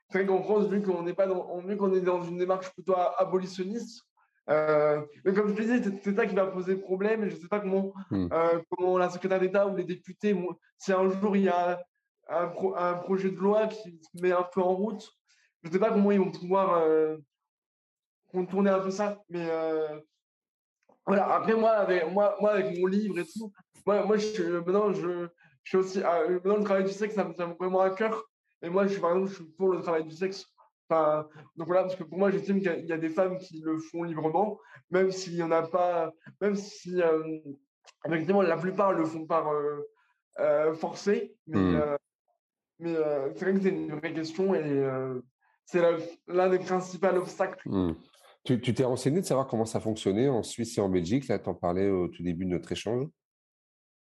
c'est 0.10 0.20
vrai 0.20 0.28
qu'en 0.28 0.44
France, 0.44 0.68
vu 0.68 0.84
qu'on 0.84 1.02
n'est 1.02 1.16
pas 1.16 1.26
dans, 1.26 1.58
vu 1.62 1.76
qu'on 1.76 1.94
est 1.96 2.02
dans 2.02 2.22
une 2.22 2.38
démarche 2.38 2.72
plutôt 2.72 2.96
abolitionniste, 3.18 4.04
euh, 4.50 5.02
mais 5.24 5.34
comme 5.34 5.50
je 5.50 5.54
te 5.54 5.62
disais, 5.62 5.82
c'est 6.04 6.16
ça 6.16 6.26
qui 6.26 6.36
va 6.36 6.48
poser 6.48 6.76
problème. 6.76 7.30
Je 7.30 7.36
ne 7.36 7.40
sais 7.40 7.48
pas 7.48 7.60
comment, 7.60 7.94
hmm. 8.10 8.28
euh, 8.32 8.60
comment 8.70 8.98
la 8.98 9.10
secrétaire 9.10 9.40
d'État 9.40 9.68
ou 9.68 9.76
les 9.76 9.84
députés, 9.84 10.36
si 10.78 10.92
un 10.92 11.10
jour 11.10 11.36
il 11.36 11.44
y 11.44 11.50
a 11.50 11.82
un, 12.30 12.52
un, 12.76 12.94
projet 12.96 13.30
de 13.30 13.38
loi 13.38 13.68
qui 13.68 14.00
se 14.02 14.22
met 14.22 14.32
un 14.32 14.44
peu 14.44 14.62
en 14.62 14.74
route, 14.74 15.08
je 15.64 15.70
ne 15.70 15.74
sais 15.74 15.80
pas 15.80 15.92
comment 15.92 16.12
ils 16.12 16.20
vont 16.20 16.32
pouvoir 16.32 16.82
euh, 16.84 17.18
contourner 18.30 18.72
un 18.72 18.80
peu 18.80 18.92
ça. 18.92 19.22
Mais 19.30 19.48
voilà, 21.06 21.34
après, 21.34 21.56
moi 21.56 21.72
avec, 21.72 22.12
moi, 22.12 22.36
moi, 22.40 22.52
avec 22.52 22.78
mon 22.80 22.88
livre 22.88 23.20
et 23.20 23.26
tout, 23.26 23.52
moi, 23.86 24.06
moi 24.06 24.18
je, 24.18 24.44
maintenant, 24.60 24.94
je, 24.94 25.28
je 25.64 25.70
suis 25.70 25.78
aussi. 25.78 26.00
maintenant, 26.00 26.58
le 26.58 26.64
travail 26.64 26.84
du 26.84 26.92
sexe, 26.92 27.16
ça 27.16 27.26
me 27.26 27.34
tient 27.34 27.56
vraiment 27.60 27.82
à 27.82 27.92
cœur. 27.92 28.24
Et 28.64 28.70
moi, 28.70 28.86
je 28.86 28.94
suis, 28.94 29.02
par 29.02 29.12
exemple, 29.12 29.30
je 29.30 29.36
suis 29.36 29.44
pour 29.44 29.70
le 29.70 29.82
travail 29.82 30.04
du 30.04 30.16
sexe 30.16 30.46
donc 31.56 31.68
voilà, 31.68 31.84
parce 31.84 31.96
que 31.96 32.04
pour 32.04 32.18
moi, 32.18 32.32
j'estime 32.32 32.60
qu'il 32.60 32.86
y, 32.86 32.94
a 32.94 32.98
des 32.98 33.10
femmes 33.10 33.38
qui 33.38 33.62
le 33.62 33.78
font 33.78 34.04
librement, 34.04 34.60
même 34.90 35.12
s'il 35.12 35.36
n'y 35.36 35.44
en 35.44 35.52
a 35.52 35.64
pas, 35.64 36.12
même 36.42 36.56
si 36.56 37.02
euh, 37.02 37.40
effectivement 38.06 38.42
la 38.42 38.58
plupart 38.58 38.94
le 38.94 39.06
font 39.06 39.26
par 39.26 39.48
euh, 39.50 39.82
euh, 40.40 40.74
forcé. 40.74 41.36
Mais, 41.48 41.60
mmh. 41.60 41.98
Mais 42.80 42.96
c'est 43.36 43.46
vrai 43.46 43.54
que 43.54 43.62
c'est 43.62 43.70
une 43.70 43.96
vraie 43.96 44.14
question 44.14 44.56
et 44.56 44.90
c'est 45.66 45.82
l'un 46.28 46.50
des 46.50 46.58
principaux 46.58 47.16
obstacles. 47.16 47.62
Mmh. 47.70 47.96
Tu 48.44 48.60
t'es 48.60 48.84
renseigné 48.84 49.22
de 49.22 49.26
savoir 49.26 49.46
comment 49.46 49.66
ça 49.66 49.80
fonctionnait 49.80 50.28
en 50.28 50.42
Suisse 50.42 50.80
et 50.80 50.82
en 50.82 50.90
Belgique 50.90 51.28
Là, 51.28 51.38
tu 51.38 51.48
en 51.48 51.54
parlais 51.54 51.92
au 51.92 52.08
tout 52.08 52.24
début 52.24 52.46
de 52.46 52.50
notre 52.50 52.72
échange? 52.72 53.06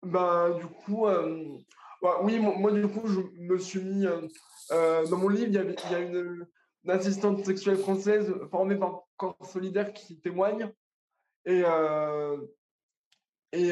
Bah, 0.03 0.49
du 0.59 0.65
coup, 0.65 1.07
bah, 2.01 2.19
oui, 2.21 2.37
moi, 2.37 2.71
du 2.73 2.85
coup, 2.89 3.07
je 3.07 3.21
me 3.39 3.57
suis 3.57 3.79
mis. 3.79 4.05
dans 4.69 5.17
mon 5.17 5.29
livre, 5.29 5.47
il 5.47 5.53
y, 5.53 5.57
avait, 5.57 5.75
il 5.85 5.91
y 5.91 5.95
a 5.95 5.99
une, 5.99 6.45
assistante 6.87 7.43
sexuelle 7.45 7.77
française 7.77 8.33
formée 8.49 8.75
par 8.75 9.03
Corps 9.17 9.37
Solidaire 9.45 9.93
qui 9.93 10.19
témoigne. 10.19 10.71
Et, 11.45 11.61
et, 13.51 13.69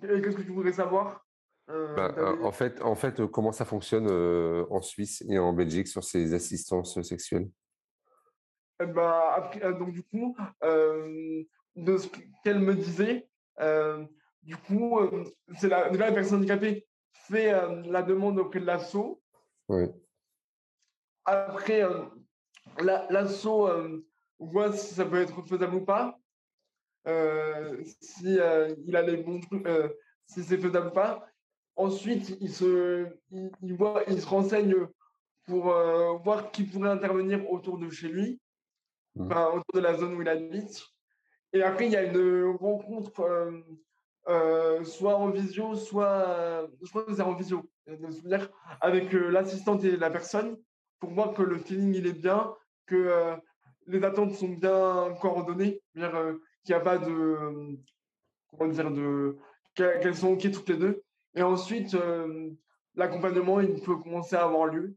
qu'est-ce 0.00 0.36
que 0.36 0.42
tu 0.42 0.52
voudrais 0.52 0.72
savoir 0.72 1.26
bah, 1.68 2.14
en, 2.42 2.50
fait, 2.50 2.82
en 2.82 2.96
fait, 2.96 3.26
comment 3.26 3.52
ça 3.52 3.64
fonctionne 3.64 4.08
en 4.70 4.80
Suisse 4.80 5.24
et 5.28 5.38
en 5.38 5.52
Belgique 5.52 5.86
sur 5.88 6.02
ces 6.02 6.34
assistances 6.34 7.00
sexuelles? 7.02 7.48
Bah, 8.78 9.50
donc 9.78 9.92
du 9.92 10.02
coup, 10.02 10.36
de 10.62 11.96
ce 11.96 12.08
qu'elle 12.42 12.60
me 12.60 12.74
disait, 12.74 13.28
du 14.42 14.56
coup, 14.56 14.98
c'est 15.58 15.68
la, 15.68 15.90
la 15.90 16.12
personne 16.12 16.38
handicapée 16.38 16.86
fait 17.12 17.52
la 17.84 18.02
demande 18.02 18.38
auprès 18.38 18.60
de 18.60 18.66
l'assaut. 18.66 19.22
Oui. 19.68 19.84
Après, 21.24 21.84
l'assaut 22.82 23.68
voit 24.38 24.72
si 24.72 24.94
ça 24.94 25.04
peut 25.04 25.20
être 25.20 25.42
faisable 25.42 25.76
ou 25.76 25.84
pas. 25.84 26.18
si 28.00 28.38
il 28.86 28.96
a 28.96 29.02
les 29.02 29.18
bons 29.18 29.40
si 30.26 30.42
c'est 30.42 30.58
faisable 30.58 30.88
ou 30.88 30.92
pas. 30.92 31.26
Ensuite, 31.76 32.36
il 32.40 32.50
se, 32.50 33.06
il, 33.30 33.74
voit, 33.74 34.02
il 34.06 34.20
se 34.20 34.26
renseigne 34.26 34.86
pour 35.46 35.64
voir 36.22 36.50
qui 36.50 36.64
pourrait 36.64 36.90
intervenir 36.90 37.50
autour 37.50 37.78
de 37.78 37.88
chez 37.88 38.08
lui, 38.08 38.40
mmh. 39.16 39.32
autour 39.32 39.74
de 39.74 39.80
la 39.80 39.96
zone 39.96 40.14
où 40.14 40.22
il 40.22 40.28
habite. 40.28 40.82
Et 41.52 41.62
après, 41.62 41.86
il 41.86 41.92
y 41.92 41.96
a 41.96 42.04
une 42.04 42.56
rencontre 42.60 43.24
euh, 44.28 44.84
soit 44.84 45.16
en 45.16 45.30
visio, 45.30 45.74
soit, 45.74 46.68
je 46.82 46.88
crois 46.90 47.04
que 47.04 47.14
c'est 47.14 47.22
en 47.22 47.34
visio, 47.34 47.68
avec 48.80 49.14
euh, 49.14 49.30
l'assistante 49.30 49.82
et 49.84 49.96
la 49.96 50.10
personne, 50.10 50.58
pour 50.98 51.10
voir 51.10 51.32
que 51.32 51.42
le 51.42 51.58
feeling 51.58 51.94
il 51.94 52.06
est 52.06 52.12
bien, 52.12 52.54
que 52.90 52.96
euh, 52.96 53.36
les 53.86 54.02
attentes 54.04 54.32
sont 54.32 54.48
bien 54.48 55.14
coordonnées, 55.20 55.80
qu'il 55.94 56.02
n'y 56.68 56.74
a 56.74 56.80
pas 56.80 56.98
de, 56.98 57.78
comment 58.50 58.70
dire, 58.70 58.90
de, 58.90 59.36
qu'elles 59.74 60.16
sont 60.16 60.32
ok 60.32 60.50
toutes 60.50 60.68
les 60.68 60.76
deux. 60.76 61.02
Et 61.34 61.42
ensuite, 61.42 61.96
l'accompagnement 62.94 63.60
il 63.60 63.80
peut 63.80 63.96
commencer 63.96 64.36
à 64.36 64.44
avoir 64.44 64.66
lieu. 64.66 64.94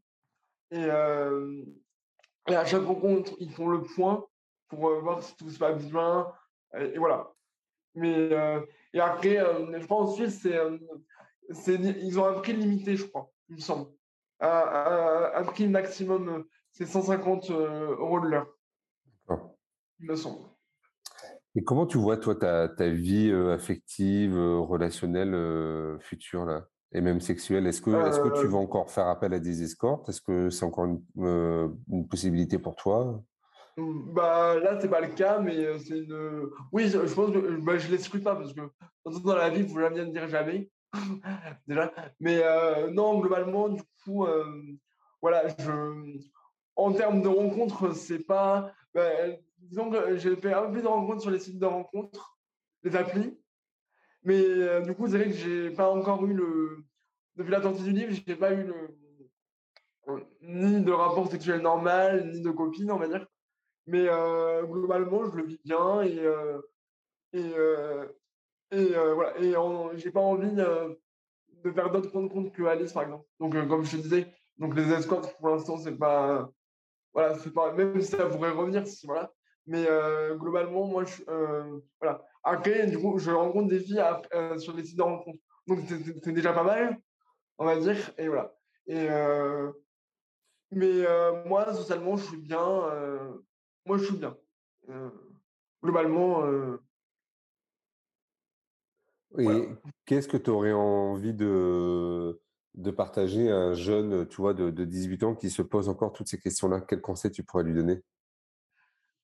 Et, 0.71 0.89
à 0.89 2.65
chaque 2.65 2.83
rencontre, 2.83 3.33
ils 3.39 3.51
font 3.51 3.69
le 3.69 3.81
point 3.81 4.25
pour 4.67 4.99
voir 4.99 5.23
si 5.23 5.35
tout 5.37 5.49
se 5.49 5.59
passe 5.59 5.85
bien. 5.85 6.27
et 6.77 6.97
voilà. 6.97 7.31
Mais 7.95 8.29
et 8.93 8.99
après, 8.99 9.37
euh, 9.37 9.79
je 9.79 9.85
pense 9.85 10.11
en 10.11 10.13
Suisse, 10.13 10.39
c'est, 10.41 10.57
euh, 10.57 10.77
ils 12.01 12.19
ont 12.19 12.25
un 12.25 12.33
prix 12.33 12.53
limité, 12.53 12.95
je 12.95 13.05
crois, 13.05 13.31
il 13.49 13.55
me 13.55 13.61
semble. 13.61 13.89
Un, 14.39 15.43
prix 15.45 15.67
maximum, 15.67 16.29
euh, 16.29 16.49
c'est 16.73 16.85
150 16.85 17.51
euros 17.51 18.19
de 18.19 18.27
l'heure. 18.27 18.47
Il 19.99 20.07
me 20.07 20.15
semble. 20.15 20.39
Et 21.55 21.63
comment 21.63 21.85
tu 21.85 21.97
vois, 21.97 22.17
toi, 22.17 22.35
ta, 22.35 22.67
ta 22.67 22.89
vie 22.89 23.31
affective, 23.31 24.35
relationnelle 24.35 25.97
future, 25.99 26.45
là? 26.45 26.65
Et 26.95 27.01
même 27.01 27.21
sexuelle 27.21 27.65
Est-ce 27.65 27.81
que, 27.81 27.91
est-ce 28.07 28.19
que 28.19 28.39
tu 28.39 28.47
vas 28.47 28.57
encore 28.57 28.91
faire 28.91 29.07
appel 29.07 29.33
à 29.33 29.39
des 29.39 29.63
escortes? 29.63 30.09
Est-ce 30.09 30.21
que 30.21 30.49
c'est 30.49 30.65
encore 30.65 30.85
une, 30.85 31.01
une 31.91 32.07
possibilité 32.07 32.59
pour 32.59 32.75
toi? 32.75 33.23
Bah, 33.77 34.59
là, 34.59 34.79
c'est 34.79 34.89
pas 34.89 35.01
le 35.01 35.07
cas, 35.07 35.39
mais 35.39 35.79
c'est 35.79 35.97
une. 35.97 36.49
Oui, 36.71 36.89
je 36.89 37.13
pense 37.13 37.31
que 37.31 37.57
bah, 37.61 37.77
je 37.77 37.89
l'exclus 37.89 38.21
pas 38.21 38.35
parce 38.35 38.53
que 38.53 38.61
dans 39.05 39.35
la 39.35 39.49
vie, 39.49 39.61
il 39.61 39.69
faut 39.69 39.79
jamais 39.79 40.05
dire 40.05 40.27
jamais. 40.27 40.69
Déjà. 41.67 41.91
Mais 42.19 42.43
non, 42.91 43.19
globalement, 43.19 43.69
du 43.69 43.81
coup, 44.03 44.27
voilà, 45.21 45.47
je. 45.47 46.19
En 46.75 46.91
termes 46.93 47.21
de 47.21 47.27
rencontres, 47.27 47.95
c'est 47.95 48.23
pas. 48.25 48.73
Bah, 48.93 49.09
disons 49.57 49.89
que 49.89 50.17
j'ai 50.17 50.35
fait 50.35 50.53
un 50.53 50.71
peu 50.71 50.81
de 50.81 50.87
rencontres 50.87 51.21
sur 51.21 51.31
les 51.31 51.39
sites 51.39 51.59
de 51.59 51.65
rencontres, 51.65 52.37
les 52.83 52.95
applis. 52.95 53.37
Mais 54.23 54.81
du 54.81 54.95
coup, 54.95 55.07
c'est 55.07 55.17
vrai 55.17 55.27
que 55.27 55.35
j'ai 55.35 55.71
pas 55.71 55.89
encore 55.91 56.25
eu 56.25 56.33
le. 56.33 56.83
Depuis 57.35 57.51
la 57.51 57.61
sortie 57.61 57.83
du 57.83 57.91
livre, 57.91 58.13
j'ai 58.25 58.35
pas 58.35 58.53
eu 58.53 58.63
le. 58.63 58.97
Ni 60.41 60.81
de 60.81 60.91
rapport 60.91 61.29
sexuel 61.29 61.61
normal, 61.61 62.29
ni 62.31 62.41
de 62.41 62.51
copine, 62.51 62.91
on 62.91 62.97
va 62.97 63.07
dire. 63.07 63.27
Mais 63.85 64.05
globalement, 64.63 65.25
je 65.25 65.37
le 65.37 65.45
vis 65.45 65.59
bien 65.63 66.01
et, 66.03 66.19
et, 67.33 67.51
et 68.71 68.93
voilà. 69.13 69.37
Et 69.39 69.53
j'ai 69.97 70.11
pas 70.11 70.21
envie 70.21 70.51
de 70.53 71.71
faire 71.71 71.91
d'autres 71.91 72.11
points 72.11 72.23
de 72.23 72.27
compte 72.27 72.51
que 72.51 72.63
Alice, 72.63 72.93
par 72.93 73.03
exemple. 73.03 73.25
Donc, 73.39 73.53
comme 73.67 73.83
je 73.83 73.97
te 73.97 74.01
disais, 74.01 74.33
donc 74.57 74.75
les 74.75 74.91
escortes, 74.91 75.35
pour 75.37 75.49
l'instant, 75.49 75.77
c'est 75.77 75.97
pas. 75.97 76.49
Voilà, 77.13 77.37
c'est 77.37 77.53
pas. 77.53 77.73
Même 77.73 78.01
si 78.01 78.11
ça 78.11 78.25
pourrait 78.25 78.51
revenir, 78.51 78.87
si, 78.87 79.05
voilà. 79.05 79.31
Mais 79.65 79.85
globalement, 80.33 80.87
moi, 80.87 81.05
je, 81.05 81.23
voilà. 82.01 82.25
Après, 82.43 82.87
du 82.87 82.97
coup, 82.99 83.17
je 83.17 83.31
rencontre 83.31 83.69
des 83.69 83.79
filles 83.79 84.03
sur 84.57 84.75
les 84.75 84.83
sites 84.83 84.97
de 84.97 85.03
rencontres. 85.03 85.39
Donc, 85.67 85.79
c'est 86.23 86.33
déjà 86.33 86.51
pas 86.51 86.63
mal, 86.63 86.99
on 87.57 87.65
va 87.65 87.77
dire. 87.77 88.11
Et 88.17 88.27
voilà. 88.27 88.53
Et, 88.87 89.07
mais 90.71 91.05
moi, 91.45 91.73
socialement, 91.73 92.17
je 92.17 92.25
suis 92.25 92.37
bien 92.37 92.59
moi, 93.85 93.97
je 93.97 94.05
suis 94.05 94.17
bien. 94.17 94.35
globalement. 95.83 96.45
Et 99.37 99.69
qu'est-ce 100.05 100.27
que 100.27 100.37
tu 100.37 100.49
aurais 100.49 100.73
envie 100.73 101.33
de, 101.33 102.39
de 102.75 102.91
partager 102.91 103.49
un 103.49 103.73
jeune, 103.73 104.27
tu 104.27 104.37
vois, 104.37 104.53
de, 104.53 104.69
de 104.69 104.85
18 104.85 105.23
ans 105.23 105.35
qui 105.35 105.49
se 105.49 105.61
pose 105.61 105.89
encore 105.89 106.13
toutes 106.13 106.27
ces 106.27 106.39
questions-là 106.39 106.81
Quel 106.81 107.01
conseil 107.01 107.31
tu 107.31 107.43
pourrais 107.43 107.63
lui 107.63 107.73
donner? 107.73 108.01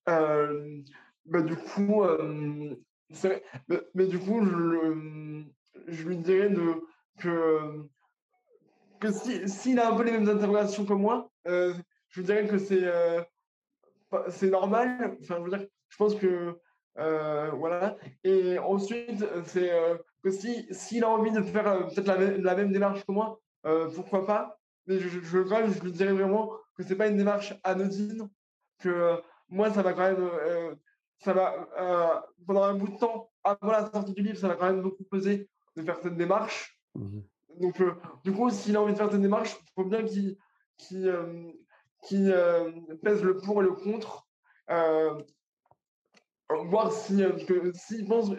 Bah, 0.05 1.41
Du 1.41 1.55
coup, 1.55 2.03
mais, 3.95 4.07
du 4.07 4.19
coup, 4.19 4.45
je, 4.45 6.03
lui 6.03 6.17
dirais 6.17 6.49
de, 6.49 6.83
que, 7.19 7.87
que 8.99 9.11
s'il 9.47 9.79
a 9.79 9.91
un 9.91 9.95
peu 9.95 10.03
les 10.03 10.11
mêmes 10.11 10.29
interrogations 10.29 10.85
que 10.85 10.93
moi, 10.93 11.31
je 11.45 11.73
lui 12.15 12.23
dirais 12.23 12.47
que 12.47 12.57
c'est 12.57 12.85
c'est 14.29 14.49
normal. 14.49 15.17
Enfin, 15.21 15.37
je 15.37 15.43
veux 15.43 15.57
dire, 15.57 15.67
je 15.89 15.97
pense 15.97 16.15
que 16.15 16.59
euh, 16.97 17.51
voilà. 17.51 17.97
Et 18.23 18.57
ensuite, 18.59 19.25
c'est 19.45 19.71
euh, 19.71 19.97
que 20.23 20.31
si 20.31 20.67
s'il 20.71 21.03
a 21.03 21.09
envie 21.09 21.31
de 21.31 21.41
faire 21.41 21.67
euh, 21.67 21.83
peut-être 21.83 22.07
la, 22.07 22.55
même 22.55 22.71
démarche 22.71 23.05
que 23.05 23.11
moi, 23.11 23.39
pourquoi 23.95 24.25
pas. 24.25 24.59
Mais 24.87 24.99
je, 24.99 25.07
je, 25.07 25.19
je, 25.21 25.83
lui 25.83 25.91
dirais 25.91 26.13
vraiment 26.13 26.51
que 26.75 26.83
c'est 26.83 26.95
pas 26.95 27.07
une 27.07 27.17
démarche 27.17 27.53
anodine, 27.63 28.29
que 28.79 29.21
moi, 29.49 29.71
ça 29.71 29.81
va 29.81 29.93
quand 29.93 30.09
même, 30.09 30.29
ça 31.19 31.33
va 31.33 32.25
pendant 32.47 32.63
un 32.63 32.73
bout 32.73 32.87
de 32.87 32.97
temps 32.97 33.29
avant 33.43 33.71
la 33.71 33.91
sortie 33.91 34.13
du 34.13 34.23
livre, 34.23 34.37
ça 34.37 34.47
va 34.47 34.55
quand 34.55 34.65
même 34.65 34.81
beaucoup 34.81 35.03
peser 35.03 35.49
de 35.75 35.83
faire 35.83 35.99
cette 36.01 36.17
démarche. 36.17 36.79
Mmh 36.95 37.19
Donc, 37.59 37.81
du 38.23 38.31
coup, 38.31 38.49
s'il 38.49 38.75
a 38.75 38.81
envie 38.81 38.93
de 38.93 38.97
faire 38.97 39.11
cette 39.11 39.21
démarche, 39.21 39.55
il 39.61 39.71
faut 39.75 39.85
bien 39.85 40.03
qu'il 40.03 40.37
qui 42.01 42.31
euh, 42.31 42.71
pèse 43.03 43.23
le 43.23 43.37
pour 43.37 43.61
et 43.61 43.65
le 43.65 43.73
contre, 43.73 44.27
euh, 44.69 45.21
voir 46.49 46.91
si, 46.91 47.23
euh, 47.23 47.71
s'il 47.73 48.07
pense, 48.07 48.31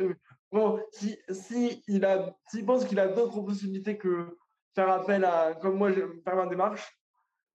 bon, 0.53 0.81
si, 0.93 1.19
si 1.31 1.83
il 1.87 2.05
a, 2.05 2.35
s'il 2.49 2.65
pense 2.65 2.85
qu'il 2.85 2.99
a 2.99 3.09
d'autres 3.09 3.41
possibilités 3.41 3.97
que 3.97 4.37
faire 4.75 4.91
appel 4.91 5.25
à, 5.25 5.55
comme 5.55 5.77
moi, 5.77 5.91
faire 5.93 6.37
ma 6.37 6.47
démarche, 6.47 6.99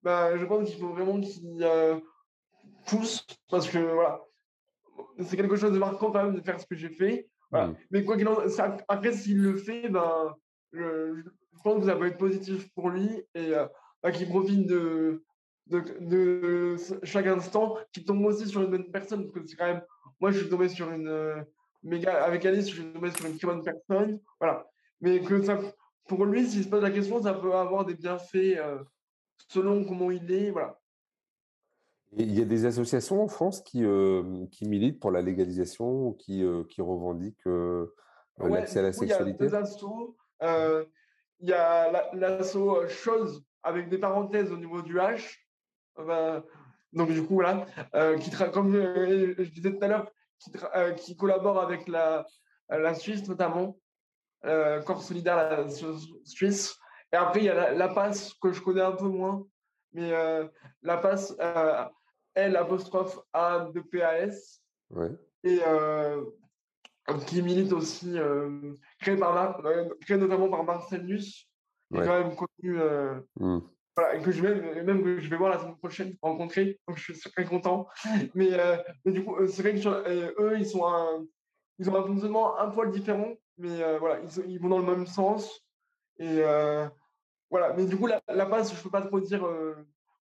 bah, 0.03 0.37
je 0.37 0.45
pense 0.45 0.69
qu'il 0.69 0.79
faut 0.79 0.93
vraiment 0.93 1.19
qu'il 1.19 1.67
pousse 2.85 3.25
parce 3.49 3.69
que 3.69 3.77
voilà, 3.77 4.21
c'est 5.19 5.37
quelque 5.37 5.55
chose 5.55 5.73
de 5.73 5.79
marquant 5.79 6.11
quand 6.11 6.23
même 6.23 6.35
de 6.35 6.41
faire 6.41 6.59
ce 6.59 6.65
que 6.65 6.75
j'ai 6.75 6.89
fait. 6.89 7.27
Voilà. 7.51 7.67
Mmh. 7.67 7.77
Mais 7.91 8.03
quoi 8.03 8.17
qu'il 8.17 8.27
en 8.27 8.37
après, 8.87 9.13
s'il 9.13 9.41
le 9.41 9.55
fait, 9.55 9.89
ben, 9.89 10.35
je, 10.71 11.23
pense 11.63 11.79
que 11.79 11.85
ça 11.85 11.95
peut 11.95 12.07
être 12.07 12.17
positif 12.17 12.71
pour 12.73 12.89
lui 12.89 13.09
et 13.33 13.51
bah, 14.03 14.11
qu'il 14.11 14.27
profite 14.27 14.67
de, 14.67 15.23
de, 15.67 15.81
de, 16.01 16.75
chaque 17.03 17.27
instant, 17.27 17.77
qui 17.91 18.03
tombe 18.03 18.23
aussi 18.25 18.47
sur 18.47 18.61
une 18.61 18.69
bonne 18.69 18.91
personne. 18.91 19.23
Parce 19.23 19.45
que 19.45 19.47
c'est 19.49 19.55
quand 19.55 19.65
même, 19.65 19.83
moi, 20.19 20.31
je 20.31 20.39
suis 20.39 20.49
tombé 20.49 20.69
sur 20.69 20.91
une 20.91 21.45
euh, 21.85 21.89
méga, 21.89 22.23
avec 22.23 22.45
Alice, 22.45 22.69
je 22.69 22.81
tombé 22.83 23.11
sur 23.11 23.25
une 23.25 23.37
très 23.37 23.47
bonne 23.47 23.63
personne. 23.63 24.19
Voilà. 24.39 24.69
Mais 25.01 25.21
que 25.21 25.41
ça, 25.43 25.59
pour 26.07 26.25
lui, 26.25 26.47
s'il 26.47 26.63
se 26.63 26.69
pose 26.69 26.81
la 26.81 26.91
question, 26.91 27.21
ça 27.21 27.33
peut 27.33 27.53
avoir 27.53 27.85
des 27.85 27.95
bienfaits 27.95 28.57
euh, 28.57 28.83
selon 29.49 29.85
comment 29.85 30.11
il 30.11 30.31
est. 30.31 30.51
Voilà. 30.51 30.79
il 32.13 32.33
y 32.37 32.41
a 32.41 32.45
des 32.45 32.65
associations 32.65 33.21
en 33.21 33.27
France 33.27 33.61
qui, 33.61 33.83
euh, 33.83 34.45
qui 34.51 34.67
militent 34.67 34.99
pour 34.99 35.11
la 35.11 35.21
légalisation, 35.21 36.13
qui, 36.13 36.43
qui 36.69 36.81
revendiquent 36.81 37.47
l'accès 38.37 38.79
à 38.79 38.83
la 38.83 38.93
sexualité. 38.93 39.45
Il 39.45 39.45
y 39.45 39.47
a 39.47 39.49
deux 39.49 39.55
assos. 39.55 40.17
il 40.41 41.49
y 41.49 41.53
a 41.53 42.09
l'asso 42.13 42.87
Chose 42.87 43.43
avec 43.63 43.89
des 43.89 43.97
parenthèses 43.97 44.51
au 44.51 44.57
niveau 44.57 44.81
du 44.81 44.95
H. 44.95 45.37
Ben, 45.97 46.43
donc, 46.93 47.11
du 47.11 47.23
coup, 47.23 47.35
voilà, 47.35 47.65
qui 48.19 48.31
comme 48.53 48.73
je 48.73 49.49
disais 49.49 49.71
tout 49.71 49.83
à 49.83 49.87
l'heure, 49.87 50.11
qui, 50.39 50.51
qui, 50.97 51.17
collabore 51.17 51.59
avec 51.59 51.87
la, 51.87 52.25
la 52.69 52.93
Suisse 52.93 53.27
notamment, 53.27 53.77
Corps 54.43 55.01
solidaire 55.01 55.37
la 55.37 55.67
Suisse. 56.23 56.77
Et 57.11 57.15
après, 57.15 57.39
il 57.39 57.45
y 57.45 57.49
a 57.49 57.71
la, 57.73 57.87
passe 57.89 58.33
que 58.35 58.51
je 58.51 58.61
connais 58.61 58.81
un 58.81 58.91
peu 58.91 59.07
moins, 59.07 59.45
mais 59.93 60.11
la 60.83 60.97
passe 60.97 61.35
L 62.35 62.55
apostrophe 62.55 63.19
A 63.33 63.71
de 63.73 63.81
PAS. 63.81 64.61
Ouais. 64.91 65.09
Et 65.43 65.59
qui 67.27 67.41
milite 67.41 67.71
aussi, 67.73 68.17
créé, 68.99 69.15
par, 69.15 69.61
créé 70.01 70.17
notamment 70.17 70.49
par 70.49 70.63
Marcel 70.63 71.05
Nuss, 71.05 71.47
qui 71.91 71.99
est 71.99 72.05
quand 72.05 72.23
même 72.23 72.35
connu. 72.35 72.79
Mmh. 73.39 73.59
Voilà, 73.97 74.19
que 74.19 74.31
je 74.31 74.41
vais 74.41 74.83
même 74.83 75.03
que 75.03 75.19
je 75.19 75.29
vais 75.29 75.37
voir 75.37 75.51
la 75.51 75.59
semaine 75.59 75.77
prochaine 75.77 76.15
rencontrer 76.21 76.79
donc 76.87 76.97
je 76.97 77.13
suis 77.13 77.31
très 77.31 77.45
content. 77.45 77.87
Mais, 78.33 78.49
mais 79.05 79.11
du 79.11 79.23
coup 79.23 79.35
c'est 79.47 79.61
vrai 79.61 79.75
que 79.75 80.41
eux 80.41 80.57
ils 80.57 80.65
sont 80.65 80.85
un, 80.85 81.25
ils 81.79 81.89
ont 81.89 81.95
un 81.95 82.05
fonctionnement 82.05 82.59
un 82.59 82.69
poil 82.69 82.91
différent 82.91 83.33
mais 83.57 83.97
voilà 83.99 84.19
ils, 84.47 84.59
vont 84.59 84.69
dans 84.69 84.79
le 84.79 84.85
même 84.85 85.07
sens. 85.07 85.61
Et 86.19 86.41
voilà 87.49 87.73
mais 87.77 87.85
du 87.85 87.95
coup 87.95 88.07
la, 88.07 88.21
la 88.27 88.45
passe 88.45 88.75
je 88.75 88.83
peux 88.83 88.89
pas 88.89 89.01
trop 89.01 89.19
dire 89.21 89.47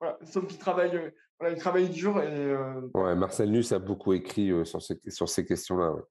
voilà 0.01 0.19
sauf 0.25 0.47
qu'ils 0.47 0.59
travaillent 0.59 1.13
ils 1.43 1.59
travaillent 1.59 1.91
dur 1.91 2.23
et 2.23 2.57
ouais 2.95 3.15
Marcel 3.17 3.51
Nuss 3.51 3.73
a 3.73 3.81
beaucoup 3.81 4.13
écrit 4.13 4.53
sur 4.65 4.81
ces 4.81 5.01
sur 5.09 5.29
ces 5.29 5.45
questions 5.45 5.77
là 5.77 5.91
oui 5.91 6.03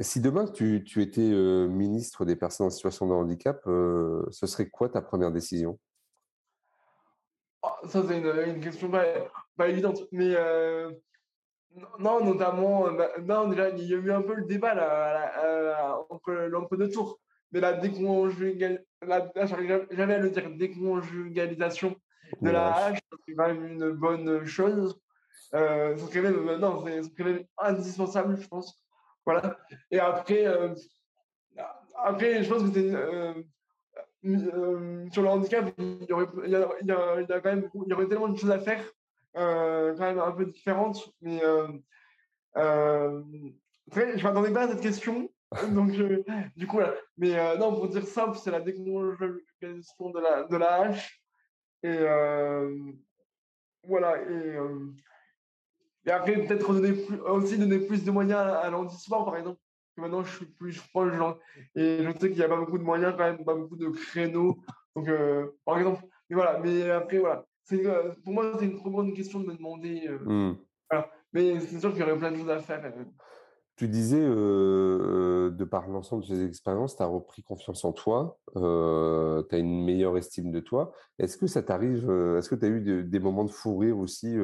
si 0.00 0.20
demain 0.20 0.46
tu, 0.46 0.82
tu 0.84 1.02
étais 1.02 1.20
ministre 1.20 2.24
des 2.24 2.36
personnes 2.36 2.66
en 2.66 2.70
situation 2.70 3.06
de 3.06 3.12
handicap, 3.12 3.60
ce 3.64 4.46
serait 4.46 4.68
quoi 4.68 4.88
ta 4.88 5.02
première 5.02 5.32
décision? 5.32 5.78
Ah, 7.62 7.76
Ça, 7.88 8.02
c'est 8.06 8.18
une, 8.18 8.60
question 8.60 8.90
pas, 8.90 9.68
évidente. 9.68 10.02
Mais 10.12 10.34
non, 11.98 12.24
notamment, 12.24 12.90
bah, 12.92 13.10
non, 13.22 13.48
déjà, 13.48 13.70
il 13.70 13.84
y 13.84 13.94
a 13.94 13.98
eu 13.98 14.12
un 14.12 14.22
peu 14.22 14.34
le 14.34 14.44
débat 14.44 14.74
là, 14.74 15.98
entre 16.08 16.32
l'entre-deux 16.32 16.90
tours. 16.90 17.20
Mais 17.52 17.60
la 17.60 17.74
déconjugalisation, 17.74 18.86
j'avais 19.90 20.14
à 20.14 20.18
le 20.18 20.30
dire, 20.30 20.50
déconjugalisation 20.56 21.96
de 22.40 22.50
la 22.50 22.74
hache, 22.74 22.98
c'est 23.26 23.34
quand 23.34 23.46
même 23.46 23.64
une 23.64 23.90
bonne 23.90 24.44
chose. 24.44 24.98
Euh, 25.54 25.96
c'est 26.10 26.22
non, 26.58 26.84
c'est 26.84 27.24
même 27.24 27.44
indispensable, 27.58 28.40
je 28.40 28.48
pense. 28.48 28.82
Voilà. 29.26 29.58
Et 29.90 29.98
après, 29.98 30.46
euh, 30.46 30.74
après 31.96 32.44
je 32.44 32.48
pense 32.48 32.62
que 32.62 32.72
c'est. 32.72 32.94
Euh, 32.94 33.34
euh, 34.24 35.08
sur 35.12 35.22
le 35.22 35.28
handicap, 35.28 35.72
il 35.78 36.06
y, 36.08 36.12
aurait, 36.12 36.26
il, 36.44 36.50
y 36.50 36.56
a, 36.56 36.68
il, 36.80 36.86
y 36.88 37.32
a, 37.32 37.40
quand 37.40 37.50
même, 37.50 37.68
il 37.74 37.90
y 37.90 37.92
aurait 37.92 38.08
tellement 38.08 38.28
de 38.28 38.36
choses 38.36 38.50
à 38.50 38.58
faire, 38.58 38.82
quand 39.34 39.98
même 39.98 40.18
un 40.18 40.32
peu 40.32 40.46
différentes. 40.46 41.12
Mais 41.20 41.40
très, 42.54 44.18
je 44.18 44.24
m'attendais 44.24 44.52
pas 44.52 44.62
à 44.62 44.68
cette 44.68 44.80
question. 44.80 45.30
Donc, 45.70 45.92
du 46.56 46.66
coup, 46.66 46.76
voilà. 46.76 46.94
Mais 47.18 47.56
non, 47.56 47.74
pour 47.74 47.88
dire 47.88 48.04
simple, 48.04 48.36
c'est 48.36 48.50
la 48.50 48.60
déconjugalisation 48.60 50.10
de 50.10 50.20
la, 50.20 50.42
de 50.44 50.56
la 50.56 50.74
hache. 50.74 51.22
Et 51.84 51.98
voilà. 53.84 54.22
Et 54.22 54.58
et 56.06 56.10
après, 56.10 56.34
peut-être 56.34 56.72
aussi 57.30 57.58
donner 57.58 57.78
plus 57.78 58.04
de 58.04 58.10
moyens 58.10 58.40
à, 58.40 58.70
l'handisport, 58.70 59.24
par 59.24 59.36
exemple. 59.36 59.58
Maintenant, 59.96 60.22
je 60.22 60.36
suis 60.36 60.46
plus 60.46 60.80
proche, 60.90 61.12
et 61.74 62.02
je 62.02 62.10
sais 62.12 62.28
qu'il 62.28 62.36
n'y 62.36 62.42
a 62.42 62.48
pas 62.48 62.58
beaucoup 62.58 62.78
de 62.78 62.84
moyens, 62.84 63.14
quand 63.16 63.24
même, 63.24 63.44
pas 63.44 63.54
beaucoup 63.54 63.76
de 63.76 63.88
créneaux. 63.88 64.58
Donc, 64.94 65.08
euh, 65.08 65.46
par 65.64 65.78
exemple, 65.78 66.02
mais 66.28 66.36
voilà, 66.36 66.60
mais 66.62 66.90
après, 66.90 67.18
voilà. 67.18 67.44
Euh, 67.72 68.12
pour 68.22 68.32
moi, 68.32 68.52
c'est 68.58 68.66
une 68.66 68.76
trop 68.76 68.90
grande 68.90 69.14
question 69.14 69.40
de 69.40 69.46
me 69.46 69.54
demander. 69.54 70.06
Euh, 70.06 70.18
mmh. 70.50 70.58
voilà. 70.90 71.10
Mais 71.32 71.58
c'est 71.60 71.80
sûr 71.80 71.90
qu'il 71.90 72.00
y 72.00 72.02
aurait 72.02 72.16
plein 72.16 72.30
de 72.30 72.36
choses 72.36 72.50
à 72.50 72.58
faire. 72.58 72.92
Tu 73.76 73.88
disais, 73.88 74.20
de 74.20 75.64
par 75.64 75.86
l'ensemble 75.88 76.22
de 76.22 76.28
ces 76.28 76.44
expériences, 76.46 76.96
tu 76.96 77.02
as 77.02 77.06
repris 77.06 77.42
confiance 77.42 77.84
en 77.84 77.92
toi, 77.92 78.38
tu 78.54 78.58
as 78.58 79.58
une 79.58 79.84
meilleure 79.84 80.16
estime 80.16 80.50
de 80.50 80.60
toi. 80.60 80.94
Est-ce 81.18 81.36
que 81.36 81.46
ça 81.46 81.62
t'arrive, 81.62 82.10
est-ce 82.38 82.48
que 82.48 82.54
tu 82.54 82.64
as 82.64 82.68
eu 82.68 83.04
des 83.04 83.18
moments 83.18 83.44
de 83.44 83.50
fou 83.50 83.76
rire 83.76 83.98
aussi 83.98 84.34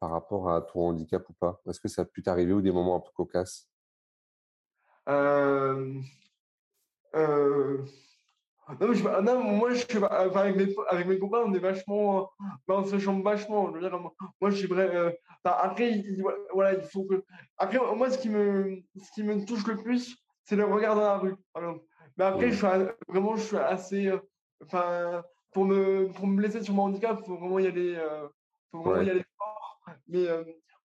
par 0.00 0.10
rapport 0.10 0.50
à 0.50 0.60
ton 0.62 0.88
handicap 0.88 1.28
ou 1.28 1.34
pas? 1.34 1.60
Est-ce 1.68 1.78
que 1.80 1.88
ça 1.88 2.02
a 2.02 2.04
pu 2.04 2.22
t'arriver 2.22 2.52
ou 2.52 2.62
des 2.62 2.72
moments 2.72 2.96
un 2.96 3.00
peu 3.00 3.10
cocasses? 3.14 3.68
Non, 8.80 8.92
je, 8.92 9.02
non, 9.22 9.42
moi, 9.42 9.72
je 9.72 9.84
avec, 10.04 10.56
mes, 10.56 10.74
avec 10.88 11.06
mes 11.06 11.18
copains, 11.18 11.42
on 11.46 11.54
est 11.54 11.58
vachement. 11.58 12.30
Ben, 12.68 12.76
on 12.76 12.84
se 12.84 12.98
chambre 12.98 13.24
vachement. 13.24 13.68
Je 13.68 13.74
veux 13.74 13.80
dire, 13.80 13.98
moi, 13.98 14.50
vrai. 14.50 14.96
Euh, 14.96 15.10
après, 15.44 15.90
il, 15.92 16.22
voilà, 16.52 16.74
il 16.74 16.82
faut 16.82 17.04
que. 17.04 17.24
Après, 17.58 17.78
moi, 17.96 18.10
ce 18.10 18.18
qui 18.18 18.28
me, 18.28 18.82
ce 18.96 19.10
qui 19.12 19.22
me 19.22 19.44
touche 19.44 19.66
le 19.66 19.76
plus, 19.76 20.16
c'est 20.44 20.56
le 20.56 20.64
regard 20.64 20.94
dans 20.94 21.02
la 21.02 21.18
rue. 21.18 21.34
Mais 22.16 22.24
après, 22.24 22.50
je 22.50 22.56
suis, 22.56 22.66
vraiment, 23.08 23.36
je 23.36 23.42
suis 23.42 23.56
assez. 23.56 24.08
Euh, 24.08 24.18
enfin, 24.64 25.22
pour, 25.52 25.64
me, 25.64 26.08
pour 26.12 26.26
me 26.26 26.36
blesser 26.36 26.62
sur 26.62 26.74
mon 26.74 26.84
handicap, 26.84 27.18
il 27.20 27.26
faut 27.26 27.36
vraiment 27.36 27.58
y 27.58 27.66
aller. 27.66 27.94
Euh, 27.96 28.28
faut 28.70 28.82
vraiment 28.82 29.02
y 29.02 29.10
aller 29.10 29.24
fort. 29.36 29.80
Mais 30.08 30.26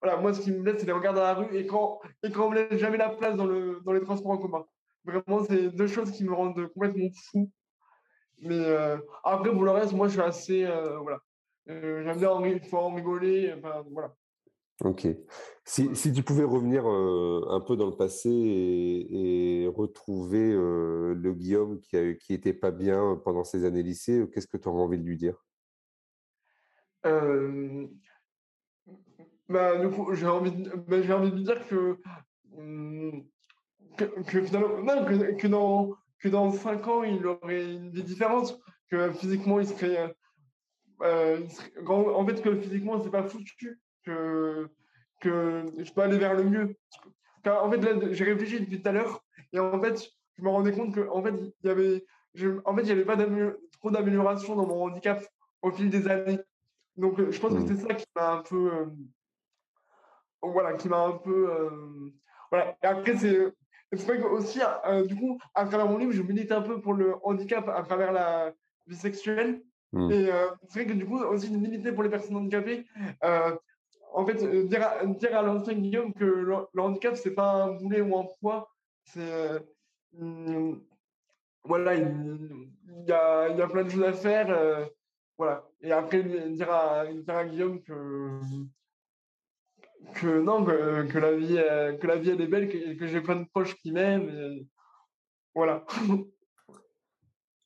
voilà, 0.02 0.20
moi, 0.20 0.32
ce 0.34 0.40
qui 0.40 0.52
me 0.52 0.60
blesse, 0.60 0.80
c'est 0.80 0.86
les 0.86 0.92
regards 0.92 1.14
dans 1.14 1.22
la 1.22 1.34
rue 1.34 1.56
et 1.56 1.66
quand, 1.66 2.00
et 2.22 2.30
quand 2.30 2.46
on 2.46 2.50
me 2.50 2.56
laisse 2.56 2.78
jamais 2.78 2.98
la 2.98 3.10
place 3.10 3.36
dans, 3.36 3.46
le, 3.46 3.80
dans 3.84 3.92
les 3.92 4.02
transports 4.02 4.32
en 4.32 4.38
commun. 4.38 4.64
Vraiment, 5.04 5.44
c'est 5.44 5.70
deux 5.70 5.86
choses 5.86 6.10
qui 6.10 6.24
me 6.24 6.34
rendent 6.34 6.66
complètement 6.68 7.08
fou. 7.30 7.50
Mais 8.38 8.58
euh, 8.58 8.98
après, 9.24 9.50
pour 9.50 9.64
le 9.64 9.70
reste, 9.70 9.92
moi, 9.92 10.08
je 10.08 10.12
suis 10.12 10.22
assez. 10.22 10.64
Euh, 10.64 10.98
voilà. 10.98 11.20
Euh, 11.68 12.04
j'aime 12.04 12.18
bien 12.18 12.30
en, 12.30 12.42
en 12.42 12.94
rigoler. 12.94 13.54
Enfin, 13.56 13.84
voilà. 13.90 14.14
Ok. 14.84 15.06
Si, 15.64 15.96
si, 15.96 16.12
tu 16.12 16.22
pouvais 16.22 16.44
revenir 16.44 16.86
un 16.86 17.60
peu 17.60 17.76
dans 17.76 17.86
le 17.86 17.96
passé 17.96 18.28
et, 18.30 19.66
retrouver 19.74 20.52
le 20.52 21.32
Guillaume 21.32 21.80
qui, 21.80 21.96
a, 21.96 22.14
qui 22.14 22.34
était 22.34 22.52
pas 22.52 22.70
bien 22.70 23.20
pendant 23.24 23.42
ses 23.42 23.64
années 23.64 23.82
lycée, 23.82 24.28
qu'est-ce 24.32 24.46
que 24.46 24.58
tu 24.58 24.68
aurais 24.68 24.82
envie 24.82 24.98
de 24.98 25.04
lui 25.04 25.16
dire? 25.16 25.42
Bah, 29.48 29.78
du 29.78 29.88
coup, 29.90 30.12
j'ai 30.14 30.26
envie, 30.26 30.50
de, 30.50 30.70
bah, 30.70 30.96
envie 31.16 31.30
de 31.30 31.36
lui 31.36 31.44
dire 31.44 31.66
que, 31.68 31.98
hum, 32.56 33.24
que, 33.96 34.04
que 34.04 34.42
finalement, 34.42 34.82
non, 34.82 35.04
que, 35.04 35.36
que 35.36 35.46
dans, 35.46 35.96
que 36.20 36.28
dans 36.28 36.50
5 36.50 36.86
ans, 36.88 37.02
il 37.02 37.26
aurait 37.26 37.72
une 37.72 37.90
vie 37.90 38.02
différente, 38.02 38.58
que 38.90 39.12
physiquement, 39.12 39.60
il 39.60 39.66
serait. 39.66 40.14
Euh, 41.02 41.46
en 41.86 42.26
fait, 42.26 42.42
que 42.42 42.56
physiquement, 42.56 43.02
c'est 43.02 43.10
pas 43.10 43.22
foutu, 43.22 43.80
que, 44.04 44.68
que 45.20 45.64
je 45.78 45.92
peux 45.92 46.00
aller 46.00 46.18
vers 46.18 46.34
le 46.34 46.44
mieux. 46.44 46.76
en 47.46 47.70
fait, 47.70 47.78
là, 47.78 48.12
j'ai 48.12 48.24
réfléchi 48.24 48.60
depuis 48.60 48.80
tout 48.80 48.88
à 48.88 48.92
l'heure, 48.92 49.22
et 49.52 49.58
en 49.58 49.80
fait, 49.80 50.10
je 50.38 50.42
me 50.42 50.48
rendais 50.48 50.72
compte 50.72 50.94
qu'en 50.94 51.22
fait, 51.22 51.34
il 51.62 51.66
y 51.66 51.70
avait, 51.70 52.04
en 52.64 52.74
fait, 52.74 52.82
il 52.82 52.86
n'y 52.86 52.92
avait 52.92 53.04
pas 53.04 53.16
trop 53.72 53.90
d'amélioration 53.90 54.54
dans 54.54 54.66
mon 54.66 54.84
handicap 54.84 55.22
au 55.62 55.70
fil 55.70 55.90
des 55.90 56.08
années. 56.08 56.38
Donc, 56.96 57.30
je 57.30 57.40
pense 57.40 57.52
que 57.52 57.58
mmh. 57.58 57.66
c'est 57.66 57.88
ça 57.88 57.94
qui 57.94 58.06
m'a 58.14 58.32
un 58.32 58.42
peu. 58.42 58.72
Euh, 58.72 58.86
voilà, 60.42 60.74
qui 60.74 60.88
m'a 60.88 61.00
un 61.00 61.12
peu. 61.12 61.50
Euh, 61.50 62.10
voilà. 62.50 62.76
Et 62.82 62.86
après, 62.86 63.16
c'est 63.16 63.52
c'est 63.96 64.06
vrai 64.06 64.18
que 64.18 64.26
aussi, 64.26 64.60
euh, 64.86 65.04
du 65.04 65.16
coup, 65.16 65.38
à 65.54 65.64
travers 65.66 65.86
mon 65.86 65.98
livre, 65.98 66.12
je 66.12 66.22
milite 66.22 66.52
un 66.52 66.62
peu 66.62 66.80
pour 66.80 66.94
le 66.94 67.14
handicap 67.22 67.68
à 67.68 67.82
travers 67.82 68.12
la 68.12 68.52
vie 68.86 68.96
sexuelle. 68.96 69.62
Mmh. 69.92 70.10
Et 70.10 70.30
euh, 70.30 70.48
c'est 70.68 70.80
vrai 70.80 70.92
que 70.92 70.98
du 70.98 71.06
coup, 71.06 71.18
aussi 71.18 71.50
de 71.50 71.56
militer 71.56 71.92
pour 71.92 72.02
les 72.02 72.10
personnes 72.10 72.36
handicapées, 72.36 72.86
euh, 73.24 73.56
en 74.12 74.26
fait, 74.26 74.44
dire 74.66 74.86
à, 74.86 75.06
dire 75.06 75.36
à 75.36 75.42
l'ancien 75.42 75.74
Guillaume 75.74 76.12
que 76.12 76.24
le, 76.24 76.80
handicap, 76.80 77.16
c'est 77.16 77.34
pas 77.34 77.64
un 77.64 77.72
boulet 77.74 78.00
ou 78.00 78.16
un 78.18 78.26
poids. 78.40 78.70
C'est. 79.04 79.62
Voilà, 81.64 81.96
il, 81.96 83.04
y 83.08 83.12
a, 83.12 83.48
il 83.48 83.56
y 83.56 83.60
a 83.60 83.66
plein 83.66 83.82
de 83.82 83.88
choses 83.88 84.04
à 84.04 84.12
faire. 84.12 84.88
voilà. 85.36 85.68
Et 85.80 85.92
après, 85.92 86.22
dire 86.22 86.70
à, 86.70 87.06
dire 87.06 87.36
à 87.36 87.44
Guillaume 87.44 87.82
que 87.82 88.40
que 90.20 90.40
non, 90.40 90.64
que, 90.64 91.18
la 91.18 91.32
vie, 91.32 91.58
euh, 91.58 91.96
que 91.96 92.06
la 92.06 92.16
vie 92.16 92.30
elle 92.30 92.40
est 92.40 92.46
belle, 92.46 92.68
que, 92.68 92.94
que 92.94 93.06
j'ai 93.06 93.20
plein 93.20 93.36
de 93.36 93.46
proches 93.48 93.76
qui 93.76 93.92
m'aiment. 93.92 94.66
Voilà. 95.54 95.84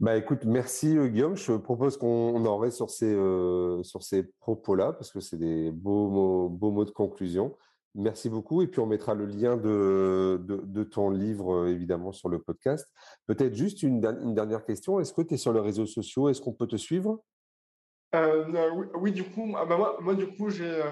Bah 0.01 0.17
écoute, 0.17 0.47
merci 0.47 0.97
euh, 0.97 1.09
Guillaume. 1.09 1.37
Je 1.37 1.53
propose 1.53 1.99
qu'on 1.99 2.47
en 2.47 2.57
reste 2.57 2.79
sur 2.79 2.89
ces, 2.89 3.15
euh, 3.15 3.83
sur 3.83 4.03
ces 4.03 4.23
propos-là, 4.41 4.95
parce 4.95 5.13
que 5.13 5.21
c'est 5.21 5.37
des 5.37 5.71
beaux 5.71 6.09
mots, 6.09 6.49
beaux 6.49 6.71
mots 6.71 6.87
de 6.87 6.91
conclusion. 6.91 7.55
Merci 7.95 8.31
beaucoup. 8.31 8.63
Et 8.63 8.67
puis 8.67 8.81
on 8.81 8.87
mettra 8.87 9.13
le 9.13 9.27
lien 9.27 9.59
de, 9.59 10.41
de, 10.43 10.85
ton 10.85 11.11
livre, 11.11 11.69
évidemment, 11.69 12.13
sur 12.13 12.31
le 12.31 12.41
podcast. 12.41 12.91
Peut-être 13.27 13.55
juste 13.55 13.83
une, 13.83 14.03
une, 14.23 14.35
dernière 14.35 14.65
question. 14.65 15.01
Est-ce 15.01 15.13
que 15.13 15.21
tu 15.21 15.35
es 15.35 15.37
sur 15.37 15.53
les 15.53 15.61
réseaux 15.61 15.85
sociaux? 15.85 16.31
Est-ce 16.31 16.41
qu'on 16.41 16.55
peut 16.55 16.67
te 16.67 16.77
suivre? 16.77 17.21
Oui, 18.15 19.13
du 19.13 19.25
coup, 19.25 19.53
ah 19.55 19.67
bah 19.67 19.77
moi, 19.77 19.99
moi, 20.01 20.15
du 20.15 20.29
coup, 20.29 20.49
j'ai. 20.49 20.83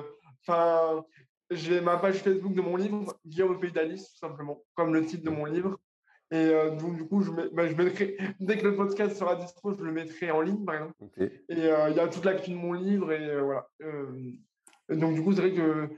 Enfin, 0.46 1.02
j'ai 1.50 1.80
ma 1.80 1.96
page 1.96 2.16
Facebook 2.16 2.54
de 2.54 2.60
mon 2.60 2.76
livre, 2.76 3.18
Guillaume 3.26 3.58
Pays 3.58 3.72
d'Alice, 3.72 4.12
tout 4.12 4.18
simplement, 4.18 4.62
comme 4.74 4.94
le 4.94 5.04
titre 5.04 5.24
de 5.24 5.30
mon 5.30 5.44
livre. 5.44 5.78
Et 6.30 6.50
donc, 6.78 6.96
du 6.96 7.06
coup, 7.06 7.22
je, 7.22 7.30
bah, 7.54 7.66
je, 7.66 7.74
mettrai, 7.74 8.18
dès 8.40 8.58
que 8.58 8.66
le 8.66 8.76
podcast 8.76 9.16
sera 9.16 9.36
dispo, 9.36 9.74
je 9.74 9.82
le 9.82 9.92
mettrai 9.92 10.30
en 10.30 10.42
ligne, 10.42 10.64
par 10.64 10.74
exemple. 10.74 10.94
Et 11.18 11.30
il 11.48 11.58
y 11.58 12.00
a 12.00 12.08
toute 12.08 12.24
l'actu 12.24 12.50
de 12.50 12.56
mon 12.56 12.74
livre, 12.74 13.12
et 13.12 13.40
voilà. 13.40 13.66
donc, 14.90 15.14
du 15.14 15.22
coup, 15.22 15.32
c'est 15.32 15.40
vrai 15.40 15.54
que, 15.54 15.88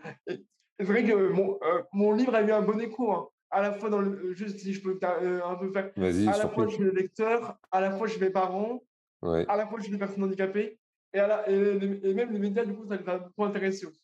c'est 0.79 0.87
vrai 0.87 1.05
que 1.05 1.31
mon, 1.31 1.59
mon, 1.93 2.13
livre 2.13 2.35
a 2.35 2.43
eu 2.43 2.53
un 2.53 2.63
bon 2.63 2.81
écho. 2.81 3.13
Hein. 3.13 3.29
À 3.51 3.61
la 3.61 3.73
fois, 3.73 3.91
dans 3.91 3.99
le, 3.99 4.33
juste 4.33 4.61
si 4.61 4.73
je 4.73 4.81
peux 4.81 4.99
un 5.03 5.57
peu 5.57 5.73
faire, 5.73 5.91
à 5.97 6.39
la 6.39 6.49
fois 6.49 6.69
chez 6.69 6.85
les 6.85 6.93
lecteurs, 6.93 7.59
à 7.73 7.81
la 7.81 7.91
fois 7.91 8.07
chez 8.07 8.21
mes 8.21 8.31
parents, 8.31 8.83
à 9.23 9.57
la 9.57 9.67
fois 9.67 9.81
chez 9.81 9.91
les 9.91 9.99
personnes 9.99 10.23
handicapées, 10.23 10.79
et, 11.13 11.19
à 11.19 11.27
la, 11.27 11.51
et, 11.51 12.15
même 12.15 12.33
les 12.33 12.39
médias, 12.39 12.65
du 12.65 12.75
coup, 12.75 12.87
ça 12.87 12.97
les 12.97 13.09
a 13.09 13.19
beaucoup 13.19 13.45
intéressés 13.45 13.87
aussi. 13.87 14.01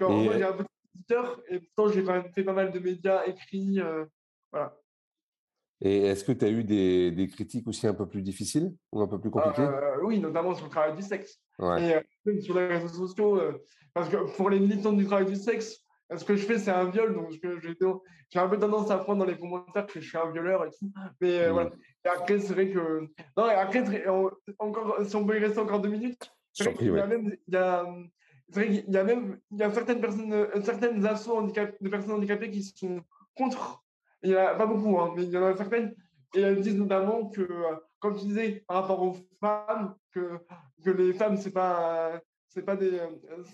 Parce 0.00 0.12
qu'en 0.12 0.32
j'ai 0.32 0.42
un 0.42 0.52
petit 0.52 0.68
éditeur, 0.94 1.42
et 1.48 1.60
pourtant, 1.60 1.92
j'ai 1.92 2.02
quand 2.02 2.14
même 2.14 2.32
fait 2.32 2.44
pas 2.44 2.52
mal 2.52 2.72
de 2.72 2.78
médias 2.78 3.24
écrits. 3.26 3.80
voilà. 4.50 4.76
Et 5.82 6.06
est-ce 6.06 6.24
que 6.24 6.32
tu 6.32 6.44
as 6.44 6.50
eu 6.50 6.62
des, 6.62 7.10
des, 7.10 7.26
critiques 7.26 7.66
aussi 7.66 7.86
un 7.86 7.94
peu 7.94 8.06
plus 8.06 8.20
difficiles 8.20 8.74
ou 8.92 9.00
un 9.00 9.06
peu 9.06 9.18
plus 9.18 9.30
compliquées? 9.30 9.62
euh, 9.62 10.02
Oui, 10.02 10.20
notamment 10.20 10.54
sur 10.54 10.66
le 10.66 10.70
travail 10.70 10.94
du 10.94 11.02
sexe. 11.02 11.40
Et 11.58 11.94
euh, 11.94 12.40
sur 12.40 12.58
les 12.58 12.66
réseaux 12.66 13.06
sociaux, 13.06 13.38
euh, 13.38 13.64
parce 13.94 14.08
que 14.08 14.36
pour 14.36 14.50
les 14.50 14.60
militants 14.60 14.92
du 14.92 15.06
travail 15.06 15.24
du 15.24 15.36
sexe, 15.36 15.78
ce 16.14 16.24
que 16.24 16.36
je 16.36 16.44
fais, 16.44 16.58
c'est 16.58 16.70
un 16.70 16.90
viol, 16.90 17.14
donc 17.14 17.30
j'ai 17.32 18.38
un 18.38 18.48
peu 18.48 18.58
tendance 18.58 18.90
à 18.90 18.98
prendre 18.98 19.20
dans 19.20 19.30
les 19.30 19.38
commentaires 19.38 19.86
que 19.86 20.00
je 20.00 20.08
suis 20.08 20.18
un 20.18 20.30
violeur 20.30 20.66
et 20.66 20.70
tout. 20.70 20.92
Mais 21.20 21.48
mmh. 21.48 21.52
voilà. 21.52 21.70
Et 22.04 22.08
après, 22.08 22.40
c'est 22.40 22.52
vrai 22.52 22.70
que. 22.70 23.08
Non, 23.36 23.48
et 23.48 23.54
après, 23.54 24.06
encore, 24.58 24.98
si 25.06 25.16
on 25.16 25.24
peut 25.24 25.36
y 25.36 25.40
rester 25.40 25.60
encore 25.60 25.80
deux 25.80 25.88
minutes, 25.88 26.30
y 26.58 26.98
a 26.98 27.06
même. 27.06 27.34
Il 27.46 27.54
y 27.54 27.56
a, 27.56 27.86
il 28.56 28.84
y 28.88 28.96
a 28.96 29.04
même 29.04 29.38
il 29.50 29.58
y 29.58 29.62
a 29.62 29.70
certaines 29.72 30.00
personnes, 30.00 30.46
certaines 30.64 31.06
assos 31.06 31.42
de 31.42 31.88
personnes 31.88 32.12
handicapées 32.12 32.50
qui 32.50 32.62
sont 32.62 33.00
contre 33.36 33.82
il 34.22 34.30
n'y 34.30 34.36
en 34.36 34.46
a 34.46 34.54
pas 34.54 34.66
beaucoup, 34.66 34.98
hein, 34.98 35.12
mais 35.16 35.24
il 35.24 35.30
y 35.30 35.38
en 35.38 35.44
a 35.44 35.56
certaines. 35.56 35.94
Et 36.34 36.40
elles 36.40 36.60
disent 36.60 36.76
notamment 36.76 37.28
que, 37.28 37.48
comme 37.98 38.16
tu 38.16 38.26
disais, 38.26 38.62
par 38.66 38.82
rapport 38.82 39.02
aux 39.02 39.16
femmes, 39.40 39.94
que, 40.12 40.38
que 40.84 40.90
les 40.90 41.12
femmes, 41.12 41.36
c'est 41.36 41.52
pas. 41.52 42.20
c'est 42.48 42.62
pas 42.62 42.76
des 42.76 43.00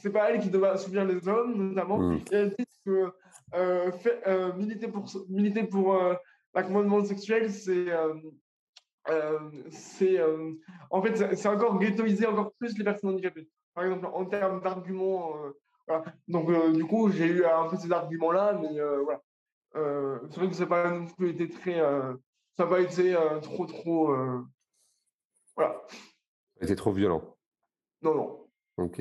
c'est 0.00 0.10
pas 0.10 0.30
elles 0.30 0.40
qui 0.40 0.50
doivent 0.50 0.80
subir 0.80 1.04
les 1.04 1.28
hommes 1.28 1.68
notamment 1.68 1.98
mmh. 1.98 2.14
et 2.32 2.34
elles 2.34 2.54
disent 2.58 2.80
que 2.84 3.12
euh, 3.54 3.90
euh, 4.26 4.52
militer 4.54 4.88
pour 4.88 5.04
militer 5.28 5.64
pour 5.64 5.94
euh, 5.94 6.14
l'accommodement 6.54 7.04
sexuel 7.04 7.50
c'est 7.50 7.88
c'est 9.70 10.18
en 10.90 11.02
fait 11.02 11.36
c'est 11.36 11.48
encore 11.48 11.78
ghettoiser 11.78 12.26
encore 12.26 12.54
plus 12.58 12.76
les 12.78 12.84
personnes 12.84 13.10
handicapées 13.10 13.48
par 13.76 13.84
exemple 13.84 14.08
en 14.12 14.24
termes 14.24 14.60
d'arguments 14.60 15.34
voilà. 15.86 16.04
donc 16.26 16.50
du 16.72 16.84
coup 16.84 17.10
j'ai 17.10 17.26
eu 17.26 17.44
un 17.44 17.68
peu 17.68 17.76
ces 17.76 17.92
arguments 17.92 18.32
là 18.32 18.58
mais 18.60 18.80
voilà 19.04 19.20
euh, 19.76 20.18
c'est 20.30 20.40
vrai 20.40 20.48
que 20.48 20.54
ça 20.54 20.62
n'a 20.62 20.68
pas 20.68 20.90
non 20.90 21.06
plus 21.06 21.30
été 21.30 21.48
très. 21.48 21.78
Euh, 21.80 22.14
ça 22.56 22.64
n'a 22.64 22.70
pas 22.70 22.80
été 22.80 23.14
euh, 23.14 23.38
trop, 23.40 23.66
trop. 23.66 24.16
voilà. 25.54 25.82
Été 26.60 26.74
trop 26.74 26.92
violent. 26.92 27.36
Non, 28.02 28.14
non. 28.14 28.48
Ok. 28.78 29.00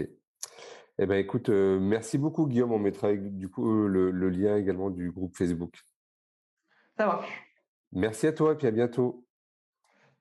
Eh 0.98 1.06
ben, 1.06 1.16
écoute, 1.16 1.50
merci 1.50 2.18
beaucoup, 2.18 2.48
Guillaume. 2.48 2.72
On 2.72 2.80
mettra 2.80 3.14
du 3.14 3.50
coup 3.50 3.88
le, 3.88 4.12
le, 4.12 4.30
lien 4.30 4.58
également 4.58 4.90
du 4.90 5.12
groupe 5.12 5.36
Facebook. 5.36 5.82
Ça 6.98 7.06
marche. 7.06 7.44
Merci 7.92 8.28
à 8.28 8.34
toi 8.34 8.54
et 8.54 8.56
puis 8.56 8.68
à 8.68 8.72
bientôt. 8.72 9.26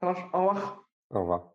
Ça 0.00 0.06
marche. 0.06 0.24
Au 0.32 0.38
revoir. 0.38 0.84
Au 1.10 1.20
revoir. 1.20 1.54